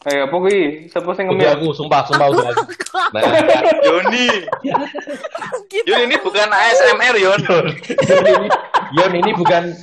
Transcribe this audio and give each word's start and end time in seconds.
Eh, 0.00 0.24
apa 0.24 0.32
kuwi? 0.32 0.88
Sapa 0.88 1.12
sing 1.12 1.28
ngemil? 1.28 1.60
aku, 1.60 1.76
sumpah, 1.76 2.00
sumpah 2.08 2.32
udah. 2.32 2.56
Nah, 3.12 3.20
Yoni. 3.84 4.48
Kita 5.68 5.84
Yon 5.84 6.08
ini 6.08 6.16
bukan 6.24 6.48
ASMR 6.48 7.20
Yon. 7.20 7.40
Yon 7.44 8.24
ini, 8.24 8.48
Yon 8.96 9.12
ini 9.12 9.30
bukan 9.36 9.76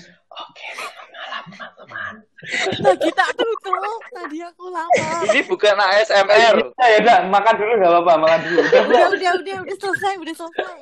nah, 2.81 2.95
kita 2.97 3.25
tutup. 3.37 4.01
Tadi 4.09 4.37
aku 4.41 4.73
lapar. 4.73 5.21
Ini 5.29 5.39
bukan 5.45 5.75
ASMR. 5.77 6.55
Ya, 6.65 6.87
ya 6.89 6.97
udah, 7.05 7.17
makan 7.29 7.53
dulu 7.61 7.71
enggak 7.77 7.91
apa-apa, 7.93 8.13
makan 8.17 8.39
dulu. 8.41 8.59
Udah, 8.65 8.81
Udah, 8.89 9.05
udah, 9.13 9.31
udah, 9.37 9.57
udah 9.69 9.75
selesai, 9.77 10.13
udah 10.17 10.33
selesai. 10.33 10.73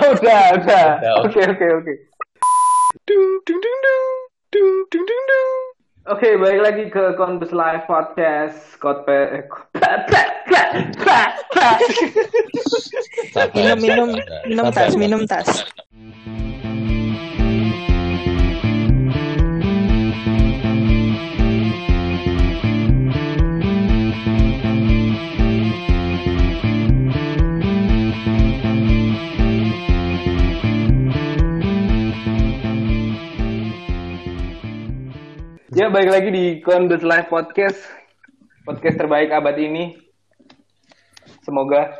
Oh, 0.00 0.08
udah, 0.16 0.42
udah. 0.56 0.86
Udah, 0.96 1.14
Oke, 1.28 1.40
oke, 1.44 1.66
oke. 1.76 1.92
Dung 3.04 3.36
dung 3.44 3.60
dung 3.60 3.78
dung. 3.84 4.08
Dung 4.48 4.72
dung 4.88 5.04
dung 5.04 5.24
dung. 5.28 5.71
Oke, 6.02 6.34
balik 6.34 6.60
lagi 6.66 6.84
ke 6.90 7.14
Konbus 7.14 7.54
Live 7.54 7.86
Podcast. 7.86 8.74
Kotpe 8.82 9.14
eh, 9.14 9.46
Minum, 13.54 13.78
minum, 13.78 14.08
minum 14.50 14.66
tas, 14.74 14.98
minum 14.98 15.22
tas. 15.30 15.62
Ya, 35.72 35.88
balik 35.88 36.12
lagi 36.12 36.28
di 36.28 36.44
Konbus 36.60 37.00
Live 37.00 37.32
Podcast. 37.32 37.80
Podcast 38.68 39.00
terbaik 39.00 39.32
abad 39.32 39.56
ini. 39.56 39.96
Semoga. 41.40 41.96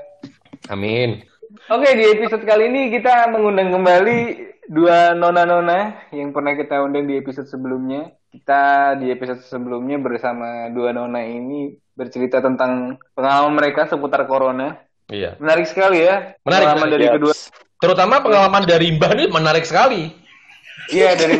Amin. 0.69 1.25
Oke, 1.73 1.89
di 1.97 2.05
episode 2.05 2.45
kali 2.45 2.69
ini 2.69 2.93
kita 2.93 3.33
mengundang 3.33 3.73
kembali 3.73 4.19
dua 4.69 5.17
nona-nona 5.17 6.05
yang 6.13 6.37
pernah 6.37 6.53
kita 6.53 6.85
undang 6.85 7.09
di 7.09 7.17
episode 7.17 7.49
sebelumnya. 7.49 8.13
Kita 8.29 8.93
di 9.01 9.09
episode 9.09 9.41
sebelumnya 9.41 9.97
bersama 9.97 10.69
dua 10.69 10.93
nona 10.93 11.25
ini 11.25 11.73
bercerita 11.97 12.45
tentang 12.45 13.01
pengalaman 13.17 13.57
mereka 13.57 13.89
seputar 13.89 14.29
corona. 14.29 14.85
Iya. 15.09 15.41
Menarik 15.41 15.65
sekali 15.65 16.05
ya. 16.05 16.37
Menarik, 16.45 16.69
pengalaman 16.69 16.77
menarik, 16.77 16.93
dari 16.93 17.07
ya. 17.09 17.13
kedua. 17.17 17.35
Terutama 17.81 18.21
pengalaman 18.21 18.69
dari 18.69 18.93
Mbah 19.01 19.13
ini 19.17 19.25
menarik 19.33 19.65
sekali. 19.65 20.13
Iya, 20.91 21.15
dari 21.15 21.37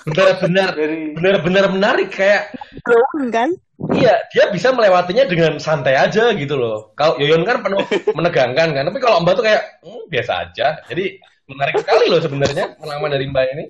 Benar-benar 0.00 0.68
dari 0.72 1.12
benar-benar 1.12 1.64
menarik 1.70 2.08
kayak 2.08 2.50
Belum 2.82 3.28
kan? 3.28 3.50
Iya, 3.96 4.28
dia 4.28 4.44
bisa 4.52 4.76
melewatinya 4.76 5.24
dengan 5.24 5.56
santai 5.56 5.96
aja 5.96 6.36
gitu 6.36 6.56
loh. 6.56 6.92
Kalau 6.92 7.16
Yoyon 7.16 7.48
kan 7.48 7.64
penuh 7.64 7.80
menegangkan 8.16 8.76
kan, 8.76 8.84
tapi 8.84 9.00
kalau 9.00 9.24
Mbak 9.24 9.34
tuh 9.40 9.44
kayak 9.44 9.62
hmm, 9.80 10.04
biasa 10.12 10.32
aja. 10.48 10.66
Jadi 10.84 11.16
menarik 11.48 11.80
sekali 11.80 12.12
loh 12.12 12.20
sebenarnya 12.20 12.76
pengalaman 12.76 13.12
dari 13.16 13.24
Mbak 13.28 13.46
ini. 13.56 13.64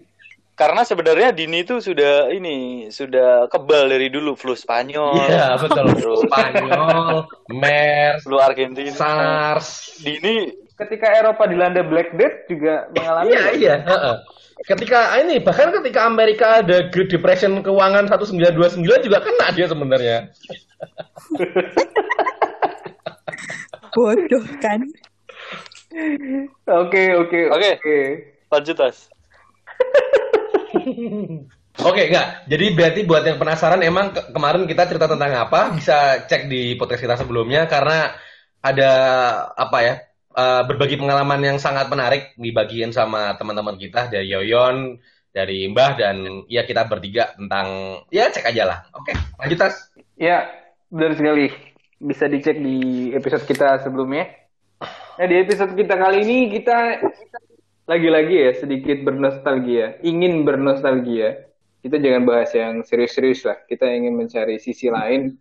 Karena 0.59 0.85
sebenarnya 0.85 1.33
Dini 1.33 1.65
itu 1.65 1.81
sudah 1.81 2.29
ini 2.29 2.85
sudah 2.93 3.49
kebal 3.49 3.89
dari 3.89 4.13
dulu 4.13 4.37
flu 4.37 4.53
Spanyol, 4.53 5.31
Iya, 5.31 5.57
betul. 5.57 5.89
Terus. 5.97 6.21
Spanyol, 6.27 7.25
MERS, 7.49 8.21
flu 8.29 8.37
Argentina. 8.37 8.93
SARS. 8.93 9.97
Dini 10.05 10.53
ketika 10.77 11.07
Eropa 11.17 11.49
dilanda 11.49 11.81
Black 11.81 12.13
Death 12.19 12.45
juga 12.51 12.89
mengalami 12.93 13.31
Iya, 13.33 13.43
iya. 13.57 13.75
heeh. 13.89 14.17
Ketika 14.61 15.17
ini 15.25 15.41
bahkan 15.41 15.73
ketika 15.73 16.05
Amerika 16.05 16.61
ada 16.61 16.85
Great 16.93 17.09
Depression 17.09 17.65
keuangan 17.65 18.05
1929 18.13 18.85
juga 19.07 19.19
kena 19.25 19.47
dia 19.57 19.67
sebenarnya. 19.67 20.17
Bodoh 23.95 24.45
kan? 24.61 24.81
Oke, 26.71 27.03
oke, 27.19 27.41
Oke. 27.51 27.71
oke. 27.81 27.99
lanjut 28.51 28.77
tas. 28.79 28.99
Oke, 31.81 32.13
enggak. 32.13 32.45
Jadi 32.51 32.67
berarti 32.77 33.01
buat 33.09 33.25
yang 33.25 33.41
penasaran 33.41 33.81
emang 33.81 34.13
ke- 34.13 34.29
kemarin 34.37 34.69
kita 34.69 34.85
cerita 34.85 35.09
tentang 35.09 35.33
apa 35.33 35.73
bisa 35.73 36.29
cek 36.29 36.45
di 36.51 36.77
podcast 36.77 37.01
kita 37.01 37.17
sebelumnya 37.17 37.65
karena 37.65 38.13
ada 38.61 38.91
apa 39.57 39.79
ya? 39.81 39.95
Eh, 40.35 40.63
berbagi 40.67 40.97
pengalaman 41.01 41.41
yang 41.43 41.59
sangat 41.59 41.91
menarik 41.91 42.35
dibagiin 42.39 42.95
sama 42.95 43.35
teman-teman 43.39 43.79
kita 43.79 44.11
dari 44.11 44.31
Yoyon, 44.31 44.99
dari 45.31 45.67
Mbah 45.71 45.95
dan 45.95 46.47
ya 46.51 46.67
kita 46.67 46.87
bertiga 46.91 47.35
tentang 47.39 48.01
ya 48.11 48.31
cek 48.31 48.51
aja 48.51 48.63
lah. 48.67 48.79
Oke, 48.99 49.15
lanjut 49.39 49.59
tas. 49.59 49.95
Ya, 50.19 50.51
benar 50.91 51.15
sekali. 51.15 51.55
Bisa 52.01 52.27
dicek 52.27 52.59
di 52.59 53.11
episode 53.15 53.47
kita 53.47 53.81
sebelumnya. 53.83 54.27
Nah, 55.21 55.27
di 55.29 55.37
episode 55.37 55.77
kita 55.77 55.95
kali 56.01 56.25
ini 56.25 56.39
kita 56.49 57.05
lagi-lagi 57.85 58.35
ya 58.35 58.51
sedikit 58.57 59.05
bernostalgia, 59.05 60.01
ingin 60.01 60.43
bernostalgia. 60.47 61.51
Kita 61.81 61.97
jangan 61.97 62.29
bahas 62.29 62.53
yang 62.53 62.85
serius-serius 62.85 63.49
lah. 63.49 63.57
Kita 63.65 63.89
ingin 63.89 64.13
mencari 64.13 64.61
sisi 64.61 64.93
lain. 64.93 65.33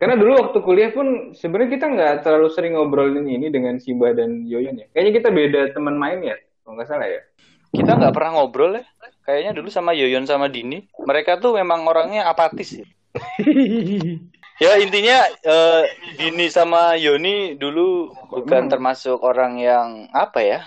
Karena 0.00 0.16
dulu 0.16 0.32
waktu 0.40 0.58
kuliah 0.64 0.90
pun 0.96 1.36
sebenarnya 1.36 1.76
kita 1.76 1.86
nggak 1.92 2.14
terlalu 2.24 2.48
sering 2.48 2.72
ngobrolin 2.72 3.28
ini 3.28 3.52
dengan 3.52 3.76
Simba 3.76 4.16
dan 4.16 4.48
Yoyon 4.48 4.80
ya. 4.80 4.86
Kayaknya 4.96 5.12
kita 5.20 5.28
beda 5.28 5.60
teman 5.76 6.00
main 6.00 6.24
ya, 6.24 6.40
kalau 6.64 6.80
nggak 6.80 6.88
salah 6.88 7.04
ya. 7.04 7.20
Kita 7.68 8.00
nggak 8.00 8.16
pernah 8.16 8.40
ngobrol 8.40 8.80
ya. 8.80 8.84
Kayaknya 9.28 9.52
dulu 9.60 9.68
sama 9.68 9.92
Yoyon 9.92 10.24
sama 10.24 10.48
Dini, 10.48 10.88
mereka 11.04 11.36
tuh 11.36 11.52
memang 11.52 11.84
orangnya 11.84 12.32
apatis 12.32 12.80
ya. 12.80 12.86
Ya 14.60 14.76
intinya 14.76 15.24
eh, 15.40 15.88
Dini 16.20 16.52
sama 16.52 16.92
Yoni 16.92 17.56
dulu 17.56 18.12
bukan 18.28 18.68
termasuk 18.68 19.16
orang 19.24 19.56
yang 19.56 19.88
apa 20.12 20.44
ya 20.44 20.60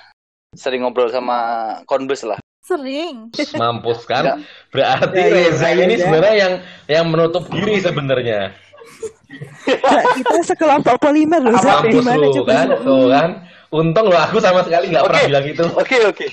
sering 0.57 0.81
ngobrol 0.81 1.13
sama 1.13 1.37
konbes 1.85 2.25
lah. 2.25 2.41
Sering. 2.65 3.29
Mampus 3.53 4.09
kan? 4.09 4.41
Berarti 4.73 5.13
Ya, 5.13 5.29
ya, 5.29 5.33
Reza 5.35 5.69
ya, 5.69 5.85
ini 5.85 5.93
ya. 5.93 6.09
sebenarnya 6.09 6.35
yang 6.41 6.53
yang 6.89 7.05
menutup 7.13 7.45
diri 7.53 7.77
sebenarnya. 7.85 8.57
Nggak, 9.39 10.03
kita 10.17 10.37
sekelompok 10.43 10.95
polimer 10.99 11.41
loh. 11.41 11.55
Zat. 11.59 11.87
Gimana 11.87 12.25
coba? 12.29 12.51
kan, 12.51 12.67
tuh 12.81 13.05
kan. 13.09 13.29
Untung 13.73 14.05
lo 14.05 14.17
aku 14.17 14.37
sama 14.37 14.61
sekali 14.61 14.93
nggak 14.93 15.03
pernah 15.05 15.21
Oke. 15.21 15.29
bilang 15.29 15.45
itu. 15.49 15.65
Oke 15.73 15.97
oke. 16.05 16.25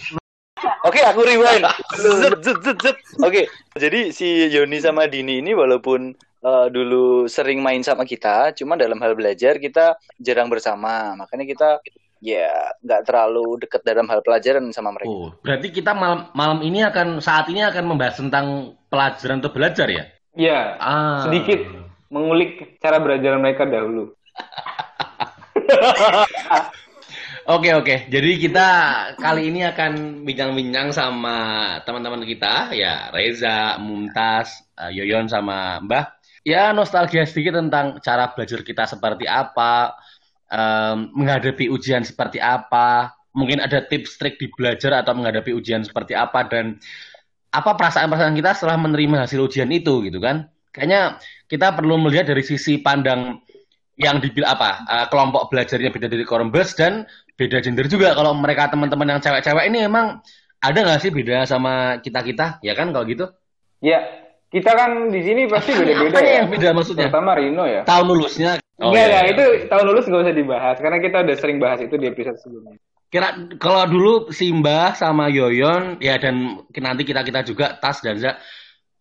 Oke 0.85 1.01
aku 1.01 1.21
rewind. 1.25 1.65
Zut, 1.97 2.45
zut, 2.45 2.59
zut, 2.61 2.79
zut. 2.81 2.97
Oke 3.25 3.49
jadi 3.73 4.13
si 4.13 4.49
Yoni 4.49 4.77
sama 4.77 5.09
Dini 5.09 5.41
ini 5.41 5.57
walaupun 5.57 6.13
eh, 6.41 6.67
dulu 6.69 7.25
sering 7.27 7.65
main 7.65 7.81
sama 7.81 8.05
kita, 8.05 8.53
cuma 8.53 8.77
dalam 8.77 9.01
hal 9.01 9.17
belajar 9.17 9.57
kita 9.57 9.97
jarang 10.21 10.53
bersama. 10.53 11.17
Makanya 11.17 11.45
kita 11.49 11.69
ya 12.21 12.77
nggak 12.85 13.09
terlalu 13.09 13.65
dekat 13.65 13.81
dalam 13.81 14.05
hal 14.05 14.21
pelajaran 14.21 14.69
sama 14.77 14.93
mereka. 14.93 15.09
Oh, 15.09 15.33
berarti 15.41 15.73
kita 15.73 15.97
malam 15.97 16.29
malam 16.37 16.61
ini 16.61 16.85
akan 16.85 17.25
saat 17.25 17.49
ini 17.49 17.65
akan 17.65 17.85
membahas 17.89 18.21
tentang 18.21 18.77
pelajaran 18.93 19.41
untuk 19.41 19.57
belajar 19.57 19.89
ya? 19.89 20.05
Ya, 20.37 20.77
Ah. 20.77 21.25
sedikit 21.25 21.65
mengulik 22.11 22.77
cara 22.83 22.99
belajar 22.99 23.39
mereka 23.39 23.65
dahulu. 23.65 24.13
Oke 27.51 27.73
oke, 27.75 28.07
jadi 28.07 28.31
kita 28.37 28.69
kali 29.19 29.51
ini 29.51 29.67
akan 29.67 30.23
bincang-bincang 30.23 30.95
sama 30.95 31.39
teman-teman 31.83 32.23
kita 32.23 32.71
ya 32.77 33.11
Reza, 33.11 33.75
Mumtaz, 33.81 34.61
eh, 34.79 34.93
Yoyon 34.95 35.27
sama 35.27 35.83
Mbah. 35.83 36.15
Ya 36.47 36.71
nostalgia 36.71 37.27
sedikit 37.27 37.59
tentang 37.59 37.99
cara 38.05 38.31
belajar 38.31 38.61
kita 38.63 38.87
seperti 38.87 39.27
apa, 39.27 39.99
em, 40.53 41.11
menghadapi 41.17 41.67
ujian 41.73 42.07
seperti 42.07 42.39
apa, 42.39 43.19
mungkin 43.35 43.59
ada 43.59 43.83
tips 43.83 44.21
trik 44.21 44.37
di 44.39 44.47
belajar 44.53 45.03
atau 45.03 45.17
menghadapi 45.17 45.51
ujian 45.51 45.83
seperti 45.83 46.15
apa 46.15 46.47
dan 46.47 46.79
apa 47.51 47.71
perasaan-perasaan 47.75 48.37
kita 48.37 48.55
setelah 48.55 48.79
menerima 48.79 49.27
hasil 49.27 49.43
ujian 49.43 49.69
itu 49.75 50.07
gitu 50.07 50.23
kan? 50.23 50.47
Kayaknya 50.71 51.19
kita 51.51 51.75
perlu 51.75 51.99
melihat 51.99 52.31
dari 52.31 52.47
sisi 52.47 52.79
pandang 52.79 53.43
yang 53.99 54.23
dibilang 54.23 54.55
apa 54.55 54.71
eh, 54.87 55.07
kelompok 55.11 55.51
belajarnya 55.51 55.91
beda 55.91 56.07
dari 56.07 56.25
Korumbes 56.25 56.73
dan 56.79 57.05
beda 57.35 57.59
gender 57.61 57.91
juga 57.91 58.15
kalau 58.15 58.33
mereka 58.33 58.71
teman-teman 58.71 59.19
yang 59.19 59.21
cewek-cewek 59.21 59.67
ini 59.69 59.85
emang 59.85 60.23
ada 60.61 60.79
nggak 60.79 61.01
sih 61.03 61.11
beda 61.11 61.45
sama 61.45 61.99
kita 61.99 62.21
kita 62.23 62.47
ya 62.63 62.73
kan 62.73 62.95
kalau 62.95 63.05
gitu 63.05 63.27
Ya, 63.81 63.97
kita 64.53 64.77
kan 64.77 65.09
di 65.09 65.25
sini 65.25 65.49
pasti 65.49 65.73
beda-beda 65.81 66.21
ya. 66.21 66.45
yang 66.45 66.53
beda 66.53 66.69
maksudnya 66.77 67.09
Terutama 67.09 67.33
Rino 67.33 67.65
ya. 67.65 67.81
tahun 67.89 68.07
lulusnya 68.13 68.61
oh, 68.77 68.93
Enggak, 68.93 68.93
iya, 68.93 69.05
enggak, 69.09 69.25
iya. 69.25 69.33
itu 69.33 69.45
tahun 69.73 69.85
lulus 69.89 70.05
nggak 70.05 70.23
usah 70.29 70.37
dibahas 70.37 70.77
karena 70.77 70.99
kita 71.01 71.17
udah 71.25 71.37
sering 71.41 71.59
bahas 71.65 71.81
itu 71.81 71.97
di 71.97 72.07
episode 72.13 72.37
sebelumnya. 72.45 72.77
kira 73.09 73.29
kalau 73.57 73.89
dulu 73.89 74.13
Simba 74.31 74.93
sama 74.95 75.33
Yoyon 75.33 75.99
ya 75.99 76.15
dan 76.21 76.61
nanti 76.77 77.03
kita 77.09 77.25
kita 77.25 77.41
juga 77.43 77.75
Tas 77.81 77.99
dan 78.05 78.21
Za 78.21 78.37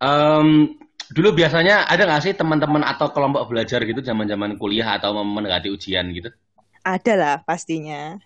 em, 0.02 0.80
dulu 1.16 1.30
biasanya 1.40 1.86
ada 1.92 2.04
nggak 2.08 2.24
sih 2.26 2.34
teman-teman 2.40 2.84
atau 2.86 3.08
kelompok 3.16 3.44
belajar 3.52 3.80
gitu 3.90 4.02
zaman-zaman 4.10 4.56
kuliah 4.62 4.98
atau 4.98 5.10
mendekati 5.24 5.68
ujian 5.76 6.06
gitu? 6.18 6.30
Ada 6.84 7.14
lah 7.22 7.36
pastinya. 7.48 8.20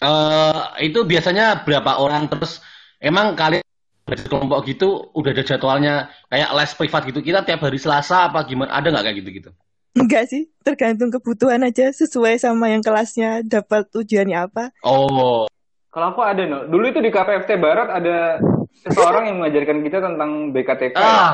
eh 0.00 0.60
itu 0.86 0.98
biasanya 1.04 1.44
berapa 1.66 2.00
orang? 2.00 2.22
Terus 2.32 2.52
emang 3.00 3.36
kalian 3.36 3.64
belajar 4.06 4.26
kelompok 4.32 4.60
gitu 4.70 4.86
udah 5.18 5.30
ada 5.34 5.44
jadwalnya 5.50 5.92
kayak 6.32 6.50
les 6.56 6.72
privat 6.78 7.02
gitu 7.08 7.20
kita 7.22 7.38
tiap 7.46 7.60
hari 7.64 7.78
Selasa 7.78 8.16
apa 8.28 8.38
gimana? 8.48 8.70
Ada 8.78 8.86
nggak 8.92 9.04
kayak 9.06 9.18
gitu 9.24 9.30
gitu 9.42 9.50
Enggak 9.90 10.30
sih, 10.30 10.46
tergantung 10.62 11.10
kebutuhan 11.10 11.66
aja 11.66 11.90
sesuai 11.90 12.38
sama 12.38 12.70
yang 12.70 12.78
kelasnya 12.78 13.42
dapat 13.42 13.90
tujuannya 13.90 14.38
apa. 14.38 14.64
Oh, 14.86 15.50
Kalau 15.90 16.14
aku 16.14 16.22
ada 16.22 16.42
no, 16.46 16.58
dulu 16.70 16.86
itu 16.86 17.02
di 17.02 17.10
KPFT 17.10 17.58
Barat 17.58 17.90
ada 17.90 18.38
seseorang 18.82 19.24
yang 19.26 19.36
mengajarkan 19.38 19.78
kita 19.82 19.98
tentang 20.00 20.30
BKTK. 20.50 20.94
ya. 20.94 21.00
ah, 21.00 21.32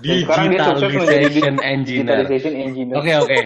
Dan 0.00 0.16
sekarang 0.24 0.44
dia 0.48 0.60
sukses 0.66 0.90
menjadi 0.96 1.26
digitalization 1.28 1.56
engineer. 1.60 2.04
digitalization 2.18 2.54
engineer. 2.54 2.96
Oke 2.98 3.12
oke. 3.16 3.38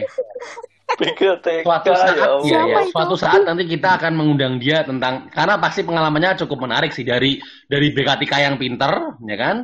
BKTK 0.94 1.64
Suatu 1.66 1.90
saat, 1.90 2.14
ya. 2.14 2.26
Siapa 2.38 2.78
itu? 2.80 2.90
suatu 2.94 3.14
saat 3.18 3.40
nanti 3.42 3.64
kita 3.66 3.98
akan 3.98 4.12
mengundang 4.14 4.62
dia 4.62 4.86
tentang 4.86 5.26
karena 5.28 5.58
pasti 5.58 5.82
pengalamannya 5.82 6.38
cukup 6.38 6.68
menarik 6.68 6.94
sih 6.94 7.02
dari 7.02 7.36
dari 7.66 7.90
BKTK 7.90 8.32
yang 8.40 8.56
pinter, 8.56 8.92
ya 9.20 9.36
kan? 9.36 9.56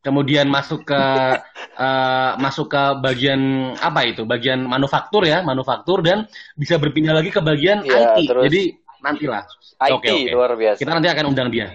Kemudian 0.00 0.48
masuk 0.48 0.88
ke 0.88 0.96
eh, 1.84 2.30
masuk 2.40 2.72
ke 2.72 2.82
bagian 3.04 3.40
apa 3.76 4.06
itu? 4.08 4.24
Bagian 4.24 4.64
manufaktur 4.64 5.28
ya, 5.28 5.44
manufaktur 5.44 6.00
dan 6.00 6.24
bisa 6.54 6.80
berpindah 6.80 7.12
lagi 7.12 7.28
ke 7.28 7.42
bagian 7.42 7.84
Iya, 7.84 8.16
IT. 8.16 8.26
terus- 8.26 8.44
Jadi 8.48 8.62
nantilah. 8.98 9.44
IT 9.78 9.92
Oke, 9.92 10.08
oke. 10.10 10.30
luar 10.32 10.52
biasa. 10.56 10.78
Kita 10.80 10.90
nanti 10.90 11.06
akan 11.06 11.24
undang 11.28 11.48
dia. 11.52 11.68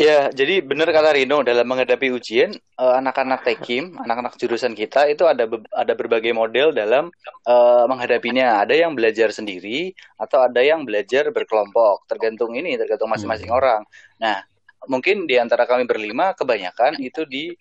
Ya, 0.00 0.32
jadi 0.32 0.64
benar 0.64 0.88
kata 0.94 1.12
Rino 1.12 1.44
dalam 1.44 1.66
menghadapi 1.68 2.08
ujian 2.14 2.56
eh, 2.56 2.94
anak-anak 2.96 3.44
tekim, 3.44 3.98
anak-anak 4.00 4.38
jurusan 4.40 4.72
kita 4.72 5.10
itu 5.12 5.28
ada 5.28 5.44
be- 5.44 5.66
ada 5.76 5.92
berbagai 5.92 6.32
model 6.32 6.72
dalam 6.72 7.12
eh, 7.44 7.84
menghadapinya. 7.84 8.64
Ada 8.64 8.86
yang 8.86 8.96
belajar 8.96 9.28
sendiri 9.34 9.92
atau 10.16 10.40
ada 10.40 10.62
yang 10.64 10.88
belajar 10.88 11.28
berkelompok. 11.34 12.08
Tergantung 12.08 12.56
ini, 12.56 12.80
tergantung 12.80 13.12
masing-masing 13.12 13.52
orang. 13.52 13.84
Nah, 14.16 14.40
mungkin 14.88 15.28
di 15.28 15.36
antara 15.36 15.68
kami 15.68 15.84
berlima 15.84 16.32
kebanyakan 16.32 16.96
itu 17.02 17.28
di 17.28 17.52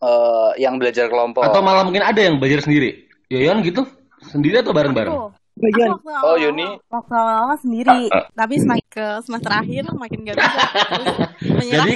eh, 0.00 0.50
yang 0.56 0.80
belajar 0.80 1.12
kelompok. 1.12 1.44
Atau 1.44 1.60
malah 1.60 1.84
mungkin 1.84 2.06
ada 2.06 2.20
yang 2.22 2.40
belajar 2.40 2.64
sendiri. 2.64 3.04
Yoyon 3.28 3.60
gitu? 3.66 3.84
Sendiri 4.32 4.64
atau 4.64 4.72
bareng-bareng? 4.72 5.34
Bagian 5.56 5.88
aku 5.96 6.12
waktu 6.12 6.28
Oh, 6.28 6.36
Yuni. 6.36 6.68
Waktu 6.92 7.14
awal 7.16 7.56
sendiri, 7.56 8.12
tapi 8.36 8.54
semakin 8.60 8.88
ke 8.92 9.06
semester 9.24 9.52
akhir 9.56 9.88
makin 9.96 10.18
gak 10.28 10.36
bisa. 10.36 10.60
Terus 11.40 11.56
menyerah. 11.56 11.86
Jadi 11.88 11.94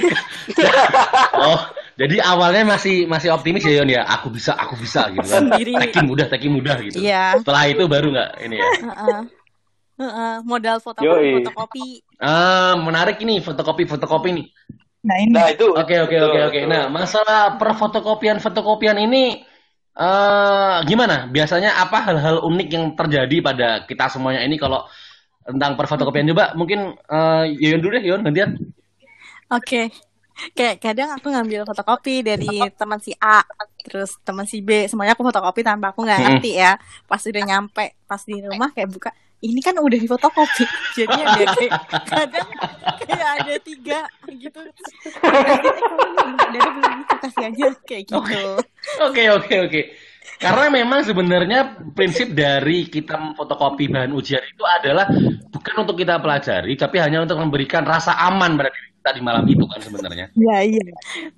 Oh, 1.53 1.61
jadi 2.01 2.17
awalnya 2.25 2.65
masih 2.65 3.05
masih 3.05 3.29
optimis 3.37 3.61
ya 3.69 3.85
Yon 3.85 3.93
ya. 3.93 4.09
Aku 4.09 4.33
bisa, 4.33 4.57
aku 4.57 4.81
bisa 4.81 5.13
gitu 5.13 5.29
kan. 5.29 5.45
Sendiri. 5.45 5.77
Mudah, 6.09 6.27
teking 6.33 6.57
mudah 6.57 6.81
gitu. 6.81 7.05
Iya. 7.05 7.37
Setelah 7.45 7.69
itu 7.69 7.85
baru 7.85 8.09
nggak 8.17 8.31
ini 8.49 8.57
ya. 8.57 8.71
Heeh. 8.89 9.21
Heeh, 10.01 10.35
modal 10.49 10.81
fotokopi, 10.81 11.13
Yoi. 11.13 11.45
fotokopi. 11.45 11.87
Ah, 12.17 12.73
menarik 12.81 13.21
ini 13.21 13.45
fotokopi 13.45 13.85
fotokopi 13.85 14.29
nih. 14.33 14.47
Nah 15.01 15.17
ini 15.21 15.33
Nah, 15.33 15.49
itu 15.53 15.69
Oke 15.77 15.97
oke 16.01 16.17
oke 16.17 16.41
oke. 16.49 16.61
Nah 16.65 16.89
masalah 16.89 17.61
perfotokopian 17.61 18.41
fotokopian 18.41 18.97
ini 18.97 19.45
eh 19.97 20.77
gimana? 20.87 21.27
Biasanya 21.31 21.81
apa 21.81 21.99
hal-hal 22.07 22.45
unik 22.47 22.69
yang 22.71 22.85
terjadi 22.95 23.37
pada 23.43 23.69
kita 23.89 24.07
semuanya 24.13 24.45
ini 24.47 24.61
kalau 24.61 24.87
tentang 25.41 25.75
perfotokopian 25.75 26.31
coba 26.31 26.53
mungkin 26.55 26.95
eh 26.95 27.45
Yoyon 27.59 27.81
dulu 27.83 27.93
deh 27.99 28.05
Yoyon 28.07 28.23
gantian. 28.27 28.51
Oke. 29.51 29.91
Kayak 30.57 30.81
kadang 30.81 31.13
aku 31.13 31.29
ngambil 31.29 31.69
fotokopi 31.69 32.25
dari 32.25 32.65
teman 32.73 32.97
si 32.97 33.13
A, 33.21 33.45
terus 33.85 34.17
teman 34.25 34.49
si 34.49 34.65
B, 34.65 34.89
semuanya 34.89 35.13
aku 35.13 35.21
fotokopi 35.21 35.61
tanpa 35.61 35.93
aku 35.93 36.01
nggak 36.01 36.17
ngerti 36.17 36.57
ya. 36.57 36.81
Pas 37.05 37.21
udah 37.21 37.43
nyampe, 37.45 37.93
pas 38.09 38.25
di 38.25 38.41
rumah 38.41 38.73
kayak 38.73 38.89
buka, 38.89 39.13
ini 39.41 39.61
kan 39.65 39.75
udah 39.77 39.99
di 39.99 40.09
fotokopi. 40.09 40.65
Jadi 41.01 41.17
ada 41.17 41.45
kayak 41.57 41.73
kadang 42.13 42.49
kayak 43.09 43.29
ada 43.41 43.55
tiga 43.65 44.01
gitu. 44.29 44.61
Dari 46.51 46.71
aku 47.09 47.15
kasih 47.25 47.45
aja 47.49 47.67
kayak 47.89 48.05
gitu. 48.09 48.45
Oke 49.05 49.23
oke 49.33 49.55
oke. 49.69 49.83
Karena 50.41 50.73
memang 50.73 51.05
sebenarnya 51.05 51.77
prinsip 51.93 52.33
dari 52.33 52.89
kita 52.89 53.17
memfotokopi 53.17 53.93
bahan 53.93 54.13
ujian 54.17 54.41
itu 54.41 54.65
adalah 54.65 55.05
bukan 55.53 55.75
untuk 55.85 56.01
kita 56.01 56.17
pelajari, 56.17 56.81
tapi 56.81 56.97
hanya 56.97 57.25
untuk 57.29 57.37
memberikan 57.37 57.85
rasa 57.85 58.17
aman 58.17 58.57
pada 58.57 58.73
diri 58.73 58.89
kita 59.01 59.11
di 59.17 59.23
malam 59.25 59.45
itu 59.45 59.65
kan 59.69 59.81
sebenarnya. 59.85 60.33
ya 60.37 60.59
iya. 60.65 60.85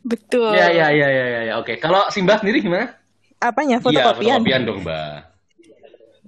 Betul. 0.06 0.54
Ya 0.54 0.70
ya 0.70 0.86
ya 0.94 1.08
ya 1.10 1.26
ya. 1.26 1.40
ya. 1.50 1.54
Oke. 1.58 1.82
Kalau 1.82 2.06
Simbah 2.14 2.38
sendiri 2.38 2.62
gimana? 2.62 2.94
Apanya 3.42 3.82
Iya 3.82 3.82
fotokopian? 3.82 4.38
fotokopian 4.38 4.60
dong 4.62 4.78
Mbak. 4.86 5.31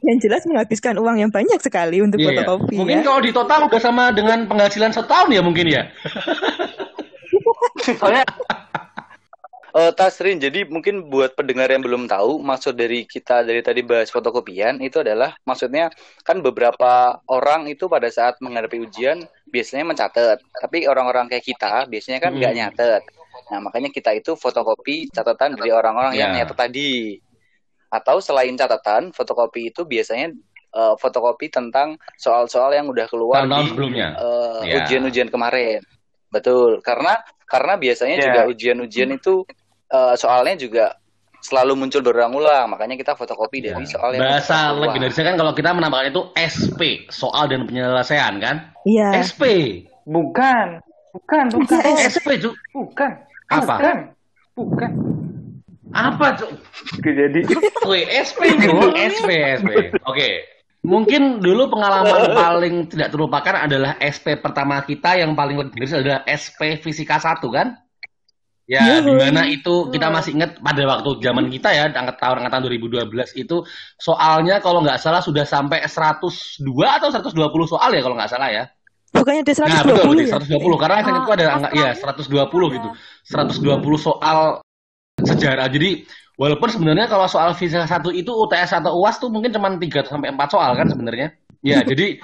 Yang 0.05 0.19
jelas 0.29 0.43
menghabiskan 0.45 0.95
uang 1.01 1.17
yang 1.17 1.33
banyak 1.33 1.57
sekali 1.59 2.05
untuk 2.05 2.21
Iya, 2.21 2.29
iya. 2.29 2.45
fotokopi 2.45 2.77
Mungkin 2.77 2.99
ya. 3.01 3.05
kalau 3.05 3.21
di 3.25 3.33
total 3.33 3.61
udah 3.67 3.81
sama 3.81 4.13
dengan 4.13 4.45
penghasilan 4.45 4.93
setahun 4.93 5.33
ya 5.33 5.41
mungkin 5.41 5.67
ya. 5.67 5.83
Soalnya 7.99 8.25
Eh, 9.75 9.91
Tasrin, 9.91 10.39
jadi 10.39 10.71
mungkin 10.71 11.11
buat 11.11 11.35
pendengar 11.35 11.67
yang 11.67 11.83
belum 11.83 12.07
tahu, 12.07 12.39
maksud 12.39 12.79
dari 12.79 13.03
kita 13.03 13.43
dari 13.43 13.59
tadi 13.59 13.83
bahas 13.83 14.07
fotokopian 14.07 14.79
itu 14.79 15.03
adalah 15.03 15.35
maksudnya 15.43 15.91
kan 16.23 16.39
beberapa 16.39 17.19
orang 17.27 17.67
itu 17.67 17.91
pada 17.91 18.07
saat 18.07 18.39
menghadapi 18.39 18.79
ujian 18.79 19.27
biasanya 19.51 19.83
mencatat, 19.83 20.39
tapi 20.63 20.87
orang-orang 20.87 21.27
kayak 21.27 21.43
kita 21.43 21.91
biasanya 21.91 22.23
kan 22.23 22.39
nggak 22.39 22.55
Hmm. 22.55 22.61
nyatet. 22.63 23.03
Nah, 23.51 23.59
makanya 23.67 23.91
kita 23.91 24.15
itu 24.15 24.39
fotokopi 24.39 25.11
catatan 25.11 25.59
dari 25.59 25.75
orang-orang 25.75 26.15
yang 26.15 26.31
Ya. 26.31 26.47
nyatet 26.47 26.55
tadi. 26.55 27.19
Atau 27.89 28.21
selain 28.21 28.55
catatan, 28.55 29.11
fotokopi 29.11 29.71
itu 29.71 29.85
biasanya 29.85 30.33
eh, 30.75 30.95
fotokopi 30.99 31.47
tentang 31.49 31.95
soal-soal 32.19 32.75
yang 32.75 32.91
udah 32.91 33.07
keluar 33.07 33.47
Tahun-tahun 33.47 33.63
di 33.63 33.71
sebelumnya. 33.71 34.09
eh, 34.19 34.61
Ya. 34.67 34.75
ujian-ujian 34.83 35.31
kemarin. 35.31 35.79
Betul, 36.29 36.83
karena 36.83 37.15
karena 37.47 37.79
biasanya 37.79 38.17
Ya. 38.19 38.23
juga 38.27 38.41
ujian-ujian 38.51 39.11
itu 39.13 39.47
eh, 39.87 40.15
soalnya 40.19 40.59
juga 40.59 40.85
selalu 41.39 41.77
muncul 41.77 42.01
berulang-ulang, 42.01 42.67
makanya 42.67 42.97
kita 42.97 43.13
fotokopi 43.15 43.63
dari 43.63 43.85
soal 43.87 44.17
yang 44.17 44.25
Ya. 44.25 44.41
Bahasa 44.41 44.73
legendarisnya 44.73 45.25
kan 45.29 45.37
kalau 45.37 45.53
kita 45.53 45.71
menamakan 45.71 46.09
itu 46.09 46.23
SP, 46.35 46.81
soal 47.07 47.47
dan 47.47 47.69
penyelesaian 47.69 48.35
kan? 48.43 48.75
Iya. 48.83 49.23
SP. 49.23 49.43
bukan, 50.03 50.83
bukan, 51.13 51.45
bukan, 51.55 51.79
SP, 52.03 52.43
Cuk. 52.43 52.57
bukan. 52.73 53.11
Apa? 53.47 53.77
Bukan. 53.79 53.97
Bukan. 54.57 54.91
Apa, 55.95 56.35
Cuk? 56.35 56.51
Oke, 56.99 57.11
jadi 57.15 57.41
SP, 58.11 58.41
Cuk. 58.59 58.93
SP, 58.99 59.29
SP. 59.63 59.71
Oke. 60.03 60.29
Mungkin 60.85 61.41
dulu 61.41 61.73
pengalaman 61.73 62.29
paling 62.37 62.75
tidak 62.93 63.09
terlupakan 63.15 63.65
adalah 63.65 63.97
SP 64.03 64.37
pertama 64.37 64.85
kita 64.85 65.17
yang 65.17 65.33
paling 65.33 65.57
legendaris 65.57 65.97
adalah 65.97 66.21
SP 66.29 66.77
Fisika 66.83 67.17
1 67.17 67.41
kan? 67.49 67.79
Ya, 68.65 68.97
Yuhu. 68.97 69.13
di 69.13 69.15
mana 69.21 69.45
itu 69.45 69.93
kita 69.93 70.09
masih 70.09 70.41
ingat 70.41 70.57
pada 70.57 70.89
waktu 70.89 71.21
zaman 71.21 71.53
kita 71.53 71.69
ya, 71.69 71.85
angkat 71.93 72.17
tahun 72.17 72.41
angkatan 72.41 72.65
2012 72.81 73.37
itu 73.37 73.61
soalnya 74.01 74.57
kalau 74.65 74.81
nggak 74.81 74.97
salah 74.97 75.21
sudah 75.21 75.45
sampai 75.45 75.85
102 75.85 76.65
atau 76.81 77.13
120 77.13 77.45
soal 77.69 77.93
ya 77.93 78.01
kalau 78.01 78.17
nggak 78.17 78.33
salah 78.33 78.49
ya. 78.49 78.65
Bukannya 79.13 79.45
ada 79.45 79.53
120 79.53 79.69
Nah, 79.69 79.83
betul, 79.85 80.17
ya? 80.17 80.41
120 80.41 80.81
karena 80.81 80.95
saya 81.05 81.17
itu 81.21 81.33
ada 81.37 81.45
angka 81.55 81.69
ya 81.77 81.91
terakhir. 81.93 82.25
120 82.25 82.75
gitu. 82.81 82.89
120 83.29 84.01
soal 84.01 84.64
sejarah. 85.25 85.67
Jadi 85.69 86.05
walaupun 86.37 86.69
sebenarnya 86.69 87.09
kalau 87.09 87.27
soal 87.27 87.53
fisika 87.53 87.85
1 87.85 88.13
itu 88.13 88.31
UTS 88.31 88.81
atau 88.81 89.01
UAS 89.01 89.19
tuh 89.19 89.29
mungkin 89.29 89.51
cuma 89.51 89.73
3 89.73 89.81
sampai 90.07 90.31
4 90.31 90.49
soal 90.49 90.73
kan 90.77 90.87
sebenarnya. 90.87 91.33
Ya, 91.65 91.81
jadi 91.91 92.21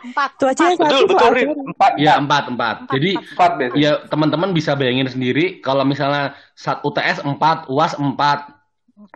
Empat. 0.00 0.32
Itu 0.40 0.44
aja 0.48 0.62
yang 0.64 0.80
Betul, 0.80 0.96
satu 0.96 1.12
betul, 1.12 1.30
Rin. 1.36 1.46
doang. 1.52 1.68
empat, 1.76 1.92
ya 2.00 2.12
4 2.16 2.56
4. 2.56 2.94
Jadi 2.96 3.10
empat 3.20 3.50
biasanya. 3.60 3.80
ya 3.84 3.92
teman-teman 4.08 4.50
bisa 4.56 4.72
bayangin 4.72 5.08
sendiri 5.12 5.60
kalau 5.60 5.84
misalnya 5.84 6.32
sat- 6.56 6.80
UTS 6.80 7.20
4, 7.20 7.68
UAS 7.68 8.00
4 8.00 8.60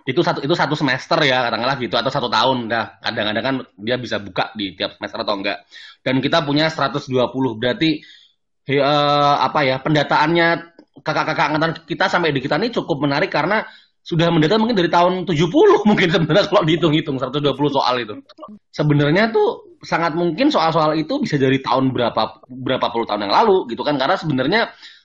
itu 0.05 0.21
satu 0.21 0.41
itu 0.41 0.53
satu 0.57 0.73
semester 0.77 1.17
ya 1.25 1.45
katakanlah 1.45 1.77
gitu 1.77 1.97
atau 1.97 2.09
satu 2.09 2.29
tahun 2.33 2.69
dah 2.69 3.01
kadang-kadang 3.01 3.45
kan 3.45 3.57
dia 3.77 3.97
bisa 4.01 4.17
buka 4.17 4.49
di 4.57 4.73
tiap 4.73 4.97
semester 4.97 5.21
atau 5.21 5.37
enggak 5.37 5.61
dan 6.01 6.25
kita 6.25 6.41
punya 6.41 6.73
120 6.73 7.13
berarti 7.61 8.01
he- 8.65 8.81
eh, 8.81 9.35
apa 9.41 9.61
ya 9.61 9.77
pendataannya 9.85 10.74
kakak-kakak 11.03 11.47
angkatan 11.51 11.73
kita 11.89 12.07
sampai 12.07 12.31
di 12.31 12.39
kita 12.39 12.61
ini 12.61 12.71
cukup 12.71 13.03
menarik 13.03 13.33
karena 13.33 13.67
sudah 14.05 14.29
mendata 14.29 14.61
mungkin 14.61 14.77
dari 14.77 14.93
tahun 14.93 15.25
70 15.25 15.35
mungkin 15.91 16.09
sebenarnya 16.13 16.45
kalau 16.47 16.63
dihitung-hitung 16.69 17.17
120 17.17 17.57
soal 17.73 17.97
itu 18.05 18.15
sebenarnya 18.71 19.33
tuh 19.33 19.81
sangat 19.81 20.13
mungkin 20.13 20.53
soal-soal 20.53 20.93
itu 20.95 21.19
bisa 21.25 21.41
dari 21.41 21.59
tahun 21.65 21.93
berapa 21.93 22.45
berapa 22.49 22.87
puluh 22.93 23.09
tahun 23.09 23.29
yang 23.29 23.35
lalu 23.35 23.69
gitu 23.73 23.81
kan 23.81 23.97
karena 23.97 24.17
sebenarnya 24.17 24.61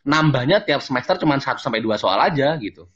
nambahnya 0.08 0.64
tiap 0.64 0.80
semester 0.84 1.20
cuma 1.20 1.40
1 1.40 1.60
sampai 1.60 1.84
2 1.84 1.96
soal 2.00 2.20
aja 2.20 2.56
gitu. 2.60 2.88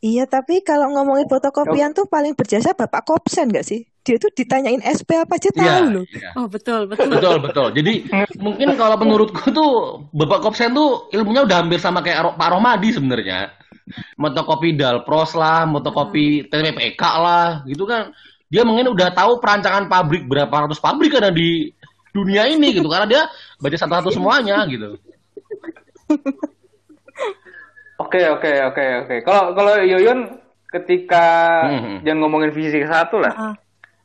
Iya, 0.00 0.24
tapi 0.24 0.64
kalau 0.64 0.88
ngomongin 0.96 1.28
fotokopian 1.28 1.92
tuh 1.92 2.08
paling 2.08 2.32
berjasa 2.32 2.72
Bapak 2.72 3.04
Kopsen 3.04 3.52
nggak 3.52 3.66
sih? 3.68 3.84
Dia 4.00 4.16
tuh 4.16 4.32
ditanyain 4.32 4.80
SP 4.80 5.12
apa 5.12 5.36
aja 5.36 5.52
tahu 5.52 5.60
Iya, 5.60 5.76
loh. 5.84 6.04
iya. 6.08 6.30
Oh 6.32 6.48
betul 6.48 6.88
betul. 6.88 7.12
Betul 7.12 7.36
betul. 7.44 7.68
Jadi 7.76 8.08
mungkin 8.40 8.72
kalau 8.74 8.96
menurutku 8.96 9.52
tuh 9.52 9.70
Bapak 10.10 10.40
Kopsen 10.40 10.72
tuh 10.72 11.12
ilmunya 11.12 11.44
udah 11.44 11.60
hampir 11.60 11.76
sama 11.76 12.00
kayak 12.00 12.34
Pak 12.34 12.48
Romadi 12.48 12.96
sebenarnya. 12.96 13.52
Motokopi 14.16 14.72
Dalpros 14.72 15.34
lah, 15.34 15.66
motokopi 15.66 16.46
TPPK 16.46 17.02
lah, 17.18 17.60
gitu 17.66 17.84
kan. 17.84 18.14
Dia 18.46 18.62
mungkin 18.62 18.88
udah 18.88 19.10
tahu 19.10 19.36
perancangan 19.38 19.84
pabrik 19.86 20.24
berapa 20.24 20.50
ratus 20.66 20.78
pabrik 20.78 21.14
ada 21.14 21.28
di 21.28 21.68
dunia 22.10 22.46
ini 22.46 22.72
gitu 22.72 22.88
karena 22.88 23.06
dia 23.06 23.22
baca 23.58 23.76
satu-satu 23.76 24.10
semuanya 24.10 24.62
gitu. 24.66 24.96
Oke, 28.00 28.20
oke, 28.26 28.50
oke, 28.64 28.84
oke. 29.04 29.16
Kalau 29.22 29.52
kalau 29.52 29.74
Yoyon 29.78 30.40
ketika 30.72 31.24
Hmm. 31.68 32.00
jangan 32.02 32.18
ngomongin 32.24 32.50
fisika 32.50 32.88
satu 32.88 33.20
lah. 33.20 33.32
Heeh. 33.34 33.54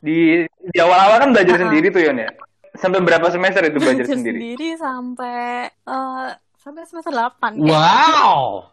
Di 0.06 0.18
di 0.46 0.78
awal-awal 0.78 1.18
kan 1.18 1.30
belajar 1.34 1.56
Ah. 1.58 1.62
sendiri 1.66 1.90
tuh 1.90 1.98
Yon 2.00 2.16
ya. 2.16 2.30
Sampai 2.76 3.00
berapa 3.00 3.26
semester 3.26 3.64
itu 3.64 3.76
belajar 3.76 4.04
Belajar 4.04 4.14
sendiri? 4.14 4.38
sendiri 4.38 4.68
sampai 4.76 5.40
eh, 5.66 6.28
sampai 6.56 6.82
semester 6.84 7.10
8 7.10 7.58
Wow. 7.66 8.68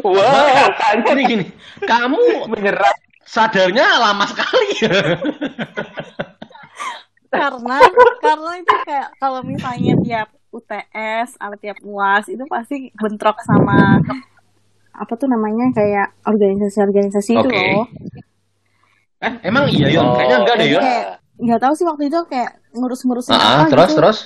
Wow. 0.00 0.64
Ini 1.04 1.22
gini, 1.22 1.44
kamu 1.78 2.48
Menyerah. 2.48 2.90
sadarnya 3.22 3.86
lama 3.96 4.24
sekali 4.26 4.66
ya. 4.80 4.92
karena 7.28 7.78
karena 8.18 8.52
itu 8.56 8.74
kayak 8.84 9.08
kalau 9.16 9.40
misalnya 9.40 9.94
tiap 10.00 10.28
UTS 10.50 11.40
atau 11.40 11.56
tiap 11.56 11.80
UAS 11.80 12.28
itu 12.28 12.44
pasti 12.44 12.92
bentrok 12.92 13.40
sama 13.40 13.96
apa 14.92 15.12
tuh 15.16 15.24
namanya 15.26 15.72
kayak 15.72 16.12
organisasi-organisasi 16.22 17.30
itu 17.32 17.40
Oke. 17.42 17.56
loh. 17.56 17.84
Eh, 19.22 19.32
emang 19.44 19.64
iya 19.68 19.86
Yon? 19.88 20.06
Kayaknya 20.12 20.36
enggak 20.38 20.56
deh 20.56 20.68
Yon. 20.68 20.82
kayak 20.82 21.06
nggak 21.38 21.60
tahu 21.60 21.72
sih 21.74 21.86
waktu 21.86 22.02
itu 22.06 22.18
kayak 22.26 22.50
ngurus-ngurusin 22.72 23.32
Ah, 23.32 23.62
apa 23.62 23.70
terus 23.70 23.88
gitu. 23.88 23.98
terus. 23.98 24.18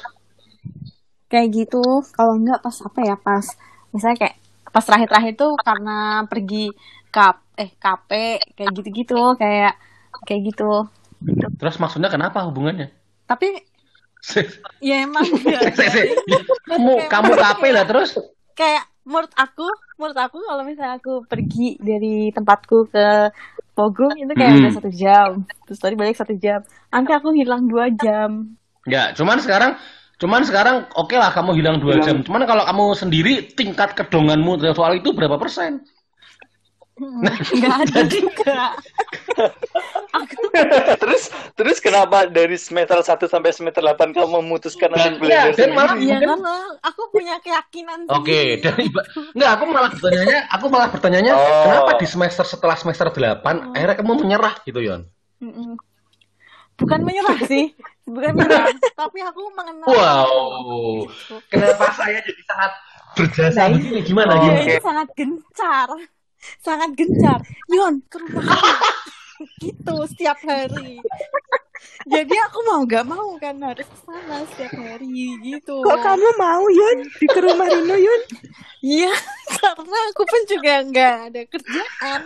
kayak 1.27 1.49
gitu 1.51 1.83
kalau 2.11 2.35
enggak 2.35 2.61
pas 2.61 2.77
apa 2.81 3.01
ya 3.03 3.17
pas 3.17 3.45
misalnya 3.91 4.17
kayak 4.17 4.35
pas 4.69 4.85
terakhir-terakhir 4.85 5.35
tuh 5.35 5.53
karena 5.59 5.97
pergi 6.25 6.71
kap 7.09 7.41
eh 7.55 7.73
KP 7.73 8.11
kayak 8.53 8.71
gitu-gitu 8.73 9.35
kayak 9.35 9.75
kayak 10.23 10.43
gitu 10.47 10.87
Terus 11.57 11.77
maksudnya 11.77 12.07
kenapa 12.07 12.45
hubungannya? 12.45 12.93
tapi 13.25 13.49
ya 14.85 15.03
emang 15.03 15.25
ya, 15.43 15.61
kamu 16.67 16.93
kamu 17.07 17.33
kape 17.35 17.69
lah 17.71 17.85
terus. 17.85 18.19
kayak 18.53 18.85
menurut 19.07 19.33
aku 19.39 19.63
menurut 19.99 20.19
aku 20.25 20.37
kalau 20.49 20.63
misalnya 20.69 20.95
aku 21.01 21.11
pergi 21.31 21.63
dari 21.89 22.07
tempatku 22.37 22.77
ke 22.93 23.01
Pogong 23.77 24.15
itu 24.23 24.33
kayak 24.39 24.53
Hmm. 24.53 24.61
udah 24.61 24.71
satu 24.77 24.91
jam 25.03 25.31
terus 25.67 25.81
tadi 25.83 25.95
balik 26.01 26.17
satu 26.21 26.35
jam 26.45 26.61
nanti 26.93 27.11
aku 27.19 27.29
hilang 27.39 27.63
dua 27.71 27.85
jam 28.05 28.31
Ya, 28.87 29.11
cuman 29.19 29.39
sekarang 29.43 29.73
cuman 30.23 30.43
sekarang 30.49 30.77
oke 30.95 31.13
lah 31.19 31.31
kamu 31.35 31.51
hilang 31.59 31.77
dua 31.83 31.95
Hilang. 31.95 32.05
jam. 32.05 32.17
Cuman 32.27 32.47
kalau 32.51 32.63
kamu 32.65 32.85
sendiri 32.97 33.33
tingkat 33.59 33.91
kedonganmu 33.99 34.53
soal 34.79 34.93
itu 35.01 35.11
berapa 35.17 35.37
persen? 35.43 35.83
nggak 37.57 37.75
ada 37.85 38.01
juga 38.09 38.73
aku 40.17 40.49
terus 41.05 41.29
terus 41.53 41.77
kenapa 41.77 42.25
dari 42.25 42.57
semester 42.57 42.97
1 42.97 43.21
sampai 43.29 43.53
semester 43.53 43.85
8 43.85 44.17
kamu 44.17 44.41
memutuskan 44.41 44.89
Dan- 44.91 45.21
untuk 45.21 45.29
belajar 45.29 45.53
iya, 45.53 45.57
dan 45.57 45.71
malah-? 45.77 45.97
Iya 45.97 46.17
karena 46.19 46.55
aku 46.81 47.03
punya 47.13 47.37
keyakinan 47.39 48.09
Oke, 48.09 48.33
sendiri. 48.33 48.65
dari 48.65 48.85
enggak 49.37 49.51
aku 49.53 49.65
malah 49.69 49.91
bertanya 49.93 50.39
aku 50.49 50.67
malah 50.67 50.89
bertanyanya 50.89 51.33
Oh. 51.37 51.63
kenapa 51.69 51.91
di 52.01 52.07
semester 52.07 52.45
setelah 52.45 52.77
semester 52.77 53.13
8 53.13 53.45
akhirnya 53.77 53.97
kamu 53.97 54.13
menyerah 54.25 54.55
gitu, 54.65 54.81
Yon? 54.81 55.05
Bukan 56.77 57.01
menyerah 57.03 57.41
sih, 57.45 57.73
bukan 58.05 58.37
menyerah, 58.37 58.69
tapi 58.93 59.21
aku 59.21 59.49
mengenal. 59.53 59.89
Wow. 59.89 60.29
Kenapa 61.49 61.89
saya 61.93 62.21
jadi 62.21 62.43
sangat 62.45 62.73
berjasa 63.17 63.59
Nah, 63.65 63.69
begini? 63.73 64.01
Gimana 64.05 64.33
Oh, 64.37 64.41
gimana? 64.45 64.77
sangat 64.81 65.09
gencar, 65.17 65.89
sangat 66.61 66.95
gencar. 66.99 67.41
Yon 67.71 68.03
ke 68.07 68.17
rumah 68.21 68.45
gitu 69.61 69.97
setiap 70.09 70.39
hari. 70.45 71.01
Jadi 72.07 72.35
aku 72.49 72.59
mau 72.65 72.81
gak 72.89 73.05
mau 73.05 73.37
kan 73.37 73.59
harus 73.61 73.85
ke 73.85 73.99
sana 74.07 74.43
setiap 74.55 74.73
hari 74.79 75.37
gitu. 75.45 75.85
Kok 75.85 75.99
kamu 76.01 76.29
mau 76.41 76.65
Yun 76.71 76.99
di 77.05 77.27
ke 77.29 77.41
rumah 77.45 77.67
Rino 77.69 77.97
Yun? 77.99 78.23
Iya, 78.87 79.11
karena 79.59 79.99
aku 80.15 80.23
pun 80.23 80.43
juga 80.47 80.79
nggak 80.87 81.15
ada 81.33 81.41
kerjaan, 81.51 82.21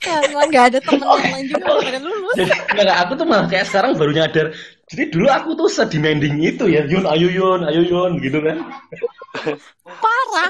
karena 0.00 0.40
nggak 0.48 0.64
ada 0.72 0.78
temen 0.80 1.04
yang 1.04 1.34
lain 1.34 1.44
juga 1.44 1.66
yang 1.68 1.84
pada 1.84 2.00
lulus. 2.00 2.36
Jadi 2.40 2.52
enggak, 2.72 2.98
aku 3.04 3.12
tuh 3.20 3.26
malah 3.28 3.46
kayak 3.52 3.66
sekarang 3.68 3.92
baru 4.00 4.12
nyadar. 4.16 4.46
Jadi 4.88 5.02
dulu 5.12 5.28
aku 5.28 5.50
tuh 5.60 5.68
sedemanding 5.68 6.40
itu 6.40 6.64
ya, 6.72 6.88
Yun, 6.88 7.04
ayo 7.04 7.28
Yun, 7.28 7.60
ayo 7.68 7.82
Yun, 7.84 8.16
gitu 8.24 8.40
kan. 8.40 8.64
Parah. 9.84 10.48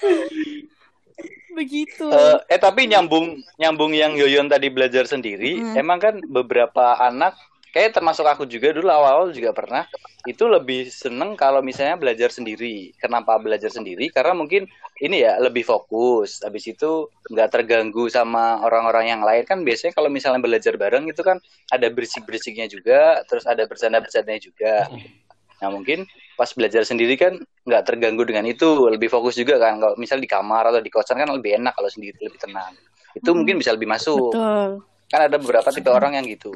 Begitu. 1.58 2.06
Eh, 2.08 2.38
eh 2.56 2.60
tapi 2.60 2.86
nyambung 2.86 3.42
nyambung 3.58 3.92
yang 3.92 4.14
Yoyon 4.14 4.48
tadi 4.48 4.70
belajar 4.70 5.04
sendiri, 5.04 5.60
Hmm. 5.60 5.76
emang 5.76 5.98
kan 5.98 6.14
beberapa 6.24 6.96
anak 6.96 7.36
kayak 7.70 7.94
termasuk 7.94 8.26
aku 8.26 8.50
juga 8.50 8.74
dulu 8.74 8.90
awal-awal 8.90 9.30
juga 9.30 9.54
pernah 9.54 9.86
itu 10.26 10.42
lebih 10.50 10.90
seneng 10.90 11.38
kalau 11.38 11.62
misalnya 11.62 11.96
belajar 11.96 12.28
sendiri. 12.34 12.92
Kenapa 12.98 13.38
belajar 13.38 13.70
sendiri? 13.70 14.10
Karena 14.10 14.34
mungkin 14.34 14.66
ini 15.00 15.22
ya 15.22 15.38
lebih 15.40 15.64
fokus. 15.64 16.42
Habis 16.44 16.76
itu 16.76 17.08
nggak 17.30 17.48
terganggu 17.48 18.10
sama 18.10 18.60
orang-orang 18.60 19.14
yang 19.16 19.22
lain 19.22 19.46
kan 19.46 19.62
biasanya 19.62 19.94
kalau 19.96 20.10
misalnya 20.12 20.42
belajar 20.42 20.74
bareng 20.76 21.08
itu 21.08 21.22
kan 21.22 21.38
ada 21.72 21.86
berisik-berisiknya 21.88 22.66
juga, 22.68 23.22
terus 23.30 23.46
ada 23.46 23.64
bercanda-bercandanya 23.64 24.42
juga. 24.42 24.74
Nah 25.60 25.68
mungkin 25.72 26.04
pas 26.40 26.48
belajar 26.56 26.88
sendiri 26.88 27.20
kan 27.20 27.36
nggak 27.68 27.84
terganggu 27.84 28.24
dengan 28.24 28.48
itu, 28.48 28.88
lebih 28.88 29.12
fokus 29.12 29.36
juga 29.36 29.60
kan. 29.60 29.76
Kalau 29.76 29.92
misal 30.00 30.16
di 30.16 30.24
kamar 30.24 30.72
atau 30.72 30.80
di 30.80 30.88
kosan 30.88 31.20
kan 31.20 31.28
lebih 31.28 31.60
enak 31.60 31.76
kalau 31.76 31.92
sendiri 31.92 32.16
lebih 32.16 32.40
tenang. 32.40 32.72
Itu 33.12 33.36
mungkin 33.36 33.60
bisa 33.60 33.76
lebih 33.76 33.84
masuk. 33.84 34.32
Betul. 34.32 34.80
Kan 35.12 35.20
ada 35.28 35.36
beberapa 35.36 35.68
tipe 35.68 35.92
orang 35.92 36.16
yang 36.16 36.24
gitu. 36.24 36.48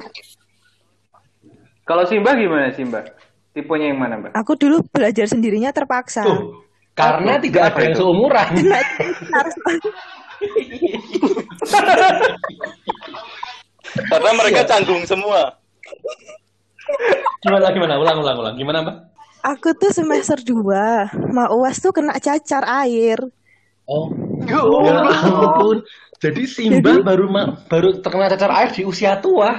Kalau 1.85 2.01
Simba 2.09 2.33
gimana 2.33 2.73
Simba? 2.73 3.05
Tipenya 3.53 3.93
yang 3.93 4.01
mana, 4.01 4.17
Mbak? 4.17 4.31
Aku 4.33 4.57
dulu 4.57 4.81
belajar 4.89 5.29
sendirinya 5.29 5.69
terpaksa. 5.69 6.25
Tuh, 6.25 6.65
karena 6.97 7.37
tidak 7.37 7.71
ada 7.71 7.81
yang 7.85 7.95
seumuran. 7.95 8.49
Harus 9.37 9.55
Karena 14.11 14.29
mereka 14.35 14.65
canggung 14.65 15.05
semua. 15.05 15.55
Gimana 17.45 17.69
gimana? 17.69 17.93
Ulang 18.01 18.17
ulang 18.19 18.37
ulang. 18.43 18.55
Gimana, 18.57 18.81
Mbak? 18.81 19.14
Aku 19.45 19.77
tuh 19.77 19.93
semester 19.93 20.41
2 20.41 20.57
mau 21.29 21.61
uas 21.61 21.77
tuh 21.77 21.93
kena 21.93 22.17
cacar 22.17 22.65
air. 22.81 23.21
Oh. 23.85 24.09
Ya 24.41 24.57
ampun. 24.57 25.85
Jadi 26.17 26.49
Simba 26.49 27.05
baru 27.05 27.29
ma- 27.29 27.53
baru 27.69 28.01
terkena 28.01 28.25
cacar 28.27 28.49
air 28.49 28.73
di 28.73 28.81
usia 28.81 29.21
tua. 29.21 29.53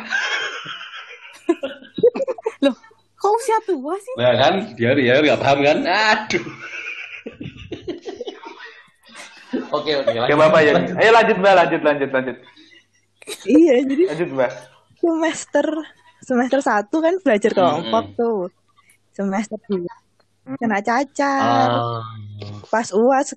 Loh, 2.58 2.74
kok 3.14 3.32
usia 3.38 3.58
tua 3.62 3.94
sih? 3.94 4.14
Nah 4.18 4.34
kan, 4.34 4.54
dia 4.74 4.90
dia 4.98 5.22
nggak 5.22 5.38
paham 5.38 5.58
kan? 5.62 5.78
Aduh. 5.86 6.44
Oke 9.70 9.90
oke. 9.94 10.10
Ya 10.10 10.26
lanjut. 10.26 10.36
Bapak 10.36 10.60
ya. 10.60 10.72
Ayo 10.98 11.10
lanjut 11.14 11.36
Mbak, 11.38 11.54
lanjut 11.54 11.80
lanjut 11.82 12.10
lanjut. 12.10 12.36
Iya, 13.46 13.74
jadi 13.86 14.02
Lanjut 14.10 14.30
Mbak. 14.34 14.50
semester 14.96 15.66
semester 16.18 16.58
1 16.58 16.90
kan 16.90 17.14
belajar 17.22 17.50
kelompok 17.54 18.04
Mm-mm. 18.10 18.18
tuh. 18.18 18.42
Semester 19.16 19.56
2 19.66 19.80
kena 20.56 20.78
cacar. 20.78 21.68
Ah. 21.72 22.04
Pas 22.68 22.92
uas 22.92 23.32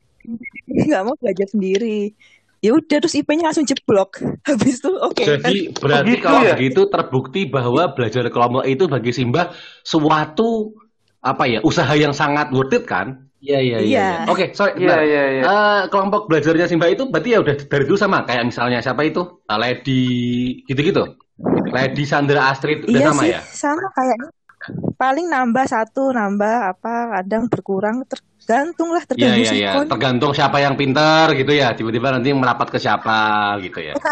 nggak 0.67 1.01
mau 1.01 1.15
belajar 1.17 1.47
sendiri. 1.47 2.11
Ya 2.59 2.75
udah 2.75 2.99
terus 2.99 3.15
IP-nya 3.15 3.49
langsung 3.49 3.63
jeblok. 3.63 4.19
Habis 4.47 4.83
tuh 4.83 4.99
oke. 4.99 5.23
Jadi 5.23 5.71
berarti 5.73 6.11
Begitu 6.13 6.21
kalau 6.21 6.41
ya? 6.43 6.53
begitu 6.53 6.81
terbukti 6.85 7.41
bahwa 7.47 7.95
belajar 7.95 8.27
kelompok 8.27 8.67
itu 8.67 8.83
bagi 8.85 9.09
Simba 9.09 9.55
suatu 9.81 10.75
apa 11.19 11.47
ya 11.47 11.59
usaha 11.63 11.91
yang 11.95 12.11
sangat 12.11 12.51
worth 12.51 12.75
it 12.75 12.83
kan? 12.83 13.25
Iya 13.39 13.59
iya 13.63 13.77
Iya. 13.79 14.07
Oke 14.27 14.51
sorry. 14.51 14.75
Iya 14.75 14.91
bentar. 14.91 14.99
iya 15.01 15.23
iya. 15.31 15.43
Eh, 15.47 15.81
kelompok 15.87 16.27
belajarnya 16.27 16.67
Simba 16.67 16.91
itu 16.91 17.07
berarti 17.07 17.29
ya 17.31 17.39
udah 17.39 17.55
dari 17.55 17.83
dulu 17.87 17.95
sama 17.95 18.27
kayak 18.27 18.43
misalnya 18.45 18.83
siapa 18.83 19.01
itu 19.01 19.23
Ah, 19.47 19.55
Lady 19.55 20.03
gitu-gitu. 20.67 21.15
Lady 21.71 22.03
Sandra 22.03 22.51
Astrid 22.51 22.83
udah 22.83 22.91
Iya 22.91 23.07
sama 23.09 23.21
sih, 23.23 23.31
ya. 23.31 23.41
sama 23.47 23.87
kayaknya. 23.95 24.27
Paling 24.99 25.27
nambah 25.31 25.65
satu, 25.67 26.11
nambah 26.11 26.75
apa, 26.75 27.19
kadang 27.19 27.47
berkurang, 27.47 28.03
tergantung 28.05 28.91
lah, 28.91 29.03
Iya 29.03 29.09
tergantung 29.09 29.43
iya 29.43 29.51
iya. 29.53 29.71
sikon. 29.73 29.85
Tergantung 29.87 30.31
siapa 30.35 30.57
yang 30.59 30.75
pintar 30.75 31.31
gitu 31.37 31.51
ya. 31.55 31.71
Tiba-tiba 31.75 32.15
nanti 32.15 32.33
merapat 32.35 32.67
ke 32.73 32.77
siapa 32.81 33.55
gitu 33.63 33.79
ya. 33.79 33.95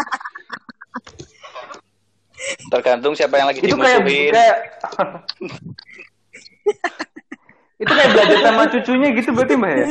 Tergantung 2.72 3.12
siapa 3.18 3.34
yang 3.38 3.50
lagi 3.50 3.60
itu 3.60 3.76
kayak 3.76 4.02
kayak 4.36 4.56
itu 7.82 7.92
kayak 7.94 8.10
belajar 8.10 8.38
sama 8.42 8.66
cucunya 8.66 9.08
gitu 9.14 9.30
berarti 9.30 9.54
mbak 9.54 9.70
ya 9.70 9.86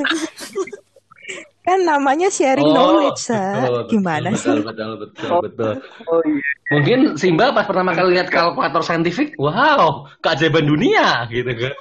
Kan 1.68 1.84
namanya 1.84 2.32
sharing 2.32 2.64
knowledge, 2.64 3.28
Sa. 3.28 3.60
betul, 3.60 4.00
Gimana 4.00 4.32
betul, 4.32 4.40
sih? 4.40 4.58
Betul 4.64 4.92
betul 5.04 5.30
betul. 5.44 5.74
oh 6.08 6.22
iya 6.24 6.48
Mungkin 6.68 7.00
Simba 7.20 7.52
pas 7.52 7.68
pertama 7.68 7.92
kali 7.92 8.16
lihat 8.16 8.32
kalkulator 8.32 8.80
saintifik, 8.84 9.36
wow, 9.36 10.08
keajaiban 10.24 10.64
dunia 10.64 11.28
gitu 11.28 11.48
kan. 11.48 11.76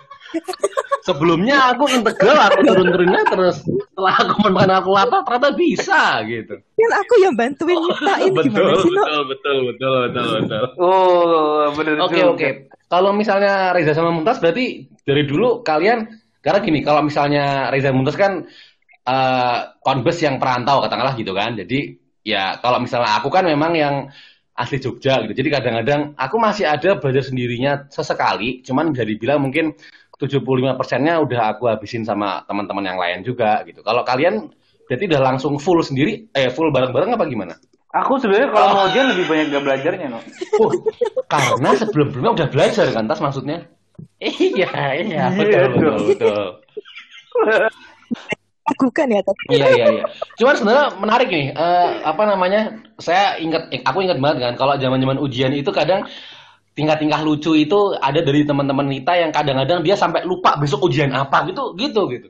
Sebelumnya 1.03 1.71
aku 1.71 1.87
integral, 1.87 2.35
aku 2.35 2.67
turun-turunnya 2.67 3.23
terus 3.31 3.63
setelah 3.63 4.15
aku 4.27 4.43
menemukan 4.43 4.71
kalkulator 4.83 5.21
ternyata 5.23 5.51
bisa 5.55 6.03
gitu. 6.27 6.55
Kan 6.59 6.93
aku 6.99 7.15
yang 7.23 7.35
bantuin 7.39 7.79
nyiptain 7.79 8.31
gimana 8.43 8.75
betul, 8.75 8.83
sih, 8.83 8.91
No? 8.91 9.03
betul, 9.07 9.23
betul, 9.31 9.57
betul, 9.71 9.95
betul, 10.03 10.27
betul. 10.43 10.65
oh 10.83 11.63
bener 11.79 11.95
Oke 12.03 12.19
juga. 12.19 12.31
oke. 12.35 12.49
Kalau 12.87 13.11
misalnya 13.15 13.71
Reza 13.71 13.95
sama 13.95 14.11
Mumtaz 14.11 14.43
berarti 14.43 14.87
dari 15.07 15.23
dulu 15.27 15.63
kalian 15.63 16.11
karena 16.43 16.59
gini 16.63 16.79
kalau 16.83 17.03
misalnya 17.03 17.71
Reza 17.71 17.91
Mumtaz 17.91 18.15
kan 18.19 18.47
eh 19.07 19.59
konbes 19.87 20.19
yang 20.19 20.43
perantau 20.43 20.83
katakanlah 20.83 21.15
gitu 21.15 21.31
kan. 21.31 21.55
Jadi 21.55 21.95
ya 22.27 22.59
kalau 22.59 22.83
misalnya 22.83 23.23
aku 23.23 23.31
kan 23.31 23.47
memang 23.47 23.73
yang 23.79 23.95
asli 24.57 24.83
Jogja 24.83 25.23
gitu. 25.23 25.37
Jadi 25.37 25.49
kadang-kadang 25.53 26.17
aku 26.17 26.37
masih 26.41 26.67
ada 26.67 26.97
belajar 26.99 27.23
sendirinya 27.23 27.87
sesekali, 27.93 28.65
cuman 28.65 28.91
bisa 28.91 29.05
dibilang 29.05 29.45
mungkin 29.45 29.77
75 30.17 30.81
persennya 30.81 31.21
udah 31.21 31.55
aku 31.55 31.69
habisin 31.69 32.03
sama 32.03 32.41
teman-teman 32.49 32.85
yang 32.89 32.99
lain 32.99 33.21
juga 33.21 33.61
gitu. 33.69 33.85
Kalau 33.85 34.01
kalian 34.03 34.49
berarti 34.89 35.05
udah 35.13 35.21
langsung 35.21 35.61
full 35.61 35.85
sendiri, 35.85 36.33
eh 36.33 36.49
full 36.49 36.73
bareng-bareng 36.73 37.15
apa 37.15 37.25
gimana? 37.29 37.55
Aku 37.93 38.17
sebenarnya 38.21 38.49
kalau 38.53 38.69
mau 38.77 38.85
ujian 38.89 39.07
lebih 39.13 39.25
banyak 39.29 39.47
gak 39.53 39.65
belajarnya, 39.65 40.07
no. 40.13 40.21
Oh, 40.61 40.73
karena 41.33 41.73
sebelum-sebelumnya 41.81 42.33
udah 42.33 42.49
belajar 42.53 42.87
kan, 42.93 43.05
tas 43.09 43.21
maksudnya? 43.25 43.69
Iya, 44.21 44.69
iya, 45.01 45.23
betul, 45.33 45.49
Iya, 45.49 45.63
betul, 45.73 45.97
betul. 46.13 46.45
Ragukan 48.67 49.07
ya 49.15 49.21
tapi 49.23 49.43
Iya, 49.55 49.67
iya, 49.79 49.87
iya. 49.95 50.05
Cuman 50.43 50.55
sebenarnya 50.59 50.87
menarik 50.99 51.29
nih, 51.31 51.47
eh, 51.55 51.89
apa 52.03 52.23
namanya? 52.27 52.83
Saya 52.99 53.39
ingat, 53.39 53.71
eh, 53.71 53.81
aku 53.87 54.03
ingat 54.03 54.19
banget 54.19 54.43
kan, 54.43 54.55
kalau 54.59 54.75
zaman-zaman 54.75 55.23
ujian 55.23 55.55
itu 55.55 55.71
kadang 55.71 56.03
tingkah-tingkah 56.75 57.23
lucu 57.23 57.55
itu 57.55 57.95
ada 57.97 58.21
dari 58.21 58.43
teman-teman 58.43 58.91
kita 58.91 59.13
yang 59.23 59.31
kadang-kadang 59.31 59.81
dia 59.87 59.95
sampai 59.95 60.27
lupa 60.27 60.59
besok 60.59 60.91
ujian 60.91 61.15
apa 61.15 61.47
gitu, 61.49 61.73
gitu, 61.79 62.11
gitu. 62.11 62.29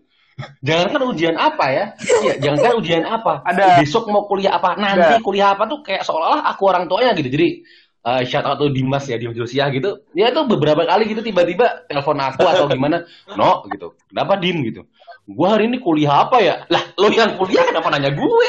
Jangan 0.60 0.92
kan 0.92 1.02
ujian 1.08 1.36
apa 1.40 1.66
ya? 1.72 1.84
Iya, 1.96 2.34
jangan 2.44 2.58
kan 2.60 2.72
ujian 2.76 3.04
apa. 3.08 3.40
Ada. 3.40 3.80
Besok 3.80 4.12
mau 4.12 4.28
kuliah 4.28 4.60
apa? 4.60 4.76
Nanti 4.76 5.16
Ada. 5.16 5.24
kuliah 5.24 5.56
apa 5.56 5.64
tuh 5.64 5.80
kayak 5.80 6.04
seolah-olah 6.04 6.44
aku 6.52 6.62
orang 6.68 6.84
tuanya 6.84 7.16
gitu. 7.16 7.32
Jadi 7.32 7.64
eh 8.06 8.22
shout 8.22 8.46
out 8.46 8.60
to 8.60 8.70
Dimas 8.70 9.08
ya, 9.08 9.16
Dimas 9.16 9.34
Josiah 9.34 9.66
gitu. 9.72 10.04
Dia 10.12 10.30
tuh 10.36 10.44
beberapa 10.46 10.84
kali 10.84 11.08
gitu 11.08 11.24
tiba-tiba 11.24 11.88
telepon 11.88 12.20
aku 12.20 12.44
atau 12.46 12.68
gimana, 12.68 13.02
no 13.32 13.64
gitu. 13.72 13.96
Kenapa 14.12 14.36
Dim 14.36 14.60
gitu? 14.62 14.84
Gua 15.26 15.58
hari 15.58 15.66
ini 15.66 15.82
kuliah 15.82 16.22
apa 16.22 16.38
ya? 16.38 16.54
Lah, 16.70 16.82
lo 16.98 17.10
yang 17.10 17.34
kuliah 17.34 17.66
kenapa 17.66 17.90
nanya 17.90 18.14
gue? 18.14 18.46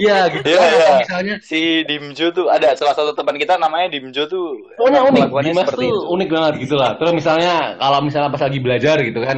Iya 0.00 0.18
gitu. 0.32 0.48
Iya, 0.48 0.62
iya. 0.64 0.90
Misalnya 1.04 1.34
Si 1.44 1.84
Dimjo 1.84 2.32
tuh 2.32 2.46
ada 2.48 2.72
salah 2.74 2.94
satu 2.96 3.12
teman 3.12 3.36
kita 3.36 3.60
namanya 3.60 3.92
Dimjo 3.92 4.26
tuh. 4.26 4.56
Pokoknya 4.78 5.04
unik, 5.06 5.26
Dimas 5.44 5.64
seperti 5.68 5.84
tuh 5.86 5.92
itu. 5.92 6.08
unik 6.18 6.28
banget 6.32 6.54
gitu 6.64 6.74
lah. 6.78 6.90
Terus 6.96 7.12
misalnya 7.14 7.54
kalau 7.78 7.98
misalnya 8.02 8.30
pas 8.32 8.42
lagi 8.42 8.58
belajar 8.58 8.96
gitu 9.04 9.20
kan, 9.20 9.36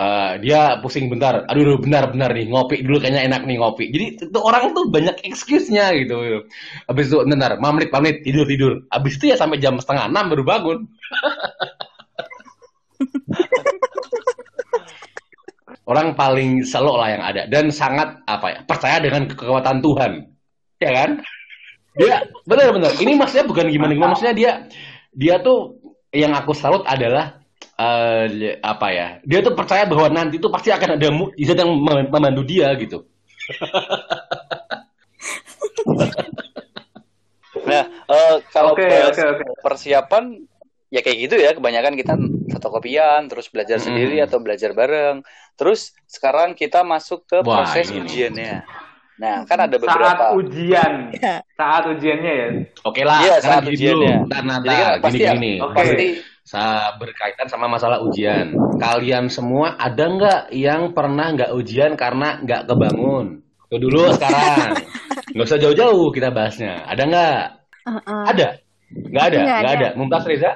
eh, 0.00 0.30
dia 0.42 0.60
pusing 0.80 1.06
bentar, 1.12 1.44
aduh 1.46 1.62
aduh, 1.62 1.78
benar 1.80 2.08
benar 2.12 2.30
nih 2.32 2.46
ngopi 2.48 2.80
dulu 2.82 2.96
kayaknya 3.02 3.22
enak 3.28 3.42
nih 3.44 3.56
ngopi. 3.60 3.84
Jadi 3.92 4.04
itu 4.26 4.38
orang 4.40 4.72
tuh 4.72 4.84
banyak 4.88 5.16
excuse-nya 5.26 5.92
gitu. 6.00 6.16
Habis 6.88 7.04
itu 7.12 7.16
bentar, 7.22 7.50
5 7.60 7.70
menit, 7.76 7.88
5 7.92 8.00
menit 8.02 8.16
tidur 8.24 8.44
tidur. 8.48 8.72
Habis 8.90 9.12
itu 9.20 9.24
ya 9.32 9.36
sampai 9.38 9.60
jam 9.60 9.76
setengah 9.78 10.08
enam 10.10 10.24
baru 10.32 10.42
bangun. 10.46 10.78
orang 15.86 16.18
paling 16.18 16.66
selo 16.66 16.98
lah 16.98 17.14
yang 17.14 17.22
ada 17.22 17.46
dan 17.46 17.70
sangat 17.70 18.18
apa 18.26 18.46
ya 18.50 18.58
percaya 18.66 18.98
dengan 18.98 19.30
kekuatan 19.30 19.78
Tuhan, 19.78 20.12
ya 20.82 20.90
kan? 20.90 21.10
Dia 21.96 22.28
benar-benar. 22.44 22.92
Ini 23.00 23.16
maksudnya 23.16 23.46
bukan 23.48 23.70
gimana 23.70 23.94
gimana, 23.94 24.12
maksudnya 24.12 24.36
dia 24.36 24.50
dia 25.14 25.40
tuh 25.40 25.78
yang 26.12 26.34
aku 26.34 26.52
salut 26.52 26.84
adalah 26.84 27.40
eh, 27.78 28.58
apa 28.60 28.86
ya? 28.92 29.06
Dia 29.24 29.40
tuh 29.46 29.54
percaya 29.54 29.86
bahwa 29.88 30.10
nanti 30.12 30.36
tuh 30.42 30.50
pasti 30.52 30.74
akan 30.74 31.00
ada 31.00 31.08
mukjizat 31.08 31.56
yang 31.56 31.70
mem- 31.72 32.10
membantu 32.10 32.42
dia 32.44 32.74
gitu. 32.76 33.06
Nah, 37.66 37.82
eh, 37.88 38.34
kalau 38.54 38.78
bahas 38.78 39.16
oke, 39.16 39.22
oke. 39.22 39.44
persiapan 39.64 40.38
ya 40.92 41.00
kayak 41.02 41.18
gitu 41.30 41.34
ya. 41.40 41.50
Kebanyakan 41.56 41.94
kita 41.98 42.14
fotokopian, 42.48 43.26
terus 43.26 43.46
belajar 43.48 43.78
Hmm. 43.78 43.86
sendiri 43.90 44.16
atau 44.20 44.38
belajar 44.38 44.70
bareng. 44.72 45.22
Terus 45.54 45.94
sekarang 46.04 46.52
kita 46.52 46.82
masuk 46.82 47.24
ke 47.24 47.38
Wah, 47.40 47.64
proses 47.64 47.88
ini 47.90 48.02
ujiannya. 48.02 48.54
Nah, 49.16 49.48
kan 49.48 49.64
ada 49.64 49.80
Saat 49.80 49.82
beberapa. 49.82 50.24
ujian. 50.36 50.92
Ya. 51.16 51.40
Saat 51.56 51.84
ujiannya 51.88 52.32
ya. 52.36 52.48
Oke 52.84 53.00
lah, 53.00 53.18
Iya, 53.18 53.34
sekarang 53.40 53.40
saat 53.40 53.64
gini 53.64 53.74
ujiannya. 53.74 54.12
dulu. 54.12 54.28
Ntar, 54.28 54.42
Jadi 54.44 54.76
kan 54.76 54.92
pasti 55.00 55.18
gini, 55.18 55.32
gini. 55.32 55.52
Oke. 55.58 55.74
pasti 55.74 56.06
berkaitan 57.00 57.46
sama 57.48 57.66
masalah 57.66 57.98
ujian. 58.00 58.46
Kalian 58.76 59.26
semua 59.26 59.74
ada 59.74 60.04
nggak 60.04 60.42
yang 60.52 60.92
pernah 60.92 61.32
nggak 61.32 61.50
ujian 61.50 61.96
karena 61.96 62.38
nggak 62.38 62.68
kebangun? 62.68 63.40
Tuh 63.66 63.78
dulu 63.80 64.04
sekarang. 64.20 64.84
Nggak 65.32 65.46
usah 65.48 65.58
jauh-jauh 65.58 66.08
kita 66.12 66.28
bahasnya. 66.30 66.84
Ada 66.84 67.02
nggak? 67.02 67.40
Heeh. 67.88 68.22
Ada? 68.30 68.48
Nggak 69.10 69.24
ada? 69.24 69.38
Nggak 69.40 69.58
Nggak 69.58 69.72
ada. 69.74 69.86
ada. 69.90 69.98
Mumtaz 69.98 70.24
Reza? 70.28 70.52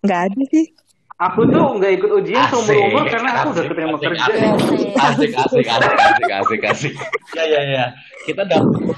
nggak 0.00 0.20
ada 0.30 0.40
sih. 0.48 0.64
Aku 1.20 1.44
tuh 1.52 1.76
nggak 1.76 1.92
ikut 2.00 2.10
ujian 2.16 2.48
Asik, 2.48 2.64
seumur 2.64 3.04
umur 3.04 3.04
karena 3.12 3.30
aku 3.44 3.52
udah 3.52 3.60
asik, 3.60 3.68
keterima 3.68 3.92
asik, 3.92 4.04
kerja. 4.08 4.22
asik. 4.24 4.48
Asik, 4.96 5.30
asik, 5.36 5.66
asik, 5.68 5.98
asik, 6.00 6.30
asik, 6.32 6.60
asik. 6.64 6.94
Ya, 7.36 7.44
ya, 7.44 7.60
ya. 7.60 7.84
Kita 8.24 8.42
dapat 8.48 8.96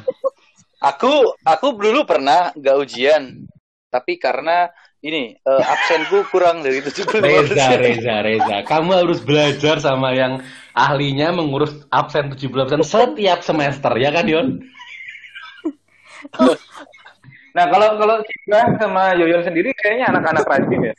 Aku 0.83 1.35
aku 1.47 1.67
dulu 1.79 2.03
pernah 2.03 2.51
nggak 2.59 2.77
ujian, 2.79 3.47
tapi 3.87 4.19
karena 4.19 4.67
ini 5.03 5.35
eh, 5.35 5.63
absenku 5.67 6.27
kurang 6.31 6.63
dari 6.63 6.79
75 6.83 7.23
Reza, 7.23 7.79
Reza, 7.79 8.17
Reza. 8.23 8.57
Kamu 8.67 8.91
harus 9.03 9.19
belajar 9.23 9.79
sama 9.79 10.15
yang 10.15 10.43
ahlinya 10.75 11.35
mengurus 11.35 11.87
absen 11.91 12.35
70% 12.35 12.83
setiap 12.83 13.43
semester, 13.47 13.95
ya 13.99 14.11
kan, 14.15 14.27
Yon? 14.27 14.63
Nah 17.53 17.65
kalau 17.69 18.01
kalau 18.01 18.17
Cika 18.25 18.81
sama 18.81 19.13
Yoyon 19.19 19.45
sendiri 19.45 19.71
kayaknya 19.77 20.09
anak-anak 20.09 20.45
rajin 20.49 20.89
ya. 20.89 20.95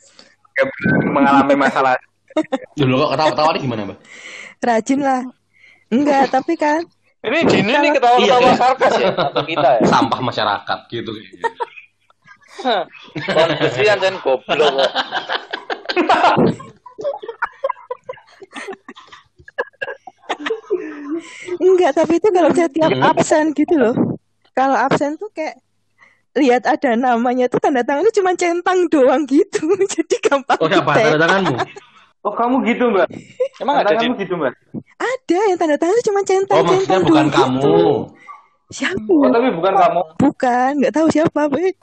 Kayak 0.54 0.68
mengalami 1.10 1.54
masalah. 1.58 1.94
Dulu 2.78 2.94
kok 3.06 3.10
ketawa-ketawa 3.14 3.50
nih 3.54 3.60
gimana, 3.62 3.80
Mbak? 3.90 3.98
Rajin 4.62 5.00
lah. 5.02 5.22
Enggak, 5.92 6.24
tapi 6.34 6.54
kan 6.58 6.82
Ini 7.24 7.38
Dini 7.48 7.72
nih 7.72 7.90
ketawa-ketawa 7.96 8.40
Iya, 8.40 8.50
kan? 8.52 8.56
sarkas 8.58 8.92
ya 9.00 9.10
atau 9.16 9.42
kita 9.46 9.68
ya? 9.78 9.80
Sampah 9.88 10.20
masyarakat 10.20 10.78
gitu. 10.92 11.12
Kondisian 13.14 13.98
dan 14.00 14.14
goblok 14.22 14.74
enggak, 21.60 21.92
tapi 21.94 22.18
itu 22.18 22.28
kalau 22.30 22.48
misalnya 22.50 22.72
tiap 22.72 22.92
absen 23.14 23.44
gitu 23.54 23.74
loh. 23.78 23.94
Kalau 24.54 24.76
absen 24.78 25.18
tuh 25.18 25.30
kayak 25.34 25.58
lihat 26.34 26.62
ada 26.64 26.90
namanya 26.94 27.46
tuh 27.46 27.58
tanda 27.58 27.80
tangannya 27.80 28.10
cuma 28.10 28.34
centang 28.34 28.86
doang 28.88 29.22
gitu. 29.24 29.62
Jadi 29.94 30.16
gampang 30.20 30.58
Oh, 30.58 30.66
siapa? 30.66 30.90
Tanda 30.92 31.18
tanganmu? 31.22 31.56
Oh 32.24 32.32
kamu 32.32 32.56
gitu 32.64 32.84
mbak? 32.88 33.08
Emang 33.60 33.84
ada 33.84 33.94
kamu 33.94 34.16
gitu 34.16 34.34
mbak? 34.34 34.56
Ada 34.96 35.38
yang 35.44 35.58
tanda 35.58 35.76
tangan 35.76 36.00
cuma 36.02 36.20
centang 36.24 36.56
Oh, 36.56 36.64
maksudnya 36.64 36.88
centang 36.88 37.04
bukan 37.04 37.26
kamu. 37.28 37.52
gitu. 37.54 37.76
Siapa? 38.72 39.10
Oh 39.12 39.28
tapi 39.28 39.48
bukan 39.52 39.74
kamu. 39.76 40.00
Bukan, 40.18 40.70
nggak 40.80 40.92
tahu 40.92 41.06
siapa. 41.08 41.40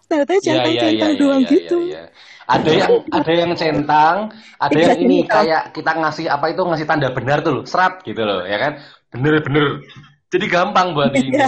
Tanda 0.10 0.24
tangan 0.26 0.42
Iya, 0.42 0.48
centang 0.50 0.74
iya, 0.74 0.82
centang 0.82 1.12
iya, 1.14 1.20
doang 1.22 1.42
iya, 1.42 1.52
gitu. 1.54 1.78
iya, 1.80 1.94
iya. 1.94 2.04
Ada 2.52 2.72
yang 2.74 2.92
ada 3.16 3.32
yang 3.32 3.52
centang, 3.56 4.16
ada 4.60 4.76
Iya, 4.76 4.84
yang 4.92 5.00
ini 5.00 5.18
centang. 5.24 5.36
kayak 5.40 5.64
kita 5.72 5.92
ngasih 5.96 6.26
apa 6.28 6.46
itu 6.52 6.62
ngasih 6.68 6.84
tanda 6.84 7.08
benar 7.14 7.38
tuh 7.40 7.52
loh, 7.56 7.64
serat 7.64 8.04
gitu 8.04 8.20
loh, 8.20 8.44
ya 8.44 8.58
kan? 8.58 8.74
Bener-bener. 9.14 9.80
Jadi 10.28 10.46
gampang 10.48 10.92
buat 10.92 11.16
ini. 11.16 11.32
Iya. 11.32 11.48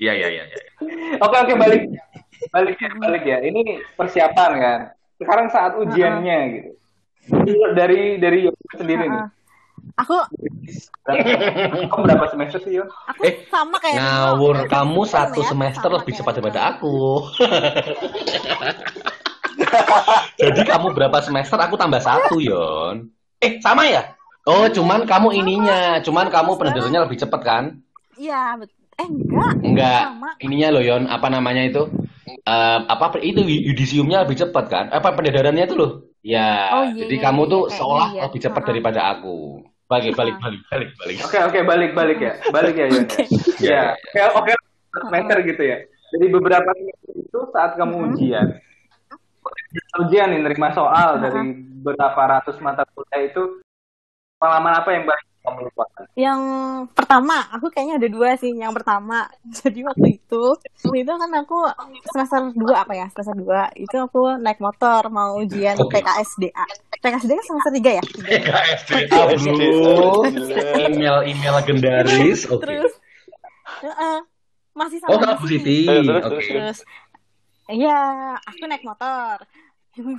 Iya, 0.00 0.12
iya, 0.16 0.28
iya, 0.32 0.44
iya. 0.46 0.60
Oke 1.20 1.36
oke 1.36 1.52
balik 1.58 1.84
balik 2.48 2.80
ya 2.80 2.88
balik 2.96 3.24
ya. 3.28 3.38
Ini 3.44 3.60
persiapan 3.94 4.50
kan. 4.56 4.80
Sekarang 5.20 5.46
saat 5.52 5.76
ujiannya 5.76 6.38
gitu. 6.56 6.70
Dari 7.76 8.16
dari 8.16 8.48
sendiri 8.74 9.04
nih. 9.04 9.20
Heeh. 9.20 9.28
Aku 9.96 10.12
Kamu 11.88 12.04
berapa 12.04 12.26
semester 12.28 12.60
sih 12.64 12.80
Yon? 12.80 12.88
aku 13.08 13.20
Eh, 13.24 13.48
sama 13.48 13.80
kayak 13.80 13.96
Ngawur, 13.96 14.56
Nino. 14.64 14.68
kamu 14.68 15.00
satu 15.08 15.40
ya, 15.40 15.48
semester 15.52 15.88
sama 15.88 15.96
lebih 16.00 16.12
cepat 16.20 16.32
daripada 16.36 16.60
aku. 16.76 16.96
Jadi 20.40 20.60
kamu 20.64 20.92
berapa 20.96 21.18
semester, 21.24 21.56
aku 21.60 21.76
tambah 21.80 22.00
satu, 22.00 22.40
Yon. 22.40 23.08
Eh, 23.40 23.60
sama 23.60 23.88
ya? 23.88 24.16
Oh, 24.48 24.68
cuman 24.68 25.04
kamu 25.04 25.36
ininya, 25.36 26.00
cuman 26.00 26.32
kamu 26.32 26.56
pendidikannya 26.56 27.00
lebih 27.08 27.18
cepat 27.20 27.40
kan? 27.44 27.64
Iya, 28.16 28.56
eh 29.00 29.08
enggak. 29.08 29.52
Enggak, 29.64 30.02
Sama. 30.12 30.30
ininya 30.44 30.68
loh 30.76 30.82
Yon, 30.84 31.04
apa 31.08 31.28
namanya 31.28 31.62
itu? 31.64 31.88
Eh, 32.38 32.78
apa 32.86 33.18
itu 33.20 33.40
yudisiumnya 33.42 34.22
lebih 34.24 34.38
cepat 34.38 34.64
kan? 34.70 34.84
Apa 34.90 35.14
pendedarannya 35.14 35.64
itu 35.66 35.76
loh? 35.76 35.90
Ya, 36.20 36.68
Oh, 36.68 36.84
iya, 36.84 37.06
jadi 37.06 37.16
iya, 37.16 37.24
kamu 37.24 37.42
iya, 37.48 37.52
tuh 37.52 37.62
seolah 37.72 38.08
iya. 38.12 38.20
lebih 38.28 38.40
cepat 38.44 38.62
daripada 38.68 39.00
aku. 39.10 39.64
Balik, 39.90 40.14
balik, 40.14 40.36
balik, 40.38 40.60
balik, 40.70 40.90
balik. 40.94 41.16
Oke 41.26 41.38
oke 41.42 41.58
balik 41.66 41.90
balik 41.98 42.18
ya 42.22 42.32
balik 42.54 42.74
ya 42.78 42.86
Yon. 42.86 43.04
Iya, 43.58 43.82
Ya 44.14 44.24
oke 44.30 44.52
oke 44.52 44.52
semester 45.08 45.38
gitu 45.42 45.62
ya. 45.66 45.76
Jadi 46.14 46.26
beberapa 46.30 46.70
itu 47.10 47.38
saat 47.50 47.74
kamu 47.74 47.94
Hmm. 47.96 48.06
ujian 48.14 48.46
ujian 50.02 50.28
nih 50.30 50.40
nerima 50.42 50.74
soal 50.74 51.22
dari 51.22 51.54
berapa 51.82 52.22
ratus 52.38 52.58
mata 52.58 52.82
kuliah 52.90 53.30
itu 53.30 53.62
pengalaman 54.36 54.74
apa 54.82 54.90
yang 54.90 55.04
paling 55.06 55.29
kamu 55.40 55.58
lupakan? 55.72 56.04
Yang 56.12 56.40
pertama, 56.92 57.36
aku 57.48 57.66
kayaknya 57.72 57.96
ada 57.96 58.08
dua 58.08 58.36
sih. 58.36 58.52
Yang 58.52 58.72
pertama, 58.82 59.24
jadi 59.58 59.80
waktu 59.88 60.20
itu, 60.20 60.42
waktu 60.84 60.96
itu 61.00 61.12
kan 61.16 61.30
aku 61.32 61.58
semester 62.08 62.40
2 62.52 62.76
apa 62.76 62.92
ya? 62.92 63.06
Semester 63.12 63.36
2 63.36 63.80
itu 63.80 63.96
aku 63.96 64.36
naik 64.36 64.60
motor 64.60 65.08
mau 65.08 65.40
ujian 65.40 65.80
Oke. 65.80 66.00
PKSDA. 66.00 66.64
PKSDA 67.00 67.34
kan 67.40 67.46
semester 67.46 67.72
3 67.72 67.90
ya? 67.98 68.02
Tiga. 68.04 68.58
PKSDA 68.84 69.56
bro. 69.56 70.28
Email-email 70.86 71.52
legendaris. 71.64 72.44
Oke. 72.46 72.62
Terus, 72.68 72.92
Heeh. 73.80 74.18
masih 74.70 74.98
Oh, 75.08 75.16
sama 75.18 75.34
sama 75.34 75.40
Bu 75.40 75.46
Siti. 75.48 75.88
Terus, 75.88 76.04
terus, 76.06 76.24
Oke. 76.26 76.52
terus. 76.52 76.78
Iya, 77.70 78.00
aku 78.42 78.62
naik 78.66 78.82
motor, 78.82 79.46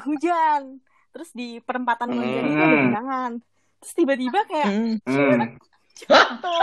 hujan. 0.08 0.80
Terus 1.12 1.30
di 1.36 1.60
perempatan 1.60 2.08
hujan 2.16 2.44
itu 2.48 2.56
ada 2.56 2.72
Hmm. 2.72 2.86
genangan. 2.88 3.32
Terus 3.82 3.94
tiba-tiba 3.94 4.40
kayak 4.46 4.68
Hmm. 4.70 4.96
Hmm. 5.04 5.40
jatuh, 5.98 6.62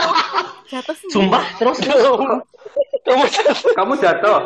jatuh 0.67 0.95
sih. 0.95 1.11
Sumpah 1.11 1.45
terus 1.59 1.79
kamu 1.79 3.25
Kamu 3.75 3.93
jatuh. 3.97 4.39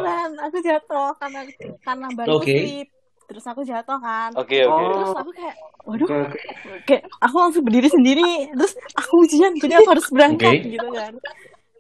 Aku 0.43 0.59
jatuh 0.61 1.09
karena 1.17 1.41
karena 1.81 2.07
baru 2.13 2.41
slip. 2.41 2.89
Terus 3.23 3.45
aku 3.47 3.61
jatuh 3.63 3.97
kan. 3.97 4.31
Oke 4.37 4.61
oke. 4.63 4.85
Terus 4.85 5.09
Oh. 5.09 5.17
aku 5.17 5.31
kayak, 5.33 5.55
waduh, 5.85 6.05
oke. 6.05 6.39
kayak 6.85 7.03
aku 7.19 7.37
langsung 7.39 7.63
berdiri 7.65 7.89
sendiri. 7.89 8.53
Terus 8.53 8.73
aku 8.93 9.25
ujian, 9.25 9.53
jadi 9.57 9.81
aku 9.81 9.89
harus 9.89 10.07
berangkat 10.09 10.53
Oke. 10.55 10.69
gitu 10.71 10.89
kan. 10.91 11.13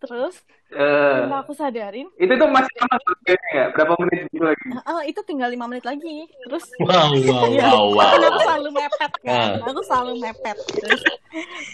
Terus 0.02 0.34
Eh, 0.72 0.80
setelah 0.80 1.44
aku 1.44 1.52
sadarin, 1.52 2.08
itu 2.16 2.32
tuh 2.32 2.48
masih 2.48 2.72
lama 2.80 2.96
kayaknya 3.28 3.50
ya? 3.52 3.64
Berapa 3.76 3.92
menit 4.00 4.24
gitu 4.32 4.40
lagi? 4.40 4.66
"Ah, 4.88 5.04
itu 5.04 5.20
tinggal 5.28 5.52
lima 5.52 5.68
menit 5.68 5.84
lagi. 5.84 6.24
Terus 6.48 6.64
wow 6.80 7.12
wow 7.12 7.44
Iya, 7.52 7.68
wow 7.68 7.84
wow. 7.92 8.08
kan 8.16 8.22
aku 8.24 8.40
selalu 8.40 8.68
mepet 8.72 9.12
kan. 9.20 9.36
Ah. 9.60 9.68
Aku 9.68 9.80
selalu 9.84 10.12
mepet. 10.16 10.56
Terus, 10.72 11.02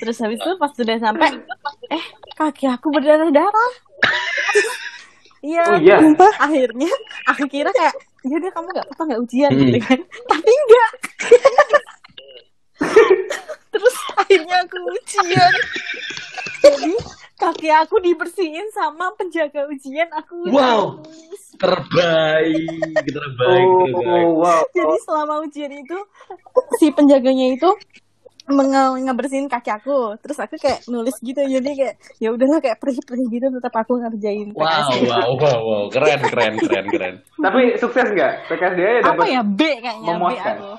terus 0.02 0.16
habis 0.18 0.38
itu 0.42 0.50
pas 0.58 0.72
sudah 0.74 0.98
sampai, 0.98 1.30
eh 1.94 2.04
kaki 2.34 2.66
aku 2.66 2.90
berdarah-darah. 2.90 3.72
Iya. 5.38 5.62
Oh, 5.70 5.78
iya? 5.78 6.02
Akhirnya 6.42 6.90
aku 7.30 7.46
kira 7.46 7.70
kayak, 7.70 7.94
ya 8.26 8.42
udah 8.42 8.50
kamu 8.50 8.66
nggak 8.74 8.88
apa 8.90 9.02
nggak 9.06 9.20
ujian 9.22 9.50
Hmm. 9.54 9.60
gitu 9.62 9.78
kan. 9.78 9.98
Tapi 10.02 10.50
enggak. 10.50 10.90
terus 13.70 13.96
akhirnya 14.18 14.56
aku 14.66 14.76
ujian. 14.90 15.52
Jadi 16.58 16.92
kaki 17.38 17.70
aku 17.70 18.02
dibersihin 18.02 18.66
sama 18.74 19.14
penjaga 19.14 19.70
ujian 19.70 20.10
aku. 20.10 20.50
Wow. 20.50 20.98
nangis. 21.00 21.42
Terbaik, 21.58 23.02
terbaik, 23.06 23.68
terbaik. 23.86 24.26
Oh, 24.30 24.42
wow. 24.42 24.62
Jadi 24.70 24.96
selama 25.06 25.34
ujian 25.42 25.72
itu 25.74 25.98
si 26.78 26.90
penjaganya 26.90 27.54
itu 27.54 27.70
menge 28.48 29.04
ngebersihin 29.04 29.46
kaki 29.46 29.70
aku. 29.70 30.18
Terus 30.22 30.38
aku 30.38 30.54
kayak 30.58 30.86
nulis 30.86 31.14
gitu. 31.18 31.38
Jadi 31.38 31.70
kayak 31.78 31.94
ya 32.18 32.30
udahlah 32.34 32.58
kayak 32.58 32.78
perih-perih 32.78 33.26
gitu 33.30 33.46
tetap 33.54 33.74
aku 33.74 33.98
ngerjain 33.98 34.54
Wow, 34.54 34.90
wow, 35.06 35.28
wow, 35.34 35.58
wow, 35.62 35.82
keren, 35.90 36.18
keren, 36.26 36.52
keren, 36.58 36.86
keren. 36.90 37.14
Tapi 37.38 37.78
sukses 37.78 38.06
nggak? 38.06 38.50
PKSDA 38.50 38.90
ya 38.90 39.00
Apa 39.06 39.24
ya 39.26 39.42
B 39.42 39.60
kayaknya 39.78 40.10
B 40.10 40.16
memuaskan. 40.18 40.56
aku. 40.58 40.70